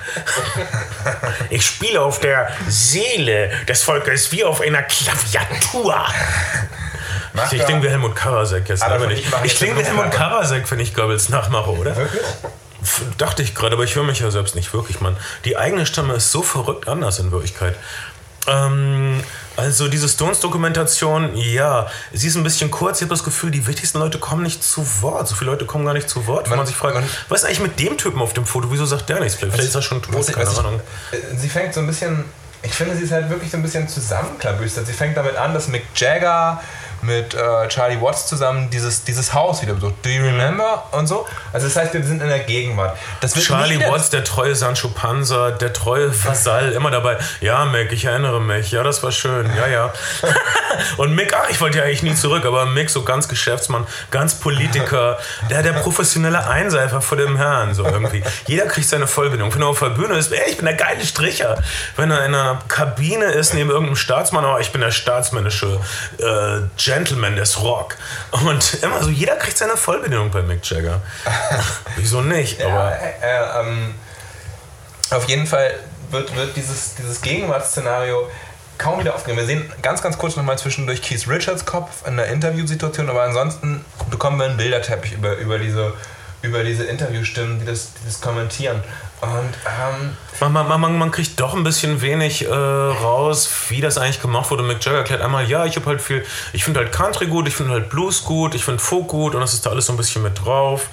Ich 1.49 1.65
spiele 1.65 2.01
auf 2.01 2.19
der 2.19 2.51
Seele 2.67 3.53
des 3.69 3.85
Volkes 3.85 4.33
wie 4.33 4.43
auf 4.43 4.61
einer 4.63 4.83
Klaviatur. 4.83 5.95
Magda, 7.35 7.57
ich 7.57 7.65
klinge 7.65 7.85
wie 7.85 7.89
Helmut 7.89 8.17
Karasek 8.17 8.69
jetzt. 8.69 8.85
Ich, 9.11 9.27
ich 9.45 9.57
klinge 9.57 9.79
wie 9.79 9.85
Helmut 9.85 10.11
Karasek, 10.11 10.69
wenn 10.73 10.81
ich 10.81 10.93
Goebbels 10.93 11.29
nachmache, 11.29 11.71
oder? 11.71 11.95
Wirklich? 11.95 12.23
Dachte 13.19 13.43
ich 13.43 13.55
gerade, 13.55 13.75
aber 13.75 13.85
ich 13.85 13.95
höre 13.95 14.05
mich 14.05 14.21
ja 14.21 14.31
selbst 14.31 14.55
nicht 14.55 14.73
wirklich, 14.75 15.01
Mann. 15.01 15.17
Die 15.45 15.57
eigene 15.57 15.87
Stimme 15.87 16.15
ist 16.15 16.33
so 16.33 16.43
verrückt 16.43 16.89
anders 16.89 17.19
in 17.19 17.31
Wirklichkeit. 17.31 17.77
Ähm, 18.49 19.23
also 19.57 19.89
diese 19.89 20.09
Stones-Dokumentation, 20.09 21.37
ja, 21.37 21.87
sie 22.13 22.27
ist 22.27 22.37
ein 22.37 22.43
bisschen 22.43 22.71
kurz. 22.71 22.99
Ich 22.99 23.03
habe 23.03 23.15
das 23.15 23.25
Gefühl, 23.25 23.51
die 23.51 23.67
wichtigsten 23.67 23.99
Leute 23.99 24.19
kommen 24.19 24.43
nicht 24.43 24.65
zu 24.65 24.85
Wort. 25.03 25.29
So 25.29 25.35
viele 25.35 25.51
Leute 25.51 25.67
kommen 25.67 25.85
gar 25.85 25.95
nicht 25.95 26.09
zu 26.09 26.27
Wort, 26.27 26.51
wenn 26.51 26.57
man, 26.57 26.67
sich 26.67 26.77
fragt, 26.77 26.95
man, 26.95 27.05
was 27.29 27.43
ist 27.43 27.47
eigentlich 27.47 27.61
mit 27.61 27.79
dem 27.79 27.99
Typen 27.99 28.21
auf 28.21 28.33
dem 28.33 28.47
Foto? 28.47 28.69
Wieso 28.71 28.87
sagt 28.87 29.09
der 29.09 29.21
nichts? 29.21 29.37
Vielleicht, 29.37 29.55
vielleicht 29.55 29.69
ist 29.69 29.75
er 29.75 29.83
schon 29.83 30.03
tot, 30.03 30.15
keine 30.33 30.51
ich, 30.51 30.59
Ahnung. 30.59 30.81
Äh, 31.13 31.37
sie 31.37 31.49
fängt 31.49 31.75
so 31.75 31.81
ein 31.81 31.87
bisschen, 31.87 32.25
ich 32.63 32.73
finde, 32.73 32.97
sie 32.97 33.05
ist 33.05 33.13
halt 33.13 33.29
wirklich 33.29 33.51
so 33.51 33.59
ein 33.59 33.63
bisschen 33.63 33.89
zusammenklabüstert. 33.89 34.87
Sie 34.87 34.93
fängt 34.93 35.17
damit 35.17 35.37
an, 35.37 35.55
dass 35.55 35.69
Mick 35.69 35.85
Jagger 35.95 36.61
mit 37.03 37.35
äh, 37.35 37.69
Charlie 37.69 38.01
Watts 38.01 38.27
zusammen 38.27 38.71
dieses, 38.71 39.05
dieses 39.05 39.35
Haus 39.35 39.63
wieder 39.63 39.75
besucht. 39.75 39.95
Do 40.03 40.09
you 40.09 40.25
remember? 40.25 40.85
Und 40.93 41.07
so. 41.07 41.27
Also 41.53 41.67
das 41.67 41.77
heißt, 41.77 41.95
wir 41.95 42.03
sind 42.03 42.23
in 42.23 42.29
der 42.29 42.41
Gegenwart. 42.41 42.97
Charlie 43.41 43.81
Watts, 43.81 44.11
der 44.11 44.25
treue 44.25 44.55
Sancho 44.55 44.89
Panza, 44.89 45.51
der 45.51 45.73
treue 45.73 46.13
Vasall, 46.25 46.73
immer 46.73 46.91
dabei. 46.91 47.19
Ja, 47.41 47.65
Mick, 47.65 47.93
ich 47.93 48.05
erinnere 48.05 48.41
mich. 48.41 48.71
Ja, 48.71 48.83
das 48.83 49.03
war 49.03 49.13
schön. 49.13 49.51
Ja, 49.57 49.67
ja. 49.67 49.93
und 50.97 51.15
Mick, 51.15 51.35
ach, 51.35 51.49
ich 51.51 51.61
wollte 51.61 51.79
ja 51.79 51.85
eigentlich 51.85 52.03
nie 52.03 52.15
zurück, 52.15 52.45
aber 52.45 52.67
Mick, 52.67 52.91
so 52.91 53.03
ganz 53.03 53.29
Geschäftsmann, 53.29 53.87
ganz 54.11 54.35
Politiker, 54.35 55.19
der 55.51 55.63
der 55.63 55.73
professionelle 55.73 56.47
Einseifer 56.47 57.01
vor 57.01 57.17
dem 57.19 57.37
Herrn, 57.37 57.75
so 57.75 57.85
irgendwie. 57.85 58.23
Jeder 58.47 58.67
kriegt 58.67 58.89
seine 58.89 59.07
Vollbindung. 59.07 59.53
Wenn 59.55 59.63
er 59.63 59.69
auf 59.69 59.81
der 59.81 59.91
Bühne 59.91 60.15
ist, 60.15 60.33
ey, 60.33 60.51
ich 60.51 60.57
bin 60.57 60.67
der 60.67 60.75
geile 60.75 61.05
Stricher. 61.05 61.63
Wenn 61.97 62.11
er 62.11 62.25
in 62.25 62.35
einer 62.35 62.59
Kabine 62.69 63.27
ist, 63.27 63.55
neben 63.55 63.71
irgendeinem 63.71 63.97
Staatsmann, 63.97 64.45
oh, 64.45 64.59
ich 64.59 64.73
bin 64.73 64.81
der 64.81 64.91
staatsmännische 64.91 65.81
äh, 66.19 66.61
Gentleman 66.93 67.37
des 67.37 67.63
Rock. 67.63 67.97
Und 68.31 68.75
immer 68.83 69.03
so, 69.03 69.09
jeder 69.09 69.37
kriegt 69.37 69.57
seine 69.57 69.77
Vollbedienung 69.77 70.31
bei 70.31 70.43
Mick 70.43 70.69
Jagger. 70.69 71.01
Wieso 71.97 72.21
nicht? 72.21 72.63
Aber 72.63 72.91
ja, 72.91 73.61
äh, 73.61 73.61
ähm, 73.61 73.95
auf 75.11 75.29
jeden 75.29 75.47
Fall 75.47 75.75
wird, 76.11 76.35
wird 76.37 76.57
dieses, 76.57 76.95
dieses 76.95 77.23
Gegenwartsszenario 77.23 78.31
kaum 78.77 79.01
wieder 79.01 79.15
aufgenommen. 79.15 79.47
Wir 79.47 79.47
sehen 79.47 79.73
ganz, 79.81 80.03
ganz 80.03 80.19
kurz 80.19 80.37
nochmal 80.37 80.59
zwischendurch 80.59 81.01
Keith 81.01 81.27
Richards 81.29 81.65
Kopf 81.65 82.07
in 82.07 82.17
der 82.17 82.27
Interviewsituation, 82.27 83.09
aber 83.09 83.23
ansonsten 83.23 83.85
bekommen 84.11 84.39
wir 84.39 84.47
einen 84.47 84.57
Bilderteppich 84.57 85.13
über, 85.13 85.37
über 85.37 85.59
diese 85.59 85.95
über 86.43 86.65
diese 86.65 86.85
Interviewstimmen, 86.85 87.61
die 87.61 87.65
das, 87.65 87.93
die 87.95 88.07
das 88.07 88.21
kommentieren. 88.21 88.83
Und 89.23 89.31
ähm, 89.31 90.17
man, 90.41 90.53
man, 90.53 90.81
man, 90.81 90.99
man, 90.99 91.11
kriegt 91.13 91.39
doch 91.39 91.55
ein 91.55 91.63
bisschen 91.63 92.03
wenig 92.03 92.45
äh, 92.45 92.53
raus, 92.53 93.49
wie 93.69 93.81
das 93.81 93.97
eigentlich 93.97 94.21
gemacht 94.21 94.51
wurde. 94.51 94.65
Mick 94.65 94.85
Jagger 94.85 94.99
erklärt 94.99 95.23
einmal, 95.23 95.49
ja, 95.49 95.65
ich 95.65 95.77
habe 95.77 95.87
halt 95.87 96.01
viel, 96.01 96.25
ich 96.53 96.65
finde 96.65 96.81
halt 96.81 96.91
Country 96.91 97.29
gut, 97.29 97.47
ich 97.47 97.55
finde 97.55 97.73
halt 97.73 97.89
Blues 97.89 98.25
gut, 98.25 98.57
ich 98.57 98.65
finde 98.65 98.83
Folk 98.83 99.07
gut 99.07 99.37
und 99.37 99.41
das 99.41 99.55
ist 99.55 99.65
da 99.65 99.71
alles 99.71 99.87
so 99.87 99.93
ein 99.93 99.97
bisschen 99.97 100.23
mit 100.23 100.45
drauf. 100.45 100.89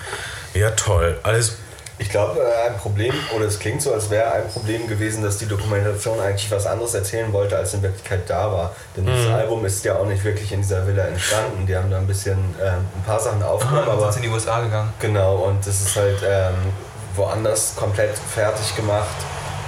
Ja, 0.54 0.70
toll. 0.72 1.18
Alles 1.24 1.58
ich 2.02 2.10
glaube, 2.10 2.40
äh, 2.40 2.70
ein 2.70 2.78
Problem, 2.78 3.14
oder 3.36 3.46
es 3.46 3.60
klingt 3.60 3.82
so, 3.82 3.94
als 3.94 4.10
wäre 4.10 4.32
ein 4.32 4.48
Problem 4.48 4.88
gewesen, 4.88 5.22
dass 5.22 5.38
die 5.38 5.48
Dokumentation 5.48 6.18
eigentlich 6.20 6.50
was 6.50 6.66
anderes 6.66 6.94
erzählen 6.94 7.32
wollte, 7.34 7.58
als 7.58 7.74
in 7.74 7.82
Wirklichkeit 7.82 8.22
da 8.28 8.50
war. 8.52 8.72
Denn 8.96 9.04
mhm. 9.04 9.10
das 9.10 9.28
Album 9.28 9.66
ist 9.66 9.84
ja 9.84 9.96
auch 9.98 10.06
nicht 10.06 10.24
wirklich 10.24 10.54
in 10.54 10.62
dieser 10.62 10.88
Villa 10.88 11.04
entstanden. 11.04 11.66
Die 11.68 11.76
haben 11.76 11.92
da 11.92 11.98
ein 11.98 12.08
bisschen 12.08 12.38
äh, 12.58 12.70
ein 12.70 13.04
paar 13.06 13.20
Sachen 13.20 13.44
aufgenommen, 13.44 13.88
ah, 13.90 13.92
aber 13.92 14.12
sind 14.14 14.24
in 14.24 14.30
die 14.30 14.34
USA 14.34 14.62
gegangen. 14.62 14.94
Genau, 15.00 15.36
und 15.36 15.60
das 15.68 15.82
ist 15.82 15.96
halt 15.98 16.20
ähm, 16.24 16.54
woanders 17.16 17.76
komplett 17.76 18.18
fertig 18.18 18.76
gemacht. 18.76 19.08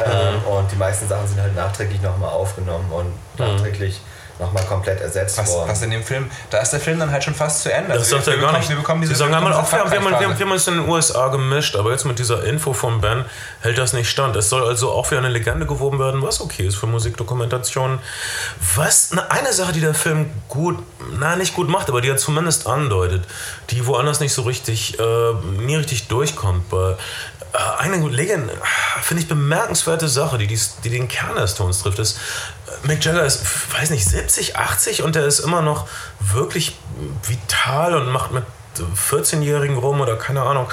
Ähm, 0.04 0.40
mhm. 0.40 0.48
Und 0.48 0.72
die 0.72 0.76
meisten 0.76 1.08
Sachen 1.08 1.28
sind 1.28 1.40
halt 1.40 1.56
nachträglich 1.56 2.02
nochmal 2.02 2.30
aufgenommen 2.30 2.92
und 2.92 3.06
mhm. 3.08 3.14
nachträglich 3.38 4.02
nochmal 4.42 4.66
komplett 4.66 5.00
ersetzt 5.00 5.38
was, 5.38 5.50
worden. 5.50 5.70
Was 5.70 5.82
in 5.82 5.92
dem 5.92 6.04
Film, 6.04 6.30
da 6.50 6.60
ist 6.60 6.72
der 6.72 6.80
Film 6.80 7.00
dann 7.00 7.12
halt 7.12 7.24
schon 7.24 7.36
fast 7.36 7.62
zu 7.62 7.72
Ende. 7.72 7.90
Das 7.90 8.00
also 8.00 8.18
sagt 8.18 8.28
er 8.28 8.38
gar 8.38 8.58
nicht. 8.58 8.68
Wir 8.68 8.76
bekommen 8.76 9.02
diese, 9.02 9.14
Sie 9.14 9.20
sagen 9.20 9.34
einmal 9.34 9.54
auch, 9.54 9.72
wir, 9.72 9.80
haben, 9.80 9.92
wir, 9.92 10.02
haben, 10.02 10.20
wir 10.20 10.46
haben 10.46 10.52
uns 10.52 10.68
in 10.68 10.76
den 10.76 10.90
USA 10.90 11.28
gemischt, 11.30 11.76
aber 11.76 11.92
jetzt 11.92 12.06
mit 12.06 12.20
dieser 12.20 12.44
Info 12.44 12.74
von 12.74 13.00
Ben 13.00 13.26
hält 13.62 13.78
das 13.78 13.94
nicht 13.94 14.10
stand. 14.10 14.36
Es 14.36 14.50
soll 14.50 14.68
also 14.68 14.92
auch 14.92 15.10
wieder 15.12 15.20
eine 15.20 15.30
Legende 15.30 15.66
gewoben 15.66 16.00
werden, 16.00 16.22
was 16.22 16.42
okay 16.42 16.68
ist 16.68 16.76
für 16.76 16.88
Musikdokumentationen. 16.88 18.00
Was, 18.76 19.12
eine 19.30 19.54
Sache, 19.54 19.72
die 19.72 19.82
der 19.82 19.94
Film 19.94 20.32
gut, 20.50 20.80
na 21.18 21.36
nicht 21.36 21.56
gut 21.56 21.70
macht, 21.70 21.90
aber 21.90 22.02
die 22.02 22.10
er 22.10 22.18
zumindest 22.18 22.68
andeutet, 22.68 23.24
die 23.70 23.86
woanders 23.86 24.20
nicht 24.20 24.34
so 24.34 24.42
richtig, 24.42 25.00
äh, 25.00 25.34
nie 25.60 25.76
richtig 25.76 26.08
durchkommt. 26.08 26.70
Bei, 26.70 26.96
äh, 27.54 27.58
eine 27.80 27.98
Legende, 28.08 28.54
finde 29.02 29.24
ich 29.24 29.30
bemerkenswerte 29.30 30.08
Sache, 30.08 30.38
die, 30.38 30.48
die, 30.48 30.60
die 30.84 30.90
den 30.90 31.08
Kern 31.08 31.36
der 31.36 31.48
Stones 31.48 31.82
trifft, 31.82 32.00
ist, 32.00 32.18
Mick 32.84 33.04
Jagger 33.04 33.26
ist, 33.26 33.42
weiß 33.74 33.90
nicht, 33.92 34.06
70, 34.06 34.31
80 34.56 35.04
und 35.04 35.16
der 35.16 35.26
ist 35.26 35.40
immer 35.40 35.62
noch 35.62 35.88
wirklich 36.20 36.78
vital 37.24 37.96
und 37.96 38.10
macht 38.10 38.32
mit 38.32 38.44
14-Jährigen 38.78 39.78
rum 39.78 40.02
oder 40.02 40.16
keine 40.16 40.44
Ahnung. 40.44 40.68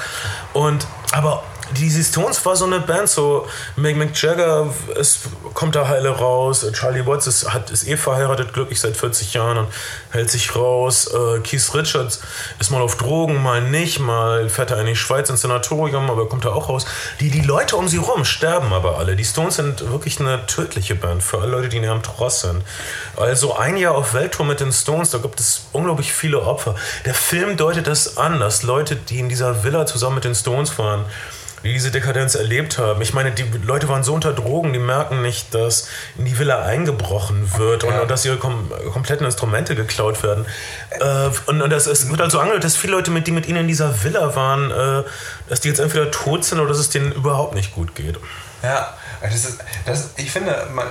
Und 0.53 0.87
aber 1.11 1.43
die 1.77 2.03
Stones 2.03 2.45
war 2.45 2.55
so 2.55 2.65
eine 2.65 2.79
Band, 2.79 3.09
so 3.09 3.47
Mick, 3.75 3.95
Mick 3.97 4.19
Jagger 4.21 4.73
ist, 4.99 5.19
kommt 5.53 5.75
da 5.75 5.87
heile 5.87 6.09
raus, 6.09 6.65
Charlie 6.73 7.05
Watts 7.05 7.27
ist, 7.27 7.53
hat, 7.53 7.69
ist 7.69 7.87
eh 7.87 7.97
verheiratet, 7.97 8.53
glücklich 8.53 8.79
seit 8.79 8.97
40 8.97 9.33
Jahren 9.33 9.57
und 9.57 9.67
hält 10.11 10.29
sich 10.29 10.55
raus. 10.55 11.07
Äh, 11.07 11.39
Keith 11.41 11.73
Richards 11.73 12.21
ist 12.59 12.71
mal 12.71 12.81
auf 12.81 12.97
Drogen, 12.97 13.41
mal 13.41 13.61
nicht, 13.61 13.99
mal 13.99 14.49
fährt 14.49 14.71
er 14.71 14.79
in 14.79 14.87
die 14.87 14.95
Schweiz 14.95 15.29
ins 15.29 15.41
Sanatorium, 15.41 16.09
aber 16.09 16.27
kommt 16.27 16.45
da 16.45 16.49
auch 16.49 16.69
raus. 16.69 16.85
Die, 17.19 17.29
die 17.29 17.41
Leute 17.41 17.75
um 17.75 17.87
sie 17.87 17.97
rum 17.97 18.25
sterben 18.25 18.73
aber 18.73 18.97
alle. 18.97 19.15
Die 19.15 19.25
Stones 19.25 19.55
sind 19.55 19.91
wirklich 19.91 20.19
eine 20.19 20.45
tödliche 20.45 20.95
Band 20.95 21.23
für 21.23 21.39
alle 21.39 21.51
Leute, 21.51 21.69
die 21.69 21.79
näher 21.79 21.91
am 21.91 22.03
Tross 22.03 22.41
sind. 22.41 22.63
Also 23.15 23.55
ein 23.55 23.77
Jahr 23.77 23.95
auf 23.95 24.13
Welttour 24.13 24.45
mit 24.45 24.59
den 24.59 24.71
Stones, 24.71 25.11
da 25.11 25.17
gibt 25.17 25.39
es 25.39 25.67
unglaublich 25.71 26.13
viele 26.13 26.41
Opfer. 26.41 26.75
Der 27.05 27.13
Film 27.13 27.57
deutet 27.57 27.87
das 27.87 28.17
an, 28.17 28.39
dass 28.39 28.63
Leute, 28.63 28.95
die 28.95 29.19
in 29.19 29.29
dieser 29.29 29.63
Villa 29.63 29.85
zusammen 29.85 30.15
mit 30.15 30.23
den 30.23 30.35
Stones 30.35 30.77
waren, 30.77 31.05
die 31.63 31.73
diese 31.73 31.91
Dekadenz 31.91 32.35
erlebt 32.35 32.77
haben. 32.77 33.01
Ich 33.01 33.13
meine, 33.13 33.31
die 33.31 33.43
Leute 33.63 33.87
waren 33.89 34.03
so 34.03 34.13
unter 34.13 34.33
Drogen, 34.33 34.73
die 34.73 34.79
merken 34.79 35.21
nicht, 35.21 35.53
dass 35.53 35.87
in 36.17 36.25
die 36.25 36.37
Villa 36.37 36.63
eingebrochen 36.63 37.57
wird 37.57 37.83
ja. 37.83 37.89
und, 37.89 37.99
und, 37.99 38.11
dass 38.11 38.25
ihre 38.25 38.37
kom 38.37 38.71
kompletten 38.91 39.25
Instrumente 39.25 39.75
geklaut 39.75 40.23
werden. 40.23 40.45
Äh, 40.91 41.29
und, 41.47 41.61
und 41.61 41.69
das, 41.69 41.87
es 41.87 42.09
wird 42.09 42.21
also 42.21 42.39
angehört, 42.39 42.63
dass 42.63 42.75
viele 42.75 42.93
Leute, 42.93 43.11
mit, 43.11 43.27
die 43.27 43.31
mit 43.31 43.47
ihnen 43.47 43.61
in 43.61 43.67
dieser 43.67 44.03
Villa 44.03 44.35
waren, 44.35 44.71
äh, 44.71 45.03
dass 45.47 45.61
die 45.61 45.69
jetzt 45.69 45.79
entweder 45.79 46.11
tot 46.11 46.45
sind 46.45 46.59
oder 46.59 46.69
dass 46.69 46.79
es 46.79 46.89
denen 46.89 47.11
überhaupt 47.11 47.55
nicht 47.55 47.73
gut 47.73 47.95
geht. 47.95 48.17
Ja, 48.63 48.93
das 49.21 49.35
ist, 49.35 49.59
das, 49.85 50.09
ich 50.17 50.31
finde, 50.31 50.67
man, 50.73 50.87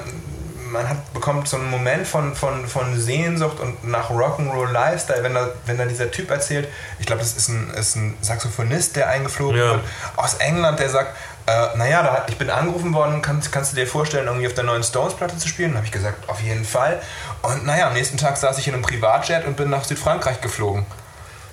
man 0.71 0.89
hat, 0.89 1.13
bekommt 1.13 1.49
so 1.49 1.57
einen 1.57 1.71
Moment 1.71 2.07
von, 2.07 2.35
von, 2.35 2.67
von 2.67 2.99
Sehnsucht 2.99 3.61
und 3.61 3.87
nach 3.87 4.11
Rock'n'Roll 4.11 4.71
Lifestyle, 4.71 5.23
wenn 5.23 5.35
da, 5.35 5.51
wenn 5.67 5.79
da 5.79 5.85
dieser 5.85 6.11
Typ 6.11 6.31
erzählt, 6.31 6.69
ich 6.99 7.07
glaube, 7.07 7.21
das 7.21 7.37
ist 7.37 7.49
ein, 7.49 7.71
ist 7.75 7.97
ein 7.97 8.17
Saxophonist, 8.21 8.97
der 8.97 9.09
eingeflogen 9.09 9.59
ja. 9.59 9.71
wird, 9.73 9.81
aus 10.17 10.35
England, 10.35 10.79
der 10.79 10.91
sagt, 10.91 11.17
äh, 11.47 11.77
naja, 11.77 12.03
da, 12.03 12.27
ich 12.29 12.37
bin 12.37 12.51
angerufen 12.51 12.93
worden, 12.93 13.23
kannst, 13.23 13.51
kannst 13.51 13.73
du 13.73 13.77
dir 13.77 13.87
vorstellen, 13.87 14.27
irgendwie 14.27 14.47
auf 14.47 14.55
der 14.55 14.65
neuen 14.65 14.83
Stones-Platte 14.83 15.39
zu 15.39 15.49
spielen? 15.49 15.75
habe 15.75 15.87
ich 15.87 15.93
gesagt, 15.93 16.29
auf 16.29 16.41
jeden 16.43 16.65
Fall. 16.65 17.01
Und 17.43 17.65
naja, 17.65 17.89
am 17.89 17.95
nächsten 17.95 18.19
Tag 18.19 18.37
saß 18.37 18.59
ich 18.59 18.69
in 18.69 18.75
einem 18.75 18.83
Privatjet 18.83 19.47
und 19.47 19.57
bin 19.57 19.71
nach 19.71 19.85
Südfrankreich 19.85 20.41
geflogen. 20.41 20.85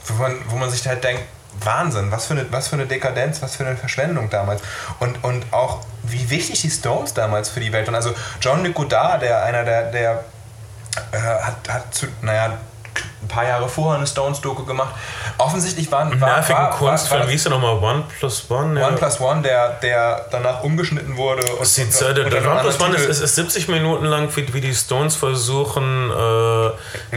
Wo 0.07 0.21
man, 0.21 0.35
wo 0.49 0.57
man 0.57 0.69
sich 0.69 0.85
halt 0.87 1.03
denkt, 1.03 1.23
Wahnsinn, 1.61 2.11
was 2.11 2.27
für, 2.27 2.33
eine, 2.33 2.51
was 2.51 2.67
für 2.67 2.75
eine 2.75 2.85
Dekadenz, 2.85 3.41
was 3.41 3.55
für 3.55 3.65
eine 3.65 3.77
Verschwendung 3.77 4.29
damals. 4.29 4.61
Und, 4.99 5.23
und 5.23 5.45
auch, 5.51 5.81
wie 6.03 6.29
wichtig 6.29 6.61
die 6.61 6.69
Stones 6.69 7.13
damals 7.13 7.49
für 7.49 7.59
die 7.59 7.71
Welt 7.71 7.87
waren. 7.87 7.95
Also 7.95 8.13
John 8.41 8.63
Luc 8.63 8.75
Godard, 8.75 9.21
der 9.21 9.43
einer 9.43 9.63
der, 9.63 9.91
der 9.91 10.23
äh, 11.11 11.17
hat, 11.17 11.55
hat 11.67 11.93
zu, 11.93 12.07
naja, 12.21 12.57
ein 13.25 13.27
paar 13.27 13.45
Jahre 13.45 13.67
vorher 13.67 13.97
eine 13.97 14.07
Stones-Doku 14.07 14.65
gemacht. 14.65 14.93
Offensichtlich 15.37 15.91
waren 15.91 16.19
war, 16.21 16.29
nervigen 16.29 16.61
war, 16.61 16.69
Kunstfilm, 16.71 17.27
wie 17.27 17.31
hieß 17.31 17.43
der 17.43 17.51
nochmal? 17.53 17.77
One 17.77 18.03
Plus 18.19 18.45
One? 18.49 18.85
One 18.85 18.95
Plus 18.95 19.19
One, 19.19 19.41
der, 19.41 19.69
der 19.81 20.27
danach 20.31 20.63
umgeschnitten 20.63 21.17
wurde. 21.17 21.43
Und, 21.55 21.65
sieht, 21.65 21.87
und, 21.87 22.17
der, 22.17 22.29
der 22.29 22.49
One 22.49 22.61
Plus 22.61 22.79
One 22.79 22.95
ist, 22.95 23.05
ist, 23.05 23.21
ist, 23.21 23.35
70 23.35 23.67
Minuten 23.67 24.05
lang, 24.05 24.29
wie, 24.35 24.53
wie 24.53 24.61
die 24.61 24.75
Stones 24.75 25.15
versuchen, 25.15 26.11
äh, 26.11 27.15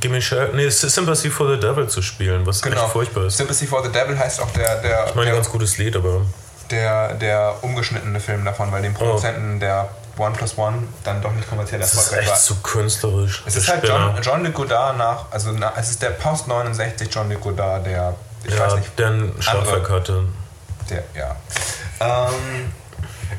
Gimme, 0.00 0.20
nee, 0.52 0.68
Sympathy 0.68 1.30
for 1.30 1.50
the 1.50 1.58
Devil 1.58 1.88
zu 1.88 2.02
spielen, 2.02 2.46
was 2.46 2.60
genau. 2.60 2.82
echt 2.82 2.92
furchtbar 2.92 3.24
ist. 3.26 3.38
Sympathy 3.38 3.66
for 3.66 3.82
the 3.82 3.90
Devil 3.90 4.18
heißt 4.18 4.40
auch 4.42 4.50
der... 4.50 4.82
der 4.82 5.06
ich 5.08 5.14
meine, 5.14 5.30
ein 5.30 5.36
ganz 5.36 5.50
gutes 5.50 5.78
Lied, 5.78 5.96
aber... 5.96 6.22
Der, 6.70 7.14
der 7.14 7.54
umgeschnittene 7.62 8.18
Film 8.20 8.44
davon, 8.44 8.72
weil 8.72 8.82
dem 8.82 8.94
oh. 8.96 8.98
Produzenten 8.98 9.56
oh. 9.56 9.60
der 9.60 9.88
One 10.18 10.34
Plus 10.34 10.56
One 10.56 10.78
dann 11.04 11.20
doch 11.20 11.32
nicht 11.32 11.48
kommerziell 11.48 11.80
erfolgreich 11.80 12.12
war. 12.12 12.18
Das 12.18 12.26
ist 12.26 12.32
echt 12.32 12.42
zu 12.42 12.54
künstlerisch. 12.62 13.42
Es 13.46 13.56
ist 13.56 13.68
halt 13.68 13.86
John, 13.86 14.16
John 14.22 14.42
Le 14.42 14.50
Godard 14.50 14.96
nach, 14.96 15.26
also 15.30 15.52
na, 15.52 15.72
es 15.76 15.90
ist 15.90 16.02
der 16.02 16.10
Post 16.10 16.48
69 16.48 17.08
John 17.12 17.28
Le 17.28 17.36
Godard, 17.36 17.86
der, 17.86 18.14
ich 18.44 18.54
ja, 18.54 18.60
weiß 18.60 18.76
nicht, 18.76 18.98
der 18.98 19.06
einen 19.08 19.42
Schlagwerk 19.42 19.90
hatte. 19.90 20.24
Der, 20.88 21.04
ja. 21.14 21.36
Ähm, 22.00 22.72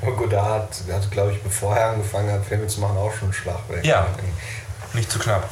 Godard 0.01 0.69
hat, 0.91 1.11
glaube 1.11 1.31
ich, 1.31 1.41
bevor 1.41 1.75
er 1.75 1.91
angefangen 1.91 2.31
hat, 2.31 2.45
Filme 2.45 2.67
zu 2.67 2.81
machen, 2.81 2.97
auch 2.97 3.11
schon 3.11 3.25
einen 3.25 3.33
Schlag 3.33 3.69
weg. 3.69 3.85
Ja. 3.85 4.07
Nicht 4.93 5.11
zu 5.11 5.19
knapp. 5.19 5.47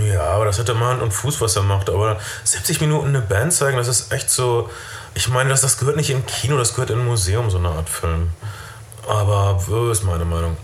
Ja, 0.00 0.22
aber 0.22 0.44
das 0.44 0.58
hat 0.58 0.68
der 0.68 0.74
Mann 0.74 1.00
und 1.00 1.12
Fuß, 1.12 1.40
was 1.40 1.56
er 1.56 1.62
macht. 1.62 1.90
Aber 1.90 2.18
70 2.44 2.80
Minuten 2.80 3.08
eine 3.08 3.20
Band 3.20 3.52
zeigen, 3.52 3.76
das 3.76 3.88
ist 3.88 4.12
echt 4.12 4.30
so. 4.30 4.70
Ich 5.14 5.28
meine, 5.28 5.50
das, 5.50 5.62
das 5.62 5.78
gehört 5.78 5.96
nicht 5.96 6.10
im 6.10 6.24
Kino, 6.26 6.56
das 6.56 6.74
gehört 6.74 6.90
in 6.90 7.00
ein 7.00 7.06
Museum, 7.06 7.50
so 7.50 7.58
eine 7.58 7.68
Art 7.68 7.88
Film. 7.88 8.30
Aber 9.08 9.58
das 9.58 9.98
ist 9.98 10.04
meine 10.04 10.24
Meinung. 10.24 10.56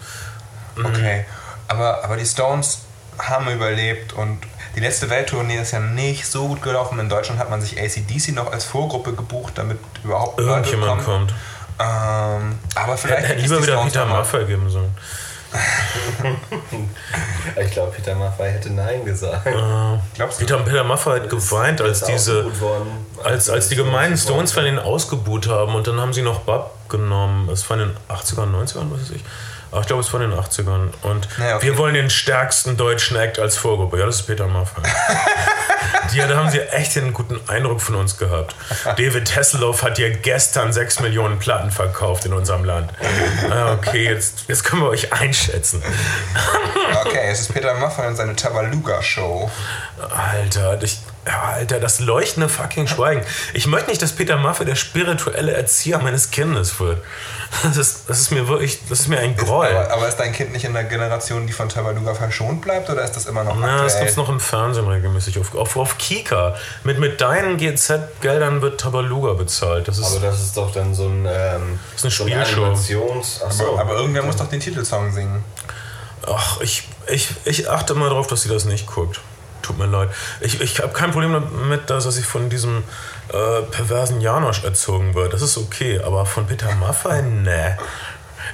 Mhm. 0.76 0.86
Okay. 0.86 1.24
Aber, 1.68 2.04
aber 2.04 2.16
die 2.16 2.26
Stones 2.26 2.82
haben 3.18 3.48
überlebt 3.48 4.12
und 4.14 4.38
die 4.74 4.80
letzte 4.80 5.10
Welttournee 5.10 5.60
ist 5.60 5.72
ja 5.72 5.80
nicht 5.80 6.26
so 6.26 6.48
gut 6.48 6.62
gelaufen. 6.62 6.98
In 6.98 7.08
Deutschland 7.08 7.38
hat 7.38 7.50
man 7.50 7.60
sich 7.60 7.78
ACDC 7.78 8.34
noch 8.34 8.52
als 8.52 8.64
Vorgruppe 8.64 9.12
gebucht, 9.12 9.54
damit 9.56 9.78
überhaupt 10.02 10.40
Irgendjemand 10.40 11.04
kommt. 11.04 11.34
Ähm, 11.78 12.58
aber 12.74 12.96
vielleicht. 12.96 13.28
Hätte 13.28 13.40
lieber 13.40 13.62
wieder 13.62 13.82
Peter 13.82 14.06
Maffay 14.06 14.44
geben 14.44 14.70
sollen. 14.70 14.94
ich 17.62 17.70
glaube, 17.72 17.92
Peter 17.92 18.14
Maffay 18.14 18.52
hätte 18.52 18.70
Nein 18.70 19.04
gesagt. 19.04 19.46
Äh, 19.46 20.24
Peter, 20.38 20.58
Peter 20.58 20.84
Maffay 20.84 21.20
hat 21.20 21.28
geweint, 21.28 21.82
als 21.82 22.04
diese, 22.04 22.50
als, 23.22 23.50
als 23.50 23.68
die 23.68 23.76
gemeinen 23.76 24.16
Stones-Fans 24.16 24.66
ihn 24.66 24.78
ausgebuht 24.78 25.48
haben 25.48 25.74
und 25.74 25.86
dann 25.86 26.00
haben 26.00 26.14
sie 26.14 26.22
noch 26.22 26.40
Bob 26.40 26.74
genommen. 26.92 27.48
Es 27.48 27.68
war 27.68 27.80
in 27.80 27.88
den 27.88 27.96
80ern, 28.08 28.52
90ern, 28.54 28.90
was 28.92 29.00
weiß 29.00 29.10
ich. 29.16 29.24
Ach, 29.72 29.80
ich 29.80 29.86
glaube, 29.86 30.02
es 30.02 30.12
war 30.12 30.20
in 30.20 30.30
den 30.30 30.38
80ern. 30.38 30.90
Und 31.02 31.28
naja, 31.38 31.56
okay. 31.56 31.66
wir 31.66 31.78
wollen 31.78 31.94
den 31.94 32.10
stärksten 32.10 32.76
deutschen 32.76 33.16
Act 33.16 33.38
als 33.38 33.56
Vorgruppe. 33.56 33.98
Ja, 33.98 34.06
das 34.06 34.20
ist 34.20 34.26
Peter 34.26 34.46
Maffay. 34.46 34.82
ja, 36.12 36.26
da 36.26 36.36
haben 36.36 36.50
sie 36.50 36.60
echt 36.60 36.96
einen 36.98 37.14
guten 37.14 37.40
Eindruck 37.48 37.80
von 37.80 37.94
uns 37.94 38.18
gehabt. 38.18 38.54
David 38.84 39.34
Hasselhoff 39.34 39.82
hat 39.82 39.98
ja 39.98 40.10
gestern 40.10 40.74
6 40.74 41.00
Millionen 41.00 41.38
Platten 41.38 41.70
verkauft 41.70 42.26
in 42.26 42.34
unserem 42.34 42.64
Land. 42.64 42.92
Ah, 43.50 43.72
okay, 43.72 44.04
jetzt, 44.04 44.44
jetzt 44.46 44.62
können 44.64 44.82
wir 44.82 44.88
euch 44.90 45.10
einschätzen. 45.12 45.82
okay, 47.06 47.30
es 47.30 47.40
ist 47.40 47.54
Peter 47.54 47.74
Maffay 47.74 48.06
und 48.08 48.16
seine 48.16 48.36
Tabaluga-Show. 48.36 49.50
Alter, 50.14 50.82
ich, 50.82 50.98
Alter, 51.24 51.78
das 51.78 52.00
leuchtende 52.00 52.48
fucking 52.48 52.88
Schweigen. 52.88 53.22
Ich 53.54 53.68
möchte 53.68 53.90
nicht, 53.90 54.02
dass 54.02 54.12
Peter 54.12 54.36
Maffay 54.36 54.64
der 54.64 54.74
spirituelle 54.74 55.52
Erzieher 55.52 55.98
meines 55.98 56.32
Kindes 56.32 56.80
wird. 56.80 57.00
Das 57.62 57.76
ist, 57.76 58.08
das 58.08 58.18
ist 58.18 58.32
mir 58.32 58.48
wirklich, 58.48 58.80
das 58.88 59.00
ist 59.00 59.08
mir 59.08 59.18
ein 59.18 59.36
Groll. 59.36 59.66
aber, 59.66 59.92
aber, 59.92 60.08
ist 60.08 60.16
dein 60.16 60.32
Kind 60.32 60.52
nicht 60.52 60.64
in 60.64 60.72
der 60.72 60.84
Generation, 60.84 61.46
die 61.46 61.52
von 61.52 61.68
Tabaluga 61.68 62.14
verschont 62.14 62.62
bleibt, 62.62 62.90
oder 62.90 63.04
ist 63.04 63.12
das 63.12 63.26
immer 63.26 63.44
noch 63.44 63.56
Na, 63.56 63.84
das 63.84 64.00
gibt 64.00 64.16
noch 64.16 64.28
im 64.28 64.40
Fernsehen 64.40 64.88
regelmäßig. 64.88 65.38
Auf, 65.38 65.54
auf, 65.54 65.76
auf 65.76 65.98
Kika. 65.98 66.56
Mit, 66.82 66.98
mit 66.98 67.20
deinen 67.20 67.56
GZ-Geldern 67.56 68.62
wird 68.62 68.80
Tabaluga 68.80 69.34
bezahlt. 69.34 69.86
Das 69.86 69.98
ist, 69.98 70.06
aber 70.06 70.26
das 70.26 70.40
ist 70.40 70.56
doch 70.56 70.72
dann 70.72 70.94
so 70.94 71.06
ein... 71.06 71.26
Ähm, 71.26 71.78
das 71.92 72.04
ist 72.04 72.22
eine 72.22 72.44
Spielshow. 72.44 72.74
So 72.74 73.74
aber, 73.74 73.80
aber 73.80 73.94
irgendwer 73.96 74.22
muss 74.22 74.36
doch 74.36 74.48
den 74.48 74.60
Titelsong 74.60 75.12
singen. 75.12 75.44
Ach, 76.26 76.60
ich, 76.60 76.88
ich, 77.06 77.28
ich 77.44 77.68
achte 77.68 77.94
mal 77.94 78.08
darauf, 78.08 78.26
dass 78.26 78.42
sie 78.42 78.48
das 78.48 78.64
nicht 78.64 78.86
guckt. 78.86 79.20
Tut 79.62 79.78
mir 79.78 79.86
leid. 79.86 80.10
Ich, 80.40 80.60
ich 80.60 80.80
habe 80.80 80.92
kein 80.92 81.12
Problem 81.12 81.32
damit, 81.32 81.88
dass 81.88 82.16
ich 82.16 82.26
von 82.26 82.50
diesem 82.50 82.82
äh, 83.28 83.62
perversen 83.70 84.20
Janosch 84.20 84.64
erzogen 84.64 85.14
wird. 85.14 85.32
Das 85.32 85.42
ist 85.42 85.56
okay, 85.56 86.00
aber 86.00 86.26
von 86.26 86.46
Peter 86.46 86.74
Maffay, 86.74 87.22
ne. 87.22 87.78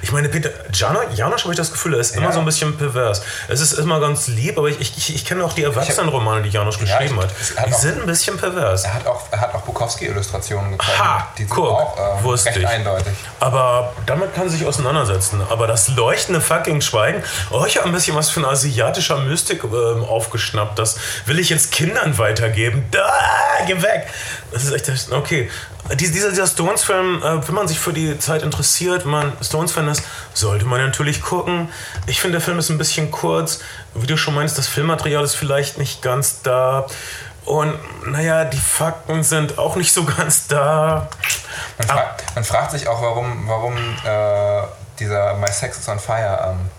Ich 0.01 0.11
meine, 0.11 0.29
Peter, 0.29 0.49
Janosch 0.73 1.43
habe 1.43 1.53
ich 1.53 1.57
das 1.57 1.71
Gefühl, 1.71 1.93
er 1.93 1.99
ist 1.99 2.15
ja. 2.15 2.21
immer 2.21 2.31
so 2.31 2.39
ein 2.39 2.45
bisschen 2.45 2.77
pervers. 2.77 3.21
Es 3.47 3.59
ist 3.59 3.73
immer 3.73 3.99
ganz 3.99 4.27
lieb, 4.27 4.57
aber 4.57 4.69
ich, 4.69 4.79
ich, 4.79 5.15
ich 5.15 5.25
kenne 5.25 5.43
auch 5.43 5.53
die 5.53 5.63
Erwachsenenromane, 5.63 6.43
die 6.43 6.49
Janosch 6.49 6.77
ja, 6.79 6.97
geschrieben 6.97 7.19
hat. 7.19 7.29
Die 7.67 7.73
auch, 7.73 7.77
sind 7.77 8.01
ein 8.01 8.05
bisschen 8.05 8.37
pervers. 8.37 8.83
Er 8.85 8.93
hat 8.93 9.07
auch, 9.07 9.23
er 9.31 9.41
hat 9.41 9.53
auch 9.53 9.61
Bukowski-Illustrationen 9.61 10.77
gezeichnet. 10.77 10.99
Ha, 10.99 11.27
die 11.37 11.43
sind 11.43 11.49
guck, 11.49 11.69
auch 11.69 12.17
ähm, 12.17 12.23
wusste 12.23 12.49
recht 12.49 12.59
ich. 12.59 12.67
eindeutig. 12.67 13.13
Aber 13.39 13.93
damit 14.05 14.33
kann 14.33 14.49
sich 14.49 14.65
auseinandersetzen. 14.65 15.41
Aber 15.49 15.67
das 15.67 15.89
leuchtende 15.89 16.41
fucking 16.41 16.81
Schweigen, 16.81 17.23
oh, 17.51 17.65
ich 17.65 17.77
habe 17.77 17.87
ein 17.87 17.91
bisschen 17.91 18.15
was 18.15 18.29
von 18.29 18.45
asiatischer 18.45 19.17
Mystik 19.17 19.63
äh, 19.63 19.67
aufgeschnappt. 19.67 20.79
Das 20.79 20.97
will 21.25 21.39
ich 21.39 21.49
jetzt 21.49 21.71
Kindern 21.71 22.17
weitergeben. 22.17 22.85
Da, 22.91 23.11
geh 23.67 23.81
weg. 23.81 24.07
Das 24.51 24.63
ist 24.63 24.71
echt, 24.71 25.11
okay 25.11 25.49
dieser, 25.95 26.29
dieser 26.29 26.47
Stones-Film, 26.47 27.23
äh, 27.23 27.47
wenn 27.47 27.55
man 27.55 27.67
sich 27.67 27.79
für 27.79 27.93
die 27.93 28.17
Zeit 28.19 28.43
interessiert, 28.43 29.05
wenn 29.05 29.11
man 29.11 29.33
Stones-Fan 29.41 29.87
ist, 29.87 30.03
sollte 30.33 30.65
man 30.65 30.81
natürlich 30.81 31.21
gucken. 31.21 31.69
Ich 32.05 32.19
finde, 32.19 32.37
der 32.37 32.41
Film 32.41 32.59
ist 32.59 32.69
ein 32.69 32.77
bisschen 32.77 33.11
kurz. 33.11 33.59
Wie 33.95 34.07
du 34.07 34.17
schon 34.17 34.35
meinst, 34.35 34.57
das 34.57 34.67
Filmmaterial 34.67 35.23
ist 35.23 35.35
vielleicht 35.35 35.77
nicht 35.77 36.01
ganz 36.01 36.41
da. 36.41 36.85
Und 37.45 37.73
naja, 38.05 38.45
die 38.45 38.57
Fakten 38.57 39.23
sind 39.23 39.57
auch 39.57 39.75
nicht 39.75 39.91
so 39.91 40.03
ganz 40.03 40.47
da. 40.47 41.09
Man, 41.77 41.87
fra 41.87 42.15
man 42.35 42.43
fragt 42.43 42.71
sich 42.71 42.87
auch, 42.87 43.01
warum, 43.01 43.47
warum 43.47 43.75
äh, 43.77 44.67
dieser 44.99 45.33
My 45.35 45.47
Sex 45.47 45.79
is 45.79 45.89
on 45.89 45.99
Fire 45.99 46.51
ähm, 46.51 46.69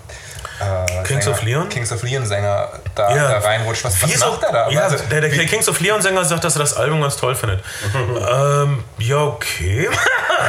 äh, 0.61 1.03
Kings 1.05 1.25
Sänger, 1.25 1.37
of 1.37 1.43
Leon? 1.43 1.69
Kings 1.69 1.93
of 1.93 2.03
Leon 2.03 2.27
Sänger 2.27 2.69
da, 2.95 3.17
ja. 3.17 3.29
da 3.29 3.39
reinrutscht. 3.39 3.85
Was, 3.85 4.03
was 4.03 4.19
macht 4.19 4.43
er 4.43 4.53
da? 4.53 4.71
Ja, 4.71 4.83
also, 4.83 4.97
der, 5.11 5.21
der 5.23 5.31
Kings 5.47 5.69
of 5.69 5.81
Leon 5.81 6.03
Sänger 6.03 6.25
sagt, 6.25 6.45
dass 6.45 6.57
er 6.57 6.61
das 6.61 6.75
Album 6.75 7.01
ganz 7.01 7.17
toll 7.17 7.35
findet. 7.35 7.63
ähm, 7.95 8.85
ja, 8.99 9.23
okay. 9.23 9.89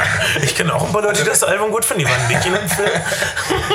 ich 0.42 0.56
kenne 0.56 0.74
auch 0.74 0.84
ein 0.84 0.92
paar 0.92 1.02
Leute, 1.02 1.22
die 1.22 1.28
das 1.28 1.42
Album 1.42 1.70
gut 1.70 1.84
finden. 1.84 2.04
Die 2.04 2.10
waren 2.10 2.28
nicht 2.28 2.46
in 2.46 2.54
dem 2.54 2.68
Film. 2.68 2.90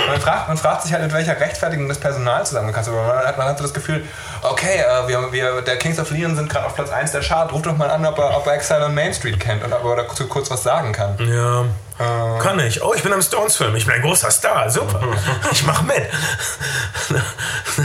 man, 0.08 0.22
fragt, 0.22 0.48
man 0.48 0.58
fragt 0.58 0.84
sich 0.84 0.94
halt, 0.94 1.04
mit 1.04 1.14
welcher 1.14 1.40
Rechtfertigung 1.40 1.88
das 1.88 2.00
Personal 2.00 2.46
zusammengekastet 2.46 2.94
wird. 2.94 3.08
Man 3.08 3.18
hat, 3.18 3.38
man 3.38 3.48
hat 3.48 3.58
so 3.58 3.64
das 3.64 3.74
Gefühl, 3.74 4.06
okay, 4.44 4.80
äh, 4.80 5.08
wir, 5.08 5.32
wir, 5.32 5.62
der 5.62 5.78
Kings 5.78 6.00
of 6.00 6.10
Leon 6.12 6.36
sind 6.36 6.50
gerade 6.50 6.66
auf 6.66 6.76
Platz 6.76 6.90
1 6.90 7.12
der 7.12 7.22
Chart. 7.22 7.52
Ruft 7.52 7.66
doch 7.66 7.78
mal 7.78 7.90
an, 7.90 8.06
ob 8.06 8.18
er, 8.18 8.38
ob 8.38 8.46
er 8.48 8.54
Exile 8.54 8.86
on 8.86 8.96
Main 8.96 9.14
Street 9.14 9.40
kennt 9.40 9.64
und 9.64 9.74
ob 9.74 9.84
er 9.86 10.04
dazu 10.04 10.28
kurz 10.28 10.50
was 10.50 10.64
sagen 10.64 10.92
kann. 10.92 11.18
Ja. 11.20 11.66
Äh, 12.00 12.40
Kann 12.40 12.60
ich. 12.60 12.84
Oh, 12.84 12.94
ich 12.94 13.04
bin 13.04 13.12
am 13.14 13.22
Stones-Film. 13.22 13.76
Ich 13.76 13.86
bin 13.86 13.96
ein 13.96 14.02
großer 14.02 14.30
Star. 14.32 14.70
Super. 14.70 15.02
ich 15.52 15.66
mach 15.66 15.82
mit. 15.82 16.08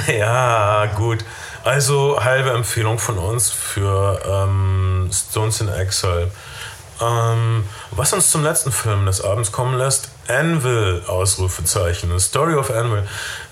ja, 0.18 0.86
gut. 0.94 1.24
Also 1.64 2.22
halbe 2.22 2.50
Empfehlung 2.50 2.98
von 2.98 3.18
uns 3.18 3.50
für 3.50 4.20
ähm, 4.26 5.08
Stones 5.12 5.60
in 5.60 5.68
Exile. 5.68 6.30
Ähm, 7.02 7.64
was 7.90 8.12
uns 8.12 8.30
zum 8.30 8.44
letzten 8.44 8.70
Film 8.70 9.06
des 9.06 9.22
Abends 9.22 9.50
kommen 9.50 9.76
lässt, 9.76 10.08
Anvil, 10.28 11.02
Ausrufezeichen, 11.06 12.18
Story 12.20 12.54
of 12.54 12.70
Anvil. 12.70 13.02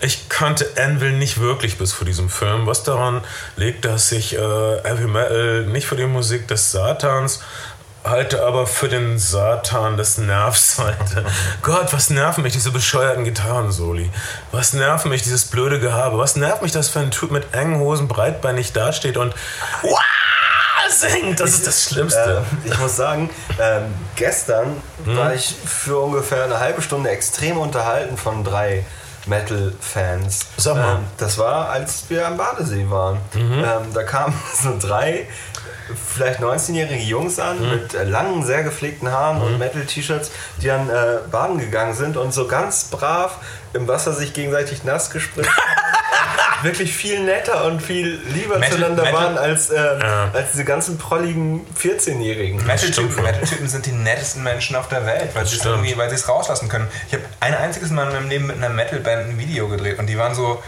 Ich 0.00 0.28
kannte 0.28 0.66
Anvil 0.76 1.12
nicht 1.12 1.40
wirklich 1.40 1.76
bis 1.76 1.92
vor 1.92 2.06
diesem 2.06 2.30
Film, 2.30 2.66
was 2.66 2.84
daran 2.84 3.22
liegt, 3.56 3.84
dass 3.84 4.12
ich 4.12 4.34
äh, 4.34 4.38
Heavy 4.38 5.06
Metal 5.06 5.64
nicht 5.66 5.86
für 5.86 5.96
die 5.96 6.06
Musik 6.06 6.46
des 6.48 6.70
Satans, 6.70 7.40
halte 8.04 8.44
aber 8.44 8.66
für 8.66 8.88
den 8.88 9.18
Satan 9.18 9.96
des 9.96 10.18
Nervs 10.18 10.78
halte. 10.78 11.24
Gott, 11.62 11.92
was 11.92 12.08
nerven 12.08 12.42
mich 12.42 12.52
diese 12.52 12.70
bescheuerten 12.70 13.24
Gitarren-Soli? 13.24 14.10
Was 14.52 14.72
nerven 14.74 15.10
mich 15.10 15.22
dieses 15.22 15.46
blöde 15.46 15.80
Gehabe? 15.80 16.18
Was 16.18 16.36
nervt 16.36 16.62
mich, 16.62 16.72
dass 16.72 16.94
wenn 16.94 17.06
ein 17.06 17.10
Typ 17.10 17.30
mit 17.32 17.52
engen 17.52 17.80
Hosen 17.80 18.06
breitbeinig 18.06 18.72
dasteht 18.72 19.16
und 19.16 19.34
Wah! 19.82 19.98
Singt? 20.90 21.40
Das 21.40 21.50
ist 21.50 21.66
das 21.66 21.84
Schlimmste. 21.84 22.44
Äh, 22.64 22.68
ich 22.68 22.78
muss 22.78 22.96
sagen, 22.96 23.30
äh, 23.58 23.80
gestern 24.16 24.76
hm? 25.04 25.16
war 25.16 25.34
ich 25.34 25.54
für 25.64 25.98
ungefähr 25.98 26.44
eine 26.44 26.60
halbe 26.60 26.82
Stunde 26.82 27.10
extrem 27.10 27.56
unterhalten 27.56 28.16
von 28.16 28.44
drei 28.44 28.84
Metal-Fans. 29.26 30.46
Sag 30.56 30.76
mal. 30.76 30.96
Ähm, 30.96 31.04
das 31.18 31.38
war, 31.38 31.68
als 31.70 32.04
wir 32.08 32.26
am 32.26 32.36
Badesee 32.36 32.88
waren. 32.88 33.18
Mhm. 33.34 33.64
Ähm, 33.64 33.94
da 33.94 34.02
kamen 34.02 34.34
so 34.62 34.76
drei 34.78 35.26
vielleicht 35.94 36.40
19-jährige 36.40 37.02
Jungs 37.02 37.38
an 37.38 37.60
mhm. 37.60 37.70
mit 37.70 37.94
äh, 37.94 38.04
langen, 38.04 38.44
sehr 38.44 38.62
gepflegten 38.62 39.10
Haaren 39.10 39.38
mhm. 39.38 39.44
und 39.44 39.58
Metal-T-Shirts, 39.58 40.30
die 40.62 40.66
dann 40.66 40.88
äh, 40.88 41.18
baden 41.30 41.58
gegangen 41.58 41.94
sind 41.94 42.16
und 42.16 42.32
so 42.32 42.46
ganz 42.46 42.84
brav 42.84 43.38
im 43.72 43.88
Wasser 43.88 44.12
sich 44.12 44.32
gegenseitig 44.32 44.84
nass 44.84 45.10
gespritzt 45.10 45.50
haben. 45.50 45.80
Wirklich 46.62 46.94
viel 46.94 47.22
netter 47.24 47.64
und 47.66 47.80
viel 47.82 48.20
lieber 48.28 48.58
Metal, 48.58 48.78
zueinander 48.78 49.02
Metal, 49.04 49.20
waren 49.20 49.38
als, 49.38 49.70
äh, 49.70 49.76
ja. 49.76 50.30
als 50.32 50.52
diese 50.52 50.64
ganzen 50.64 50.98
prolligen 50.98 51.66
14-Jährigen. 51.80 52.64
Metal-Typen 52.66 53.22
Metal 53.22 53.46
sind 53.46 53.86
die 53.86 53.92
nettesten 53.92 54.42
Menschen 54.42 54.76
auf 54.76 54.88
der 54.88 55.06
Welt, 55.06 55.30
weil 55.34 55.46
sie 55.46 55.56
es 55.56 56.28
rauslassen 56.28 56.68
können. 56.68 56.88
Ich 57.08 57.14
habe 57.14 57.24
ein 57.40 57.54
einziges 57.54 57.90
Mal 57.90 58.08
in 58.08 58.14
meinem 58.14 58.28
Leben 58.28 58.46
mit 58.46 58.56
einer 58.56 58.68
Metal-Band 58.68 59.30
ein 59.30 59.38
Video 59.38 59.68
gedreht 59.68 59.98
und 59.98 60.06
die 60.06 60.18
waren 60.18 60.34
so 60.34 60.62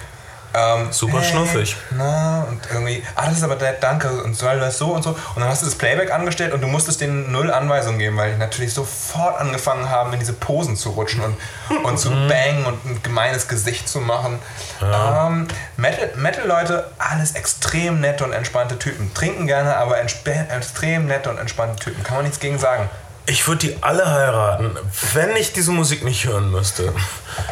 ähm, 0.55 0.93
Super 0.93 1.21
hey, 1.21 1.31
schnuffig. 1.31 1.77
Na, 1.91 2.43
und 2.49 2.61
irgendwie, 2.71 3.03
ah, 3.15 3.27
das 3.27 3.39
ist 3.39 3.43
aber 3.45 3.57
der 3.57 3.73
Danke 3.73 4.23
und 4.23 4.35
soll 4.37 4.61
das 4.61 4.79
so 4.79 4.93
und 4.93 5.03
so. 5.03 5.11
Und 5.11 5.41
dann 5.41 5.49
hast 5.49 5.63
du 5.63 5.67
das 5.67 5.75
Playback 5.75 6.13
angestellt 6.13 6.53
und 6.53 6.61
du 6.61 6.67
musstest 6.67 7.01
denen 7.01 7.33
null 7.33 7.51
Anweisungen 7.51 7.99
geben, 7.99 8.17
weil 8.17 8.33
die 8.33 8.39
natürlich 8.39 8.75
sofort 8.75 9.41
angefangen 9.41 9.89
haben, 9.89 10.13
in 10.13 10.19
diese 10.19 10.35
Posen 10.35 10.77
zu 10.77 10.91
rutschen 10.91 11.23
und, 11.23 11.37
und 11.85 11.99
zu 11.99 12.11
mhm. 12.11 12.29
bangen 12.29 12.67
und 12.67 12.85
ein 12.85 13.03
gemeines 13.03 13.49
Gesicht 13.49 13.89
zu 13.89 14.01
machen. 14.01 14.39
Ja. 14.81 15.27
Ähm, 15.27 15.49
Metal-Leute, 15.77 16.17
Metal 16.19 16.85
alles 16.99 17.33
extrem 17.33 18.01
nette 18.01 18.25
und 18.25 18.33
entspannte 18.33 18.79
Typen. 18.79 19.13
Trinken 19.15 19.47
gerne, 19.47 19.77
aber 19.77 19.99
extrem 20.01 21.07
nette 21.07 21.31
und 21.31 21.39
entspannte 21.39 21.83
Typen. 21.83 22.03
Kann 22.03 22.17
man 22.17 22.25
nichts 22.25 22.41
gegen 22.41 22.59
sagen. 22.59 22.89
Ich 23.27 23.47
würde 23.47 23.69
die 23.69 23.83
alle 23.83 24.11
heiraten, 24.11 24.77
wenn 25.15 25.37
ich 25.37 25.53
diese 25.53 25.71
Musik 25.71 26.05
nicht 26.05 26.27
hören 26.27 26.51
müsste. 26.51 26.93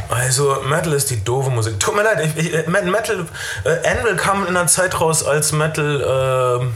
Also, 0.09 0.63
Metal 0.67 0.93
ist 0.93 1.11
die 1.11 1.23
doofe 1.23 1.51
Musik. 1.51 1.79
Tut 1.79 1.95
mir 1.95 2.03
leid, 2.03 2.35
ich, 2.37 2.53
ich, 2.53 2.67
Metal, 2.67 3.27
äh, 3.65 3.89
Anvil 3.89 4.17
kam 4.17 4.43
in 4.43 4.57
einer 4.57 4.67
Zeit 4.67 5.01
raus, 5.01 5.25
als 5.25 5.53
Metal, 5.53 6.01
äh, 6.01 6.67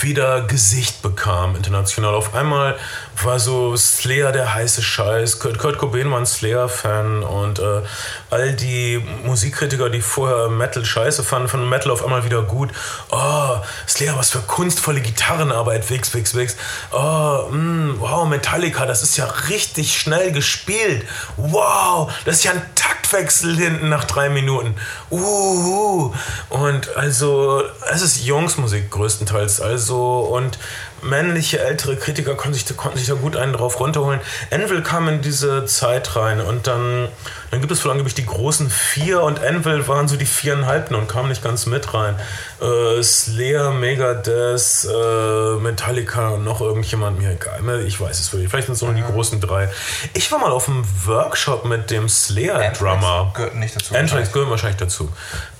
wieder 0.00 0.42
Gesicht 0.42 1.02
bekam 1.02 1.56
international. 1.56 2.14
Auf 2.14 2.34
einmal 2.34 2.76
war 3.22 3.38
so 3.38 3.76
Slayer 3.76 4.32
der 4.32 4.54
heiße 4.54 4.82
Scheiß. 4.82 5.38
Kurt, 5.38 5.58
Kurt 5.58 5.78
Cobain 5.78 6.10
war 6.10 6.18
ein 6.18 6.26
Slayer-Fan 6.26 7.22
und 7.22 7.58
äh, 7.58 7.82
all 8.30 8.52
die 8.54 9.04
Musikkritiker, 9.24 9.90
die 9.90 10.00
vorher 10.00 10.48
Metal 10.48 10.84
scheiße 10.84 11.22
fanden, 11.22 11.48
fanden 11.48 11.68
Metal 11.68 11.90
auf 11.90 12.04
einmal 12.04 12.24
wieder 12.24 12.42
gut. 12.42 12.70
Oh, 13.10 13.58
Slayer, 13.86 14.16
was 14.16 14.30
für 14.30 14.40
kunstvolle 14.40 15.00
Gitarrenarbeit, 15.00 15.88
Wix, 15.90 16.14
Wix, 16.14 16.34
Wix. 16.34 16.56
Oh, 16.92 17.48
mm, 17.50 17.96
wow, 17.98 18.26
Metallica, 18.26 18.86
das 18.86 19.02
ist 19.02 19.16
ja 19.16 19.26
richtig 19.48 19.98
schnell 19.98 20.32
gespielt. 20.32 21.06
Wow, 21.36 22.12
das 22.24 22.36
ist 22.36 22.44
ja 22.44 22.52
ein 22.52 22.62
Taktwechsel 22.74 23.56
hinten 23.56 23.88
nach 23.88 24.04
drei 24.04 24.28
Minuten. 24.28 24.74
Uh, 25.10 26.12
und 26.48 26.96
also, 26.96 27.62
es 27.92 28.02
ist 28.02 28.24
Jungsmusik 28.24 28.90
größtenteils. 28.90 29.60
Also, 29.60 29.81
und 29.90 30.58
männliche 31.02 31.60
ältere 31.60 31.96
Kritiker 31.96 32.34
konnten 32.34 32.54
sich, 32.54 32.76
konnten 32.76 32.98
sich 32.98 33.08
da 33.08 33.14
gut 33.14 33.36
einen 33.36 33.52
drauf 33.52 33.80
runterholen. 33.80 34.20
Envil 34.50 34.82
kam 34.82 35.08
in 35.08 35.20
diese 35.20 35.66
Zeit 35.66 36.14
rein 36.16 36.40
und 36.40 36.66
dann, 36.66 37.08
dann 37.50 37.60
gibt 37.60 37.72
es 37.72 37.84
wohl 37.84 37.90
angeblich 37.90 38.14
die 38.14 38.24
großen 38.24 38.70
vier 38.70 39.22
und 39.22 39.42
Envil 39.42 39.86
waren 39.88 40.08
so 40.08 40.16
die 40.16 40.26
viereinhalbten 40.26 40.96
und 40.96 41.08
kamen 41.08 41.28
nicht 41.28 41.42
ganz 41.42 41.66
mit 41.66 41.92
rein. 41.92 42.14
Äh, 42.60 43.02
Slayer, 43.02 43.72
Megadeth, 43.72 44.86
äh, 44.88 45.56
Metallica 45.60 46.28
und 46.30 46.44
noch 46.44 46.60
irgendjemand, 46.60 47.18
mir 47.18 47.32
egal. 47.32 47.60
Ich 47.84 48.00
weiß 48.00 48.20
es 48.20 48.32
wirklich. 48.32 48.50
Vielleicht 48.50 48.66
sind 48.66 48.74
es 48.74 48.82
nur 48.82 48.94
die 48.94 49.02
großen 49.02 49.40
drei. 49.40 49.68
Ich 50.14 50.30
war 50.30 50.38
mal 50.38 50.52
auf 50.52 50.68
einem 50.68 50.84
Workshop 51.04 51.64
mit 51.64 51.90
dem 51.90 52.08
Slayer-Drummer. 52.08 53.32
Gehört 53.34 53.56
nicht 53.56 53.74
dazu. 53.74 53.94
Anthrax 53.94 54.32
gehört 54.32 54.50
wahrscheinlich 54.50 54.78
dazu 54.78 55.10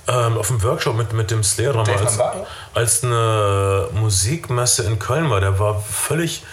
ähm, 0.07 0.37
auf 0.37 0.47
dem 0.47 0.61
Workshop 0.63 0.95
mit, 0.95 1.13
mit 1.13 1.31
dem 1.31 1.43
Slayer-Drummer, 1.43 1.99
als, 1.99 2.19
als 2.73 3.03
eine 3.03 3.87
Musikmesse 3.93 4.83
in 4.83 4.99
Köln 4.99 5.29
war. 5.29 5.39
Der 5.39 5.59
war 5.59 5.79
völlig. 5.79 6.43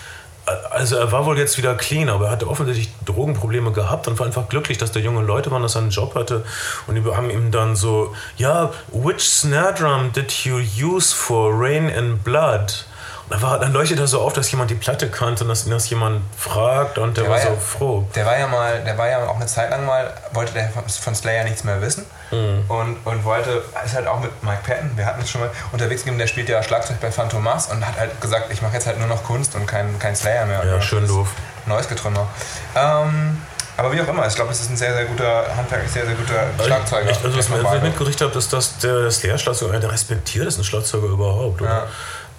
Also 0.70 0.96
er 0.96 1.12
war 1.12 1.26
wohl 1.26 1.38
jetzt 1.38 1.58
wieder 1.58 1.76
clean, 1.76 2.08
aber 2.08 2.26
er 2.26 2.30
hatte 2.32 2.48
offensichtlich 2.48 2.92
Drogenprobleme 3.04 3.70
gehabt 3.70 4.08
und 4.08 4.18
war 4.18 4.26
einfach 4.26 4.48
glücklich, 4.48 4.78
dass 4.78 4.90
da 4.90 4.98
junge 4.98 5.22
Leute 5.22 5.50
waren, 5.52 5.62
dass 5.62 5.76
er 5.76 5.82
einen 5.82 5.90
Job 5.90 6.14
hatte. 6.16 6.44
Und 6.88 6.96
die 6.96 7.04
haben 7.04 7.30
ihm 7.30 7.52
dann 7.52 7.76
so, 7.76 8.14
ja, 8.36 8.72
which 8.88 9.28
snare 9.28 9.74
drum 9.74 10.12
did 10.12 10.32
you 10.44 10.56
use 10.56 11.14
for 11.14 11.52
Rain 11.52 11.92
and 11.92 12.24
Blood? 12.24 12.84
War, 13.30 13.58
dann 13.58 13.72
leuchtet 13.72 13.98
er 14.00 14.06
so 14.06 14.20
auf, 14.20 14.32
dass 14.32 14.50
jemand 14.50 14.70
die 14.70 14.74
Platte 14.74 15.08
kannte 15.08 15.44
und 15.44 15.50
dass 15.50 15.64
ihn 15.64 15.70
das 15.70 15.88
jemand 15.88 16.22
fragt 16.36 16.98
und 16.98 17.16
der, 17.16 17.24
der 17.24 17.30
war, 17.30 17.38
war, 17.38 17.46
so 17.46 17.52
ja, 17.52 17.60
froh. 17.60 18.08
Der 18.14 18.26
war 18.26 18.38
ja 18.38 18.46
mal, 18.48 18.82
der 18.84 18.98
war 18.98 19.08
ja 19.08 19.26
auch 19.28 19.36
eine 19.36 19.46
Zeit 19.46 19.70
lang 19.70 19.86
mal, 19.86 20.12
wollte 20.32 20.52
der 20.52 20.70
von 20.70 21.14
Slayer 21.14 21.44
nichts 21.44 21.62
mehr 21.62 21.80
wissen 21.80 22.04
mhm. 22.32 22.64
und, 22.68 22.96
und 23.04 23.24
wollte, 23.24 23.62
ist 23.84 23.94
halt 23.94 24.08
auch 24.08 24.20
mit 24.20 24.30
Mike 24.42 24.62
Patton, 24.66 24.90
wir 24.96 25.06
hatten 25.06 25.22
es 25.22 25.30
schon 25.30 25.42
mal 25.42 25.50
unterwegs 25.72 26.02
gegeben, 26.02 26.18
der 26.18 26.26
spielt 26.26 26.48
ja 26.48 26.62
Schlagzeug 26.62 27.00
bei 27.00 27.12
Phantomas 27.12 27.68
und 27.68 27.86
hat 27.86 27.98
halt 27.98 28.20
gesagt, 28.20 28.52
ich 28.52 28.62
mache 28.62 28.74
jetzt 28.74 28.86
halt 28.86 28.98
nur 28.98 29.08
noch 29.08 29.22
Kunst 29.22 29.54
und 29.54 29.66
kein, 29.66 29.98
kein 29.98 30.16
Slayer 30.16 30.46
mehr. 30.46 30.64
Ja, 30.64 30.80
schön 30.80 31.06
doof. 31.06 31.28
Neues 31.66 31.88
Getrümmer. 31.88 32.26
Ähm, 32.74 33.38
aber 33.80 33.92
wie 33.94 34.00
auch 34.02 34.08
immer, 34.08 34.26
ich 34.26 34.34
glaube, 34.34 34.50
es 34.50 34.60
ist 34.60 34.70
ein 34.70 34.76
sehr, 34.76 34.92
sehr 34.92 35.06
guter, 35.06 35.56
handwerklich 35.56 35.90
sehr, 35.90 36.04
sehr 36.04 36.14
guter 36.14 36.44
Schlagzeuger. 36.62 37.10
Ich, 37.10 37.24
also, 37.24 37.38
was 37.38 37.74
ich 37.76 37.82
mitgerichtet 37.82 38.28
habe, 38.28 38.38
ist, 38.38 38.52
dass 38.52 38.76
der 38.76 39.10
Slayer-Schlagzeuger 39.10 39.80
der 39.80 39.90
respektiertesten 39.90 40.64
Schlagzeuger 40.64 41.06
überhaupt, 41.06 41.62
oder? 41.62 41.70
Ja. 41.70 41.86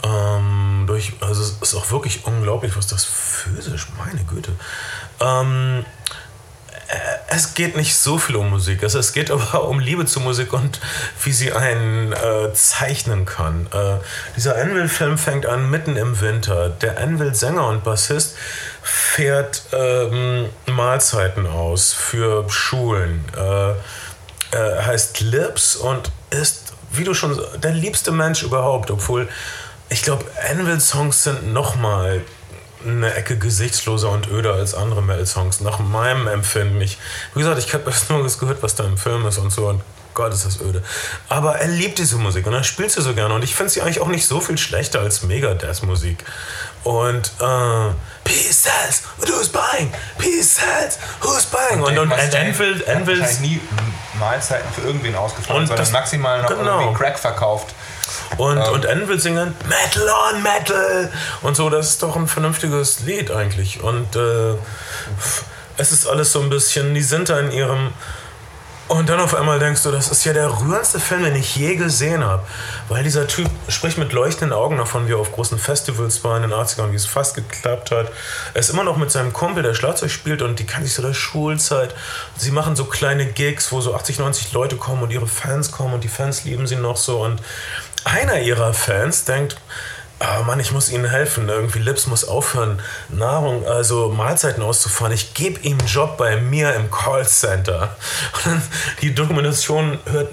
Ähm, 0.04 0.86
durch, 0.88 1.14
also 1.22 1.42
es 1.42 1.58
ist 1.62 1.76
auch 1.76 1.92
wirklich 1.92 2.26
unglaublich, 2.26 2.76
was 2.76 2.88
das 2.88 3.06
physisch, 3.06 3.88
meine 3.98 4.24
Güte. 4.24 4.52
Ähm, 5.20 5.86
äh, 6.92 6.96
es 7.30 7.54
geht 7.54 7.78
nicht 7.78 7.96
so 7.96 8.18
viel 8.18 8.36
um 8.36 8.50
Musik. 8.50 8.84
Es 8.84 9.14
geht 9.14 9.32
aber 9.32 9.64
um 9.68 9.80
Liebe 9.80 10.06
zur 10.06 10.22
Musik 10.22 10.54
und 10.54 10.80
wie 11.24 11.32
sie 11.32 11.54
einen 11.54 12.14
äh, 12.14 12.54
zeichnen 12.54 13.26
kann. 13.26 13.68
Äh, 13.74 13.98
dieser 14.36 14.56
Anvil-Film 14.58 15.18
fängt 15.18 15.46
an 15.46 15.70
mitten 15.70 15.96
im 15.96 16.20
Winter. 16.20 16.70
Der 16.70 17.00
Anvil-Sänger 17.00 17.68
und 17.68 17.84
Bassist 17.84 18.36
fährt 18.82 19.64
ähm, 19.72 20.50
Mahlzeiten 20.66 21.48
aus 21.48 21.94
für 21.94 22.50
Schulen. 22.50 23.26
Äh, 23.38 23.74
er 24.54 24.86
heißt 24.86 25.22
Lips 25.22 25.78
und 25.78 26.12
ist, 26.30 26.74
wie 26.92 27.06
du 27.06 27.14
schon, 27.14 27.40
der 27.64 27.72
liebste 27.72 28.12
Mensch 28.12 28.44
überhaupt, 28.44 28.92
obwohl 28.92 29.30
ich 29.92 30.04
glaube, 30.04 30.24
Anvil-Songs 30.50 31.24
sind 31.24 31.54
nochmal 31.54 32.22
eine 32.84 33.14
Ecke 33.14 33.38
gesichtsloser 33.38 34.10
und 34.10 34.28
öder 34.30 34.54
als 34.54 34.74
andere 34.74 35.04
Metal-Songs, 35.04 35.60
nach 35.60 35.80
meinem 35.80 36.28
Empfinden. 36.28 36.80
Ich, 36.82 36.98
wie 37.36 37.40
gesagt, 37.40 37.60
ich 37.60 37.74
habe 37.74 37.92
erst 37.92 38.10
nur 38.10 38.26
gehört, 38.26 38.64
was 38.64 38.76
da 38.76 38.86
im 38.86 38.98
Film 38.98 39.28
ist 39.28 39.38
und 39.38 39.52
so. 39.52 39.68
Und 39.68 39.82
Gott, 40.14 40.34
ist 40.34 40.46
das 40.46 40.62
öde. 40.62 40.82
Aber 41.28 41.58
er 41.58 41.68
liebt 41.68 41.98
diese 41.98 42.16
Musik 42.16 42.48
und 42.48 42.54
er 42.54 42.64
spielt 42.64 42.92
sie 42.92 43.02
so 43.02 43.14
gerne. 43.14 43.34
Und 43.34 43.44
ich 43.44 43.54
finde 43.54 43.70
sie 43.70 43.82
eigentlich 43.82 44.00
auch 44.00 44.08
nicht 44.08 44.26
so 44.26 44.40
viel 44.40 44.58
schlechter 44.58 45.02
als 45.02 45.24
Megadeth-Musik. 45.24 46.24
Und 46.86 47.32
äh, 47.40 47.94
Peace 48.24 48.64
sells, 48.64 49.04
who's 49.18 49.50
buying? 49.50 49.92
Peace 50.18 50.56
sells, 50.56 51.00
who's 51.22 51.46
buying? 51.46 51.84
Und, 51.84 51.98
und, 51.98 52.12
und 52.12 52.34
Enfield, 52.34 52.88
Enfield 52.88 53.42
nie 53.42 53.60
Mahlzeiten 54.20 54.72
für 54.74 54.82
irgendwen 54.82 55.16
ausgefahren, 55.16 55.68
sondern 55.68 55.92
maximal 55.92 56.42
noch 56.42 56.50
genau. 56.50 56.80
irgendwie 56.80 56.98
Crack 56.98 57.20
verkauft. 57.20 57.76
Und, 58.38 58.58
ähm. 58.58 58.74
und 58.74 59.08
will 59.08 59.20
singen 59.20 59.54
Metal 59.68 60.10
on 60.34 60.44
Metal 60.44 61.12
und 61.42 61.56
so, 61.56 61.70
das 61.70 61.90
ist 61.90 62.04
doch 62.04 62.16
ein 62.16 62.28
vernünftiges 62.28 63.02
Lied 63.02 63.32
eigentlich. 63.32 63.84
Und 63.84 64.16
äh, 64.16 64.56
es 65.78 65.92
ist 65.92 66.08
alles 66.08 66.32
so 66.32 66.42
ein 66.42 66.50
bisschen, 66.50 66.94
die 66.94 67.02
sind 67.02 67.30
da 67.30 67.40
in 67.40 67.52
ihrem. 67.52 67.92
Und 68.88 69.08
dann 69.08 69.22
auf 69.22 69.34
einmal 69.34 69.58
denkst 69.58 69.84
du, 69.84 69.92
das 69.92 70.10
ist 70.10 70.26
ja 70.26 70.34
der 70.34 70.50
rührendste 70.50 71.00
Film, 71.00 71.24
den 71.24 71.36
ich 71.36 71.56
je 71.56 71.78
gesehen 71.78 72.26
habe. 72.26 72.44
Weil 72.90 73.06
dieser 73.06 73.26
Typ 73.26 73.50
spricht 73.70 73.98
mit 73.98 74.12
leuchtenden 74.12 74.52
Augen 74.52 74.78
davon, 74.78 75.08
wie 75.08 75.14
er 75.14 75.18
auf 75.18 75.32
großen 75.32 75.58
Festivals 75.58 76.22
war 76.26 76.36
in 76.36 76.42
den 76.42 76.52
80ern, 76.52 76.92
wie 76.92 76.98
es 76.98 77.06
fast 77.06 77.36
geklappt 77.36 77.92
hat. 77.92 78.12
Er 78.54 78.60
ist 78.60 78.70
immer 78.70 78.84
noch 78.84 78.98
mit 78.98 79.10
seinem 79.10 79.32
Kumpel, 79.32 79.64
der 79.64 79.76
Schlagzeug 79.76 80.12
spielt 80.12 80.42
und 80.42 80.60
die 80.60 80.66
kann 80.66 80.84
sich 80.84 80.94
so 80.94 81.02
der 81.02 81.14
Schulzeit. 81.14 81.96
Sie 82.36 82.52
machen 82.52 82.76
so 82.76 82.84
kleine 82.84 83.28
Gigs, 83.28 83.72
wo 83.72 83.80
so 83.80 83.96
80, 83.96 84.20
90 84.20 84.52
Leute 84.52 84.76
kommen 84.76 85.04
und 85.04 85.12
ihre 85.12 85.28
Fans 85.28 85.72
kommen 85.72 85.94
und 85.94 86.04
die 86.04 86.10
Fans 86.10 86.44
lieben 86.44 86.68
sie 86.68 86.76
noch 86.76 86.98
so. 86.98 87.24
Und 87.24 87.40
einer 88.06 88.40
ihrer 88.40 88.74
Fans 88.74 89.26
denkt, 89.26 89.58
oh 90.22 90.44
Mann, 90.44 90.60
ich 90.60 90.72
muss 90.72 90.90
ihnen 90.90 91.10
helfen. 91.10 91.50
Irgendwie 91.50 91.80
Lips 91.80 92.08
muss 92.08 92.24
aufhören, 92.24 92.80
Nahrung, 93.10 93.66
also 93.68 94.10
Mahlzeiten 94.10 94.62
auszufahren. 94.64 95.14
Ich 95.14 95.34
gebe 95.34 95.60
ihm 95.62 95.80
einen 95.80 95.88
Job 95.88 96.18
bei 96.18 96.38
mir 96.38 96.74
im 96.76 96.92
Callcenter. 96.92 97.96
Und 98.46 98.62
die 99.02 99.14
Dokumentation 99.14 100.00
hört 100.06 100.32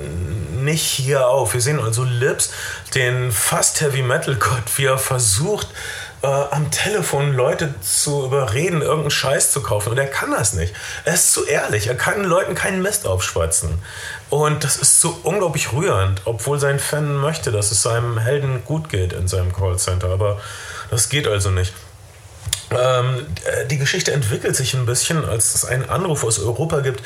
nicht 0.52 0.82
hier 0.82 1.28
auf. 1.28 1.54
Wir 1.54 1.60
sehen 1.60 1.80
also 1.80 2.04
Lips, 2.04 2.52
den 2.94 3.32
fast 3.32 3.80
Heavy 3.80 4.02
Metal 4.02 4.34
Gott, 4.34 4.64
wie 4.76 4.86
er 4.86 4.98
versucht, 4.98 5.68
äh, 6.22 6.26
am 6.26 6.70
Telefon 6.70 7.32
Leute 7.32 7.74
zu 7.80 8.24
überreden, 8.24 8.82
irgendeinen 8.82 9.10
Scheiß 9.10 9.52
zu 9.52 9.62
kaufen. 9.62 9.90
Und 9.90 9.98
er 9.98 10.06
kann 10.06 10.30
das 10.30 10.52
nicht. 10.52 10.74
Er 11.04 11.14
ist 11.14 11.32
zu 11.32 11.46
ehrlich. 11.46 11.86
Er 11.86 11.94
kann 11.94 12.24
Leuten 12.24 12.54
keinen 12.54 12.82
Mist 12.82 13.06
aufschwatzen. 13.06 13.78
Und 14.30 14.64
das 14.64 14.76
ist 14.76 15.00
so 15.00 15.18
unglaublich 15.22 15.72
rührend, 15.72 16.22
obwohl 16.24 16.58
sein 16.58 16.78
Fan 16.78 17.16
möchte, 17.16 17.52
dass 17.52 17.70
es 17.70 17.82
seinem 17.82 18.18
Helden 18.18 18.64
gut 18.64 18.88
geht 18.88 19.12
in 19.12 19.28
seinem 19.28 19.52
Callcenter. 19.52 20.08
Aber 20.08 20.40
das 20.90 21.08
geht 21.08 21.28
also 21.28 21.50
nicht. 21.50 21.72
Ähm, 22.70 23.26
die 23.70 23.78
Geschichte 23.78 24.12
entwickelt 24.12 24.56
sich 24.56 24.74
ein 24.74 24.86
bisschen, 24.86 25.24
als 25.24 25.54
es 25.54 25.64
einen 25.64 25.88
Anruf 25.88 26.24
aus 26.24 26.38
Europa 26.38 26.80
gibt. 26.80 27.02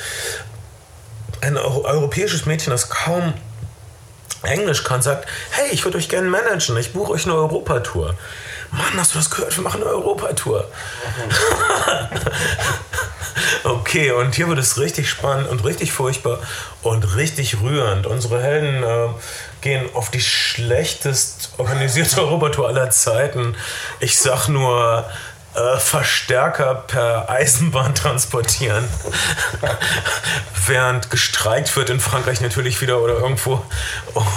Ein 1.40 1.56
europäisches 1.56 2.46
Mädchen, 2.46 2.70
das 2.70 2.88
kaum 2.88 3.34
Englisch 4.42 4.84
kann, 4.84 5.02
sagt, 5.02 5.28
hey, 5.50 5.68
ich 5.70 5.84
würde 5.84 5.98
euch 5.98 6.08
gerne 6.08 6.28
managen, 6.28 6.76
ich 6.76 6.92
buche 6.92 7.12
euch 7.12 7.24
eine 7.24 7.34
Europatour. 7.34 8.14
Mann, 8.70 8.96
hast 8.96 9.14
du 9.14 9.18
das 9.18 9.30
gehört? 9.30 9.54
Wir 9.54 9.62
machen 9.62 9.82
eine 9.82 9.90
Europatour. 9.90 10.64
okay, 13.64 14.12
und 14.12 14.34
hier 14.34 14.48
wird 14.48 14.58
es 14.58 14.78
richtig 14.78 15.10
spannend 15.10 15.48
und 15.48 15.64
richtig 15.64 15.92
furchtbar 15.92 16.38
und 16.82 17.16
richtig 17.16 17.60
rührend. 17.60 18.06
Unsere 18.06 18.42
Helden 18.42 18.82
äh, 18.82 19.08
gehen 19.60 19.90
auf 19.94 20.10
die 20.10 20.22
schlechtest 20.22 21.50
organisierte 21.58 22.22
Europatour 22.22 22.68
aller 22.68 22.88
Zeiten. 22.90 23.54
Ich 24.00 24.18
sag 24.18 24.48
nur 24.48 25.04
äh, 25.54 25.76
Verstärker 25.78 26.74
per 26.74 27.28
Eisenbahn 27.28 27.94
transportieren. 27.94 28.88
Während 30.66 31.10
gestreikt 31.10 31.74
wird 31.76 31.90
in 31.90 32.00
Frankreich 32.00 32.40
natürlich 32.40 32.80
wieder 32.80 33.00
oder 33.00 33.18
irgendwo. 33.18 33.62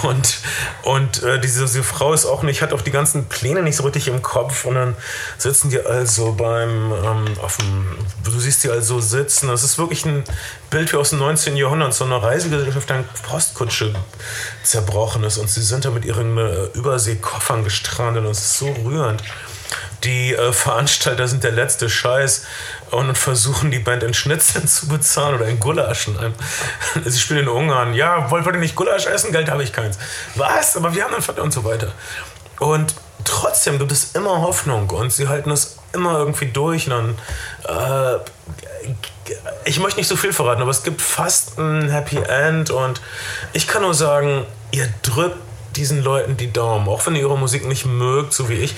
Und, 0.02 0.38
und 0.82 1.22
äh, 1.22 1.40
diese, 1.40 1.62
diese, 1.62 1.84
Frau 1.84 2.12
ist 2.12 2.26
auch 2.26 2.42
nicht, 2.42 2.62
hat 2.62 2.72
auch 2.72 2.82
die 2.82 2.90
ganzen 2.90 3.26
Pläne 3.26 3.62
nicht 3.62 3.76
so 3.76 3.84
richtig 3.84 4.08
im 4.08 4.22
Kopf. 4.22 4.64
Und 4.64 4.74
dann 4.74 4.96
sitzen 5.38 5.70
die 5.70 5.80
also 5.80 6.32
beim, 6.32 6.92
ähm, 6.92 7.26
auf 7.40 7.56
dem, 7.58 7.96
du 8.24 8.38
siehst 8.38 8.64
die 8.64 8.70
also 8.70 9.00
sitzen. 9.00 9.48
Das 9.48 9.62
ist 9.62 9.78
wirklich 9.78 10.04
ein 10.04 10.24
Bild 10.68 10.92
wie 10.92 10.96
aus 10.96 11.10
dem 11.10 11.20
19. 11.20 11.56
Jahrhundert, 11.56 11.94
so 11.94 12.04
eine 12.04 12.20
Reisegesellschaft, 12.20 12.90
eine 12.90 13.04
Postkutsche 13.22 13.94
zerbrochen 14.64 15.22
ist. 15.24 15.38
Und 15.38 15.48
sie 15.48 15.62
sind 15.62 15.84
da 15.84 15.90
mit 15.90 16.04
ihren 16.04 16.36
äh, 16.36 16.64
Überseekoffern 16.74 17.62
gestrandet. 17.62 18.24
Und 18.24 18.32
es 18.32 18.40
ist 18.40 18.58
so 18.58 18.66
rührend 18.84 19.22
die 20.04 20.34
äh, 20.34 20.52
Veranstalter 20.52 21.28
sind 21.28 21.44
der 21.44 21.52
letzte 21.52 21.88
Scheiß 21.88 22.44
und 22.90 23.16
versuchen 23.16 23.70
die 23.70 23.78
Band 23.78 24.02
in 24.02 24.14
Schnitzeln 24.14 24.68
zu 24.68 24.88
bezahlen 24.88 25.36
oder 25.36 25.46
in 25.46 25.58
Gulaschen. 25.58 26.16
Sie 27.04 27.18
spielen 27.18 27.40
in 27.40 27.48
Ungarn. 27.48 27.94
Ja, 27.94 28.30
wollt 28.30 28.46
ihr 28.46 28.52
nicht 28.54 28.76
Gulasch 28.76 29.06
essen? 29.06 29.32
Geld 29.32 29.50
habe 29.50 29.62
ich 29.62 29.72
keins. 29.72 29.98
Was? 30.34 30.76
Aber 30.76 30.94
wir 30.94 31.04
haben 31.04 31.14
dann 31.26 31.44
und 31.44 31.52
so 31.52 31.64
weiter. 31.64 31.92
Und 32.58 32.94
trotzdem 33.24 33.78
gibt 33.78 33.92
es 33.92 34.12
immer 34.14 34.40
Hoffnung 34.40 34.88
und 34.90 35.12
sie 35.12 35.28
halten 35.28 35.50
es 35.50 35.76
immer 35.92 36.18
irgendwie 36.18 36.46
durch. 36.46 36.90
Und 36.90 37.16
dann, 37.66 38.16
äh, 38.16 38.18
ich 39.64 39.80
möchte 39.80 39.98
nicht 39.98 40.08
so 40.08 40.16
viel 40.16 40.32
verraten, 40.32 40.62
aber 40.62 40.70
es 40.70 40.82
gibt 40.82 41.02
fast 41.02 41.58
ein 41.58 41.88
Happy 41.88 42.18
End 42.18 42.70
und 42.70 43.00
ich 43.52 43.66
kann 43.66 43.82
nur 43.82 43.94
sagen, 43.94 44.46
ihr 44.70 44.88
drückt 45.02 45.38
diesen 45.74 46.02
Leuten 46.02 46.36
die 46.36 46.52
Daumen, 46.52 46.88
auch 46.88 47.06
wenn 47.06 47.14
ihr 47.14 47.22
ihre 47.22 47.36
Musik 47.36 47.66
nicht 47.66 47.84
mögt, 47.84 48.32
so 48.32 48.48
wie 48.48 48.54
ich, 48.54 48.74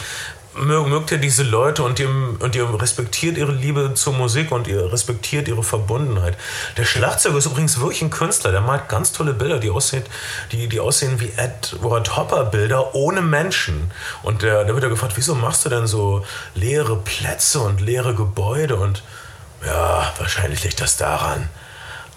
mögt 0.60 1.10
ihr 1.12 1.18
diese 1.18 1.42
Leute 1.42 1.82
und 1.82 1.98
ihr, 1.98 2.08
und 2.08 2.54
ihr 2.54 2.80
respektiert 2.80 3.36
ihre 3.36 3.52
Liebe 3.52 3.94
zur 3.94 4.12
Musik 4.12 4.52
und 4.52 4.66
ihr 4.66 4.92
respektiert 4.92 5.48
ihre 5.48 5.62
Verbundenheit. 5.62 6.36
Der 6.76 6.84
Schlagzeuger 6.84 7.38
ist 7.38 7.46
übrigens 7.46 7.78
wirklich 7.78 8.02
ein 8.02 8.10
Künstler, 8.10 8.52
der 8.52 8.60
malt 8.60 8.88
ganz 8.88 9.12
tolle 9.12 9.32
Bilder, 9.32 9.58
die 9.58 9.70
aussehen, 9.70 10.04
die, 10.52 10.68
die 10.68 10.80
aussehen 10.80 11.20
wie 11.20 11.32
Edward 11.36 12.16
Hopper 12.16 12.44
Bilder 12.44 12.94
ohne 12.94 13.22
Menschen. 13.22 13.90
Und 14.22 14.42
der, 14.42 14.64
der 14.64 14.74
wird 14.74 14.84
ja 14.84 14.90
gefragt, 14.90 15.12
wieso 15.16 15.34
machst 15.34 15.64
du 15.64 15.68
denn 15.68 15.86
so 15.86 16.24
leere 16.54 16.96
Plätze 16.96 17.60
und 17.60 17.80
leere 17.80 18.14
Gebäude? 18.14 18.76
Und 18.76 19.02
ja, 19.64 20.12
wahrscheinlich 20.18 20.64
liegt 20.64 20.80
das 20.80 20.96
daran, 20.96 21.48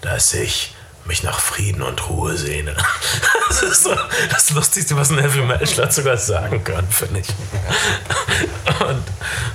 dass 0.00 0.34
ich 0.34 0.74
mich 1.04 1.22
nach 1.22 1.40
Frieden 1.40 1.82
und 1.82 2.08
Ruhe 2.08 2.36
sehne. 2.36 2.76
Das 3.48 3.62
ist 3.62 3.84
so 3.84 3.94
das 4.30 4.48
Lustigste, 4.50 4.96
was 4.96 5.10
ein 5.10 5.18
Heavy 5.18 5.42
Metal 5.42 5.92
sogar 5.92 6.16
sagen 6.16 6.64
kann, 6.64 6.88
finde 6.88 7.20
ich. 7.20 7.28
Und 8.80 9.04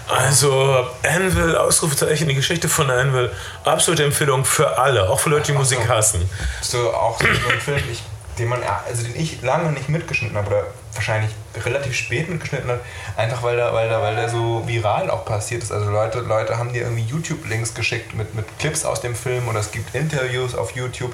also 0.07 0.87
Anvil, 1.01 1.55
Ausrufezeichen, 1.55 2.27
die 2.29 2.35
Geschichte 2.35 2.69
von 2.69 2.91
Anvil, 2.91 3.31
absolute 3.63 4.03
Empfehlung 4.03 4.45
für 4.45 4.77
alle, 4.77 5.09
auch 5.09 5.19
für 5.19 5.29
Leute, 5.29 5.51
die 5.51 5.57
Musik 5.57 5.89
hassen. 5.89 6.29
So 6.61 6.93
auch 6.93 7.19
so 7.19 7.25
ein 7.25 7.59
Film, 7.59 7.81
ich 7.91 8.03
den 8.37 8.49
man, 8.49 8.61
also 8.63 9.03
den 9.03 9.15
ich 9.15 9.41
lange 9.41 9.71
nicht 9.71 9.89
mitgeschnitten 9.89 10.37
habe 10.37 10.47
oder 10.47 10.63
wahrscheinlich 10.93 11.31
relativ 11.65 11.95
spät 11.95 12.29
mitgeschnitten 12.29 12.69
habe, 12.69 12.81
einfach 13.15 13.43
weil 13.43 13.55
der, 13.55 13.73
weil 13.73 13.89
der, 13.89 14.01
weil 14.01 14.15
der 14.15 14.29
so 14.29 14.63
viral 14.67 15.09
auch 15.09 15.25
passiert 15.25 15.63
ist. 15.63 15.71
Also 15.71 15.89
Leute, 15.89 16.19
Leute 16.19 16.57
haben 16.57 16.73
dir 16.73 16.83
irgendwie 16.83 17.03
YouTube-Links 17.03 17.73
geschickt 17.73 18.15
mit, 18.15 18.35
mit 18.35 18.45
Clips 18.59 18.85
aus 18.85 19.01
dem 19.01 19.15
Film 19.15 19.47
oder 19.47 19.59
es 19.59 19.71
gibt 19.71 19.93
Interviews 19.95 20.55
auf 20.55 20.71
YouTube 20.75 21.13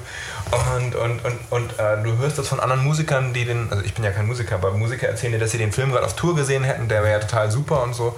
und, 0.76 0.94
und, 0.94 1.24
und, 1.24 1.38
und 1.50 1.78
äh, 1.78 2.02
du 2.02 2.16
hörst 2.18 2.38
das 2.38 2.48
von 2.48 2.60
anderen 2.60 2.84
Musikern, 2.84 3.32
die 3.32 3.44
den, 3.44 3.70
also 3.70 3.84
ich 3.84 3.94
bin 3.94 4.04
ja 4.04 4.10
kein 4.10 4.26
Musiker, 4.26 4.56
aber 4.56 4.72
Musiker 4.72 5.08
erzählen 5.08 5.32
dir, 5.32 5.38
dass 5.38 5.50
sie 5.50 5.58
den 5.58 5.72
Film 5.72 5.90
gerade 5.90 6.06
auf 6.06 6.16
Tour 6.16 6.34
gesehen 6.34 6.64
hätten, 6.64 6.88
der 6.88 7.02
wäre 7.02 7.12
ja 7.12 7.18
total 7.20 7.50
super 7.50 7.82
und 7.82 7.94
so. 7.94 8.16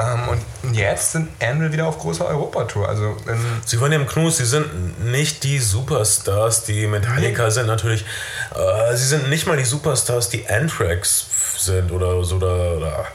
Ähm, 0.00 0.28
und 0.28 0.74
jetzt 0.74 1.12
sind 1.12 1.28
Anvil 1.42 1.72
wieder 1.72 1.86
auf 1.86 1.98
großer 1.98 2.26
Europatour. 2.26 2.88
Also 2.88 3.16
sie 3.64 3.80
waren 3.80 3.92
ja 3.92 3.98
im 3.98 4.06
Knus, 4.06 4.38
sie 4.38 4.44
sind 4.44 5.04
nicht 5.04 5.42
die 5.44 5.58
Superstars, 5.58 6.64
die 6.64 6.86
Metallica 6.86 7.44
nee. 7.44 7.50
sind 7.50 7.66
natürlich. 7.66 8.04
Äh, 8.54 8.96
sie 8.96 9.06
sind 9.06 9.28
nicht 9.28 9.46
mal 9.46 9.56
die 9.56 9.64
Superstars, 9.64 10.28
die 10.28 10.48
Anthrax 10.48 11.26
sind 11.58 11.92
oder 11.92 12.24
so 12.24 12.36
oder, 12.36 12.76
oder 12.76 13.06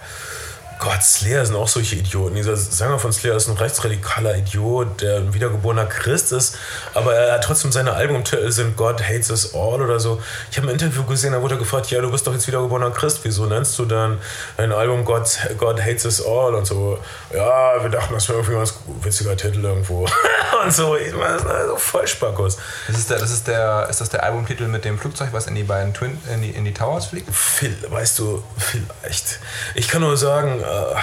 Gott, 0.80 1.01
Slayer 1.03 1.45
sind 1.45 1.55
auch 1.55 1.67
solche 1.67 1.95
Idioten. 1.95 2.36
Dieser 2.36 2.57
Sänger 2.57 2.99
von 2.99 3.13
Slayer 3.13 3.36
ist 3.36 3.47
ein 3.47 3.57
rechtsradikaler 3.57 4.38
Idiot, 4.38 5.01
der 5.01 5.17
ein 5.17 5.34
wiedergeborener 5.34 5.86
Christ 5.86 6.32
ist, 6.32 6.57
aber 6.93 7.15
er 7.15 7.34
hat 7.36 7.43
trotzdem 7.43 7.71
seine 7.71 7.93
Albumtitel 7.93 8.51
sind 8.51 8.76
God 8.76 9.01
Hates 9.01 9.30
Us 9.30 9.53
All 9.53 9.82
oder 9.82 9.99
so. 9.99 10.21
Ich 10.51 10.57
habe 10.57 10.67
ein 10.67 10.73
Interview 10.73 11.03
gesehen, 11.03 11.32
da 11.32 11.41
wurde 11.41 11.57
gefragt, 11.57 11.91
ja, 11.91 12.01
du 12.01 12.11
bist 12.11 12.28
doch 12.28 12.34
jetzt 12.34 12.47
wiedergeborener 12.47 12.91
Christ, 12.91 13.19
wieso 13.23 13.45
nennst 13.45 13.78
du 13.80 13.86
dann 13.86 14.19
dein 14.57 14.71
Album 14.71 15.05
God, 15.05 15.23
God 15.57 15.82
Hates 15.82 16.05
Us 16.05 16.26
All 16.26 16.55
und 16.55 16.65
so? 16.65 16.99
Ja, 17.34 17.82
wir 17.82 17.89
dachten, 17.89 18.13
das 18.13 18.28
wäre 18.28 18.39
irgendwie 18.39 18.55
ein 18.55 18.59
ganz 18.59 18.76
witziger 19.01 19.38
Titel 19.38 19.63
irgendwo. 19.63 20.05
und 20.63 20.73
so, 20.73 20.97
ich 20.97 21.13
meine, 21.13 21.34
das 21.34 21.43
ist 21.43 21.49
also 21.49 21.76
voll 21.78 22.07
Spackos. 22.07 22.57
Das 22.88 22.97
ist, 22.97 23.09
der, 23.09 23.19
das 23.19 23.32
ist, 23.32 23.47
der, 23.47 23.88
ist 23.89 24.01
das 24.01 24.09
der 24.09 24.23
Albumtitel 24.23 24.67
mit 24.67 24.84
dem 24.84 24.99
Flugzeug, 24.99 25.30
was 25.32 25.47
in 25.47 25.55
die 25.55 25.63
beiden 25.63 25.93
Twin, 25.93 26.17
in 26.34 26.41
die, 26.41 26.49
in 26.49 26.65
die 26.65 26.73
Towers 26.73 27.07
fliegt? 27.07 27.34
Phil, 27.34 27.76
weißt 27.89 28.19
du, 28.19 28.43
vielleicht. 28.57 29.39
Ich 29.76 29.88
kann 29.88 30.01
nur 30.01 30.17
sagen, 30.17 30.64
äh, 30.66 30.95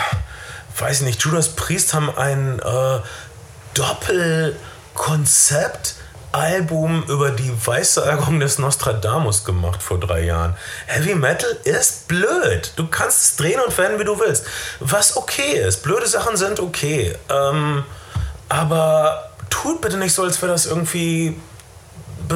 weiß 0.81 1.03
nicht, 1.03 1.23
Judas 1.23 1.51
Priest 1.51 1.95
haben 1.95 2.11
ein 2.17 2.59
äh, 2.59 2.99
Doppelkonzept. 3.75 5.95
Album 6.33 7.05
über 7.09 7.31
die 7.31 7.53
Weissagung 7.67 8.41
des 8.41 8.59
Nostradamus 8.59 9.45
gemacht 9.45 9.83
vor 9.83 10.01
drei 10.01 10.25
Jahren. 10.25 10.57
Heavy 10.87 11.15
Metal 11.15 11.51
ist 11.65 12.09
blöd. 12.09 12.73
Du 12.77 12.87
kannst 12.87 13.19
es 13.19 13.37
drehen 13.37 13.61
und 13.61 13.77
wenden, 13.77 14.01
wie 14.01 14.05
du 14.05 14.19
willst. 14.19 14.47
Was 14.81 15.17
okay 15.17 15.61
ist. 15.61 15.83
Blöde 15.83 16.07
Sachen 16.07 16.39
sind 16.39 16.59
okay. 16.59 17.15
Ähm, 17.29 17.85
aber 18.49 19.31
tut 19.51 19.83
bitte 19.83 19.99
nicht 19.99 20.15
so, 20.15 20.23
als 20.23 20.41
wäre 20.41 20.53
das 20.53 20.65
irgendwie 20.65 21.39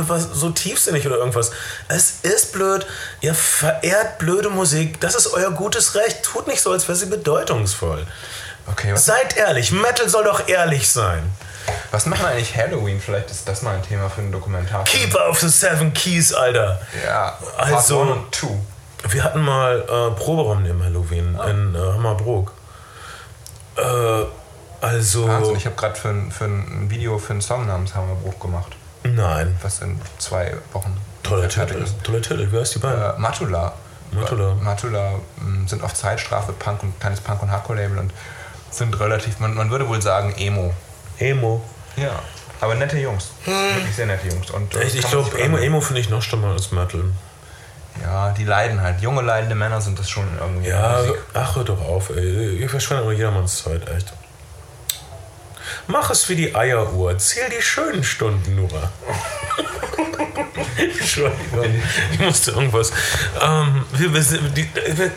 so 0.04 0.50
tiefsinnig 0.50 1.06
oder 1.06 1.16
irgendwas. 1.16 1.50
Es 1.88 2.20
ist 2.22 2.52
blöd, 2.52 2.86
ihr 3.20 3.34
verehrt 3.34 4.18
blöde 4.18 4.50
Musik, 4.50 5.00
das 5.00 5.14
ist 5.14 5.28
euer 5.28 5.50
gutes 5.50 5.94
Recht. 5.94 6.22
Tut 6.22 6.46
nicht 6.46 6.60
so, 6.60 6.72
als 6.72 6.88
wäre 6.88 6.96
sie 6.96 7.06
bedeutungsvoll. 7.06 8.06
Okay, 8.66 8.96
Seid 8.96 9.36
ehrlich, 9.36 9.70
Metal 9.70 10.08
soll 10.08 10.24
doch 10.24 10.48
ehrlich 10.48 10.88
sein. 10.88 11.30
Was 11.90 12.06
machen 12.06 12.26
eigentlich 12.26 12.56
Halloween? 12.56 13.00
Vielleicht 13.00 13.30
ist 13.30 13.48
das 13.48 13.62
mal 13.62 13.76
ein 13.76 13.82
Thema 13.82 14.10
für 14.10 14.20
einen 14.20 14.32
Dokumentar. 14.32 14.84
Keeper 14.84 15.28
of 15.28 15.38
the 15.40 15.48
Seven 15.48 15.92
Keys, 15.92 16.32
Alter. 16.32 16.80
Ja, 17.04 17.38
also, 17.56 17.98
Part 17.98 18.10
und 18.10 18.32
two. 18.32 18.60
Wir 19.08 19.24
hatten 19.24 19.40
mal 19.40 19.80
äh, 19.80 20.18
Proberaum 20.18 20.62
neben 20.62 20.82
Halloween 20.82 21.36
ah. 21.38 21.44
in 21.46 21.74
äh, 21.74 21.78
Hammerbrook. 21.78 22.52
Äh, 23.76 23.82
also. 24.80 25.28
Wahnsinn, 25.28 25.56
ich 25.56 25.66
habe 25.66 25.76
gerade 25.76 25.94
für, 25.94 26.14
für 26.30 26.44
ein 26.44 26.90
Video 26.90 27.18
für 27.18 27.32
einen 27.32 27.42
Song 27.42 27.66
namens 27.66 27.94
Hammerbruch 27.94 28.38
gemacht. 28.40 28.72
Nein. 29.14 29.56
Was 29.62 29.80
in 29.80 30.00
zwei 30.18 30.54
Wochen 30.72 30.96
toller 31.22 31.48
Titel 31.48 31.82
ist. 31.82 32.02
Toller 32.02 32.22
Titel, 32.22 32.50
wie 32.50 32.58
heißt 32.58 32.74
die 32.74 32.78
Band? 32.78 33.00
Äh, 33.00 33.20
Matula. 33.20 33.72
Matula. 34.12 34.54
Matula 34.54 35.14
ähm, 35.40 35.66
sind 35.66 35.82
auf 35.82 35.94
Zeitstrafe, 35.94 36.52
Punk 36.52 36.82
und 36.82 36.98
kleines 37.00 37.20
Punk- 37.20 37.42
und 37.42 37.50
Hardcore-Label 37.50 37.98
und 37.98 38.12
sind 38.70 38.98
relativ, 39.00 39.38
man, 39.40 39.54
man 39.54 39.70
würde 39.70 39.88
wohl 39.88 40.00
sagen, 40.00 40.34
Emo. 40.36 40.72
Emo. 41.18 41.62
Ja. 41.96 42.18
Aber 42.60 42.74
nette 42.74 42.98
Jungs. 42.98 43.30
Hm. 43.44 43.52
Wirklich 43.74 43.96
sehr 43.96 44.06
nette 44.06 44.28
Jungs. 44.28 44.50
Und, 44.50 44.74
äh, 44.74 44.84
ich, 44.84 44.96
ich 44.96 45.08
glaube, 45.08 45.38
Emo, 45.38 45.56
Emo 45.58 45.80
finde 45.80 46.00
ich 46.00 46.08
noch 46.08 46.22
schlimmer 46.22 46.52
als 46.52 46.72
Metal. 46.72 47.04
Ja, 48.02 48.30
die 48.30 48.44
leiden 48.44 48.80
halt. 48.80 49.00
Junge 49.00 49.22
leidende 49.22 49.54
Männer 49.54 49.80
sind 49.80 49.98
das 49.98 50.08
schon 50.08 50.26
irgendwie. 50.38 50.68
Ja, 50.68 51.00
ach, 51.32 51.56
hör 51.56 51.64
doch 51.64 51.80
auf, 51.80 52.10
ey. 52.10 52.56
Ihr 52.56 52.68
verschwendet 52.68 53.06
nur 53.06 53.14
jedermanns 53.14 53.62
Zeit, 53.62 53.88
echt. 53.88 54.12
Mach 55.88 56.10
es 56.10 56.28
wie 56.28 56.36
die 56.36 56.54
Eieruhr. 56.54 57.16
Zähl 57.18 57.48
die 57.50 57.62
schönen 57.62 58.02
Stunden 58.02 58.56
nur. 58.56 58.68
Entschuldigung, 60.76 61.82
ich 62.12 62.18
musste 62.18 62.50
irgendwas. 62.50 62.92
Ähm, 63.40 63.84
wir, 63.92 64.12
wir, 64.12 64.20
die, 64.50 64.68
wir, 64.74 65.10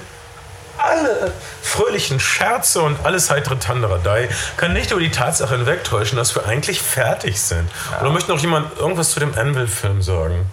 alle 0.77 1.33
fröhlichen 1.61 2.19
Scherze 2.19 2.81
und 2.81 3.05
alles 3.05 3.29
heitere 3.29 3.57
Tanderadei 3.59 4.29
kann 4.57 4.73
nicht 4.73 4.91
über 4.91 5.01
die 5.01 5.11
Tatsache 5.11 5.55
hinwegtäuschen, 5.57 6.17
dass 6.17 6.35
wir 6.35 6.45
eigentlich 6.45 6.81
fertig 6.81 7.39
sind. 7.41 7.69
Ja. 7.91 8.01
Oder 8.01 8.11
möchte 8.11 8.31
noch 8.31 8.39
jemand 8.39 8.77
irgendwas 8.77 9.11
zu 9.11 9.19
dem 9.19 9.37
Anvil-Film 9.37 10.01
sagen? 10.01 10.45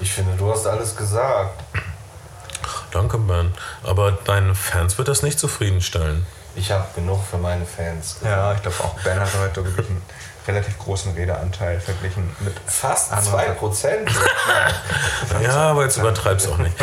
Ich 0.00 0.12
finde, 0.12 0.36
du 0.36 0.50
hast 0.50 0.66
alles 0.66 0.94
gesagt. 0.94 1.62
Danke, 2.92 3.18
Ben. 3.18 3.52
Aber 3.82 4.12
deinen 4.12 4.54
Fans 4.54 4.98
wird 4.98 5.08
das 5.08 5.22
nicht 5.22 5.38
zufriedenstellen. 5.38 6.24
Ich 6.56 6.70
habe 6.70 6.86
genug 6.94 7.20
für 7.28 7.38
meine 7.38 7.66
Fans. 7.66 8.14
Gesagt. 8.14 8.24
Ja, 8.24 8.52
ich 8.54 8.62
glaube 8.62 8.76
auch, 8.80 8.94
Ben 9.00 9.18
hat 9.18 9.28
heute 9.40 9.64
wirklich 9.64 9.88
einen 9.88 10.02
relativ 10.46 10.78
großen 10.78 11.14
Redeanteil 11.14 11.80
verglichen 11.80 12.28
mit 12.40 12.54
fast 12.66 13.12
2%. 13.12 13.86
ja, 15.42 15.70
aber 15.70 15.84
jetzt 15.84 15.96
übertreib's 15.96 16.46
auch 16.48 16.58
nicht. 16.58 16.74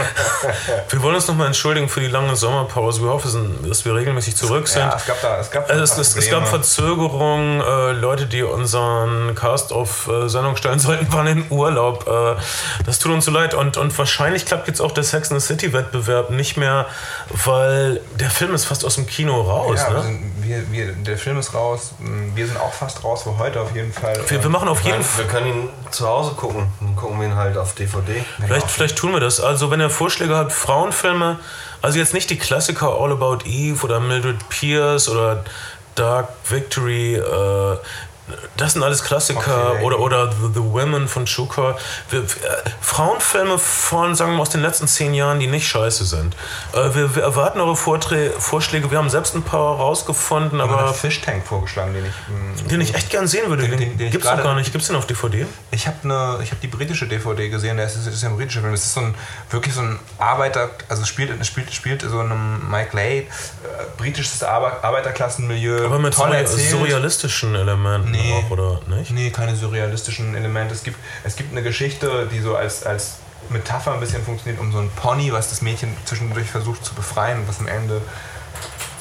Wir 0.90 1.04
wollen 1.04 1.16
uns 1.16 1.28
nochmal 1.28 1.48
entschuldigen 1.48 1.88
für 1.88 2.00
die 2.00 2.08
lange 2.08 2.36
Sommerpause. 2.36 3.02
Wir 3.02 3.10
hoffen, 3.10 3.68
dass 3.68 3.86
wir 3.86 3.94
regelmäßig 3.94 4.36
zurück 4.36 4.68
sind. 4.68 4.82
Ja, 4.82 4.96
es 4.96 5.06
gab 5.06 5.22
da, 5.22 5.40
es 5.40 5.52
gab, 5.52 5.70
also 5.70 5.84
es, 5.84 5.98
es, 5.98 6.16
es, 6.16 6.30
gab 6.32 6.48
Verzögerungen. 6.48 7.62
Äh, 7.62 7.92
Leute, 7.92 8.26
die 8.26 8.42
unseren 8.42 9.36
Cast 9.36 9.72
auf 9.72 10.08
äh, 10.08 10.28
Sendung 10.28 10.56
stellen 10.56 10.80
sollten, 10.80 11.14
waren 11.14 11.28
in 11.28 11.46
Urlaub. 11.52 12.08
Äh, 12.08 12.42
das 12.86 12.98
tut 12.98 13.12
uns 13.12 13.26
so 13.26 13.32
leid. 13.32 13.54
Und, 13.54 13.78
und 13.78 13.96
wahrscheinlich 13.96 14.46
klappt 14.46 14.68
jetzt 14.68 14.82
auch 14.82 14.92
der 14.92 15.04
Sex 15.04 15.32
and 15.32 15.40
the 15.40 15.46
City 15.46 15.72
Wettbewerb 15.72 16.32
nicht 16.32 16.58
mehr, 16.58 16.88
weil 17.30 18.02
der 18.20 18.32
Film 18.32 18.56
ist 18.56 18.66
fast 18.66 18.86
aus 18.86 18.96
dem 18.96 19.06
Kino 19.06 19.40
raus. 19.40 19.61
Ja, 19.76 19.90
ne? 19.90 20.20
wir, 20.38 20.72
wir, 20.72 20.92
der 20.94 21.18
Film 21.18 21.38
ist 21.38 21.54
raus. 21.54 21.94
Wir 22.34 22.48
sind 22.48 22.60
auch 22.60 22.74
fast 22.74 23.04
raus 23.04 23.24
für 23.24 23.38
heute 23.38 23.52
heute 23.52 23.62
auf 23.62 23.76
jeden 23.76 23.94
Fall. 23.94 24.18
Wir, 24.28 24.44
wir 24.44 24.50
machen 24.50 24.68
auf 24.68 24.82
jeden 24.82 25.04
Fall. 25.04 25.26
Wir 25.26 25.32
können 25.32 25.48
ihn 25.48 25.70
zu 25.92 26.08
Hause 26.08 26.32
gucken. 26.32 26.68
Dann 26.80 26.96
gucken 26.96 27.20
wir 27.20 27.28
ihn 27.28 27.36
halt 27.36 27.58
auf 27.58 27.76
DVD. 27.76 28.24
Vielleicht, 28.44 28.70
vielleicht 28.70 28.98
tun 28.98 29.14
wir 29.14 29.20
das. 29.20 29.40
Also, 29.40 29.72
wenn 29.72 29.80
ihr 29.80 29.90
Vorschläge 29.90 30.36
habt, 30.36 30.52
Frauenfilme, 30.52 31.40
also 31.82 31.98
jetzt 31.98 32.14
nicht 32.14 32.30
die 32.30 32.38
Klassiker 32.38 32.90
All 33.00 33.12
About 33.12 33.40
Eve 33.46 33.84
oder 33.84 34.00
Mildred 34.00 34.48
Pierce 34.50 35.10
oder 35.10 35.44
Dark 35.96 36.30
Victory. 36.50 37.16
Äh, 37.16 37.78
das 38.58 38.74
sind 38.74 38.84
alles 38.84 39.04
Klassiker 39.04 39.72
okay. 39.72 39.84
oder, 39.84 40.00
oder 40.00 40.32
The, 40.32 40.54
The 40.54 40.60
Women 40.60 41.08
von 41.08 41.28
Schuka. 41.28 41.78
Wir, 42.10 42.20
äh, 42.20 42.26
Frauenfilme 42.82 43.58
von, 43.58 44.16
sagen 44.16 44.32
wir 44.32 44.38
mal, 44.38 44.42
aus 44.44 44.50
den 44.50 44.62
letzten 44.62 44.88
zehn 44.88 45.14
Jahren, 45.14 45.40
die 45.40 45.48
nicht 45.48 45.68
scheiße 45.68 46.06
sind. 46.06 46.36
Äh, 46.74 46.96
wir, 46.96 47.16
wir, 47.16 47.24
erwarten 47.24 47.60
eure 47.60 47.76
Vorträ 47.76 48.32
Vorschläge. 48.38 48.92
Wir 48.92 48.98
haben 48.98 49.10
selbst 49.10 49.36
ein 49.36 49.44
paar 49.44 49.78
rausgefunden, 49.78 50.62
aber. 50.62 50.80
aber 50.80 50.94
Fish 50.94 51.22
Tank 51.22 51.46
vorgeschlagen, 51.46 51.94
den 51.94 52.06
ich. 52.06 52.12
Mh, 52.28 52.64
mm, 52.64 52.68
den 52.68 52.82
ich 52.82 52.96
echt 52.96 53.10
gern 53.10 53.28
sehen 53.28 53.50
würde. 53.50 53.68
Den, 53.68 53.78
den, 53.78 53.98
den 53.98 54.12
gibt's 54.12 54.30
noch 54.30 54.44
gar 54.44 54.56
nicht. 54.56 54.72
Gibt's 54.72 54.88
den 54.88 54.96
auf 54.96 55.08
DVD? 55.08 55.46
Ich 55.72 55.88
habe 55.88 56.08
ne, 56.08 56.40
hab 56.40 56.62
die 56.62 56.68
britische 56.68 57.08
DVD 57.08 57.50
gesehen. 57.50 57.78
Das 57.78 57.96
ist, 57.96 58.08
ist 58.08 58.24
ja 58.24 58.30
ein 58.30 58.36
britischer 58.36 58.62
Film. 58.62 58.72
Das 58.72 58.84
ist 58.84 58.94
so 58.94 59.02
ein, 59.02 59.16
wirklich 59.50 59.74
so 59.74 59.82
ein 59.82 60.00
Arbeiter, 60.18 60.70
also 60.90 61.06
spielt, 61.06 61.46
spielt, 61.46 61.74
spielt 61.74 62.02
so 62.02 62.20
einem 62.20 62.70
Mike 62.70 62.96
Lade, 62.96 63.22
äh, 63.22 63.28
britisches 63.98 64.44
Arbeiterklassenmilieu. 64.44 65.86
Aber 65.86 66.00
mit 66.00 66.14
toll 66.14 66.46
surrealistischen 66.46 67.56
Elementen 67.56 68.12
nee, 68.12 68.21
auch, 68.22 68.52
oder 68.52 68.80
nicht? 68.88 69.12
Nee, 69.12 69.30
keine 69.30 69.56
surrealistischen 69.56 70.36
Elemente. 70.36 70.74
Es 70.74 70.84
gibt, 70.84 70.98
es 71.24 71.36
gibt 71.36 71.52
eine 71.52 71.64
Geschichte, 71.64 72.28
die 72.32 72.40
so 72.40 72.56
als, 72.56 72.84
als 72.86 73.18
Metapher 73.50 73.94
ein 73.94 74.00
bisschen 74.00 74.24
funktioniert, 74.24 74.62
um 74.62 74.72
so 74.72 74.80
ein 74.80 74.90
Pony, 74.96 75.32
was 75.32 75.50
das 75.50 75.62
Mädchen 75.62 75.96
zwischendurch 76.06 76.50
versucht 76.50 76.86
zu 76.86 76.94
befreien, 76.94 77.44
was 77.48 77.60
am 77.60 77.68
Ende 77.68 78.02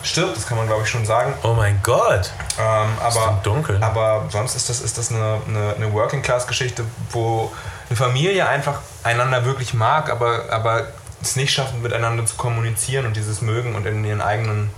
stirbt, 0.03 0.37
das 0.37 0.47
kann 0.47 0.57
man 0.57 0.66
glaube 0.66 0.83
ich 0.83 0.89
schon 0.89 1.05
sagen. 1.05 1.35
Oh 1.43 1.53
mein 1.55 1.81
Gott! 1.83 2.33
Ähm, 2.59 2.89
aber, 3.01 3.41
dunkel. 3.43 3.83
aber 3.83 4.27
sonst 4.31 4.55
ist 4.55 4.68
das, 4.68 4.81
ist 4.81 4.99
das 4.99 5.11
eine, 5.11 5.41
eine, 5.47 5.75
eine 5.75 5.93
Working-Class-Geschichte, 5.93 6.85
wo 7.11 7.53
eine 7.89 7.97
Familie 7.97 8.49
einfach 8.49 8.81
einander 9.03 9.45
wirklich 9.45 9.75
mag, 9.75 10.11
aber, 10.11 10.45
aber 10.51 10.89
es 11.23 11.37
nicht 11.37 11.53
schaffen, 11.53 11.83
miteinander 11.83 12.25
zu 12.25 12.37
kommunizieren 12.37 13.07
und 13.07 13.16
dieses 13.16 13.43
Mögen 13.43 13.75
und 13.75 13.87
in 13.87 14.05
ihren 14.05 14.23
eigenen 14.23 14.71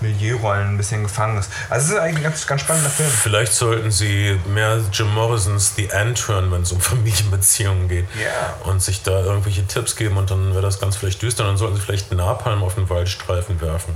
Milieurollen 0.00 0.68
ein 0.68 0.76
bisschen 0.76 1.02
gefangen 1.02 1.38
ist. 1.38 1.50
Also 1.68 1.86
es 1.86 1.92
ist 1.92 1.98
eigentlich 1.98 2.18
ein 2.18 2.24
ganz, 2.24 2.46
ganz 2.46 2.60
spannender 2.62 2.90
Film. 2.90 3.10
Vielleicht 3.10 3.52
sollten 3.52 3.90
sie 3.90 4.38
mehr 4.46 4.80
Jim 4.92 5.12
Morrisons 5.14 5.74
The 5.76 5.88
End 5.90 6.28
hören, 6.28 6.50
wenn 6.50 6.62
es 6.62 6.72
um 6.72 6.80
Familienbeziehungen 6.90 7.88
geht. 7.88 8.06
Yeah. 8.16 8.54
Und 8.64 8.82
sich 8.82 9.02
da 9.02 9.20
irgendwelche 9.20 9.66
Tipps 9.66 9.96
geben 9.96 10.16
und 10.16 10.30
dann 10.30 10.52
wäre 10.52 10.62
das 10.62 10.80
ganz 10.80 10.96
vielleicht 10.96 11.20
düster. 11.22 11.44
Dann 11.44 11.56
sollten 11.56 11.76
sie 11.76 11.82
vielleicht 11.82 12.12
Napalm 12.12 12.62
auf 12.62 12.74
den 12.74 12.88
Waldstreifen 12.88 13.60
werfen. 13.60 13.94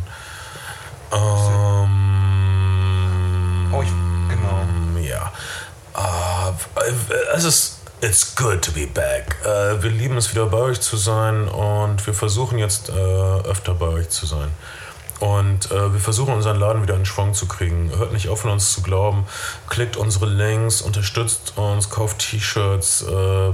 Ähm, 1.12 1.20
oh, 3.72 3.82
ich, 3.82 3.88
genau. 4.28 4.66
Ja. 5.00 5.32
Uh, 5.96 6.52
es 7.34 7.44
ist 7.44 7.78
It's 8.05 8.34
good 8.34 8.61
to 8.61 8.72
be 8.72 8.86
back. 8.86 9.36
Uh, 9.46 9.82
wir 9.82 9.90
lieben 9.90 10.18
es 10.18 10.30
wieder 10.30 10.44
bei 10.44 10.59
euch 10.59 10.78
zu 10.80 10.98
sein 10.98 11.48
und 11.48 12.07
wir 12.07 12.12
versuchen 12.12 12.59
jetzt 12.59 12.90
uh, 12.90 13.40
öfter 13.44 13.72
bei 13.72 13.86
euch 13.86 14.11
zu 14.11 14.26
sein. 14.26 14.50
Und 15.20 15.70
äh, 15.70 15.92
wir 15.92 16.00
versuchen 16.00 16.34
unseren 16.34 16.58
Laden 16.58 16.82
wieder 16.82 16.96
in 16.96 17.06
Schwung 17.06 17.34
zu 17.34 17.46
kriegen. 17.46 17.90
Hört 17.96 18.12
nicht 18.12 18.28
auf, 18.28 18.44
an 18.44 18.50
uns 18.52 18.72
zu 18.72 18.82
glauben. 18.82 19.26
Klickt 19.68 19.96
unsere 19.96 20.26
Links, 20.26 20.82
unterstützt 20.82 21.54
uns, 21.56 21.90
kauft 21.90 22.18
T-Shirts. 22.18 23.02
Äh, 23.02 23.52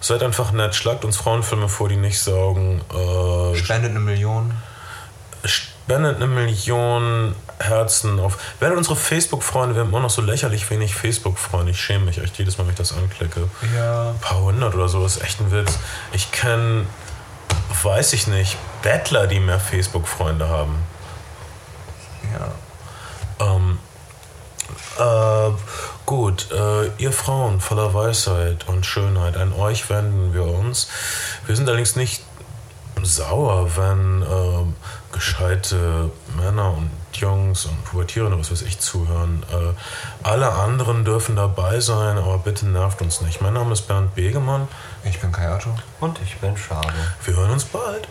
seid 0.00 0.22
einfach 0.22 0.52
nett, 0.52 0.74
schlagt 0.74 1.04
uns 1.04 1.16
Frauenfilme 1.16 1.68
vor, 1.68 1.88
die 1.88 1.96
nicht 1.96 2.20
saugen. 2.20 2.80
Äh, 2.90 3.56
spendet 3.56 3.90
eine 3.90 4.00
Million. 4.00 4.54
Spendet 5.44 6.16
eine 6.16 6.26
Million 6.26 7.34
Herzen 7.58 8.20
auf. 8.20 8.38
Werdet 8.60 8.78
unsere 8.78 8.96
Facebook-Freunde, 8.96 9.74
wir 9.74 9.82
haben 9.82 9.88
immer 9.88 10.00
noch 10.00 10.10
so 10.10 10.22
lächerlich 10.22 10.68
wenig 10.70 10.94
Facebook-Freunde. 10.94 11.72
Ich 11.72 11.80
schäme 11.80 12.04
mich 12.04 12.18
echt 12.18 12.38
jedes 12.38 12.58
Mal, 12.58 12.64
wenn 12.64 12.72
ich 12.72 12.78
das 12.78 12.92
anklicke. 12.92 13.48
Ja. 13.74 14.10
Ein 14.10 14.18
paar 14.20 14.40
hundert 14.40 14.74
oder 14.74 14.88
so, 14.88 15.02
das 15.02 15.16
ist 15.16 15.22
echt 15.22 15.40
ein 15.40 15.50
Witz. 15.50 15.78
Ich 16.12 16.30
kenne, 16.30 16.86
weiß 17.82 18.12
ich 18.12 18.26
nicht, 18.26 18.56
Bettler, 18.82 19.26
die 19.26 19.40
mehr 19.40 19.58
Facebook-Freunde 19.58 20.48
haben. 20.48 20.82
Ja. 22.32 23.46
Ähm, 23.46 23.78
äh, 24.98 25.50
gut, 26.06 26.50
äh, 26.50 26.88
ihr 26.98 27.12
Frauen 27.12 27.60
voller 27.60 27.94
Weisheit 27.94 28.66
und 28.68 28.84
Schönheit, 28.84 29.36
an 29.36 29.52
euch 29.52 29.88
wenden 29.90 30.34
wir 30.34 30.44
uns. 30.44 30.88
Wir 31.46 31.56
sind 31.56 31.68
allerdings 31.68 31.96
nicht 31.96 32.22
sauer, 33.02 33.76
wenn 33.76 34.22
äh, 34.22 35.12
gescheite 35.12 36.10
Männer 36.36 36.72
und 36.76 36.90
Jungs 37.12 37.64
und 37.66 37.84
Pubertierende, 37.84 38.38
was 38.38 38.50
weiß 38.50 38.62
ich, 38.62 38.78
zuhören. 38.78 39.44
Äh, 39.50 40.26
alle 40.26 40.52
anderen 40.52 41.04
dürfen 41.04 41.36
dabei 41.36 41.80
sein, 41.80 42.18
aber 42.18 42.38
bitte 42.38 42.66
nervt 42.66 43.00
uns 43.00 43.20
nicht. 43.20 43.40
Mein 43.40 43.54
Name 43.54 43.72
ist 43.72 43.82
Bernd 43.82 44.14
Begemann. 44.14 44.68
Ich 45.04 45.20
bin 45.20 45.32
Kai 45.32 45.54
Otto. 45.54 45.74
Und 46.00 46.20
ich 46.22 46.36
bin 46.38 46.56
Schade. 46.56 46.92
Wir 47.24 47.36
hören 47.36 47.50
uns 47.50 47.64
bald. 47.64 48.08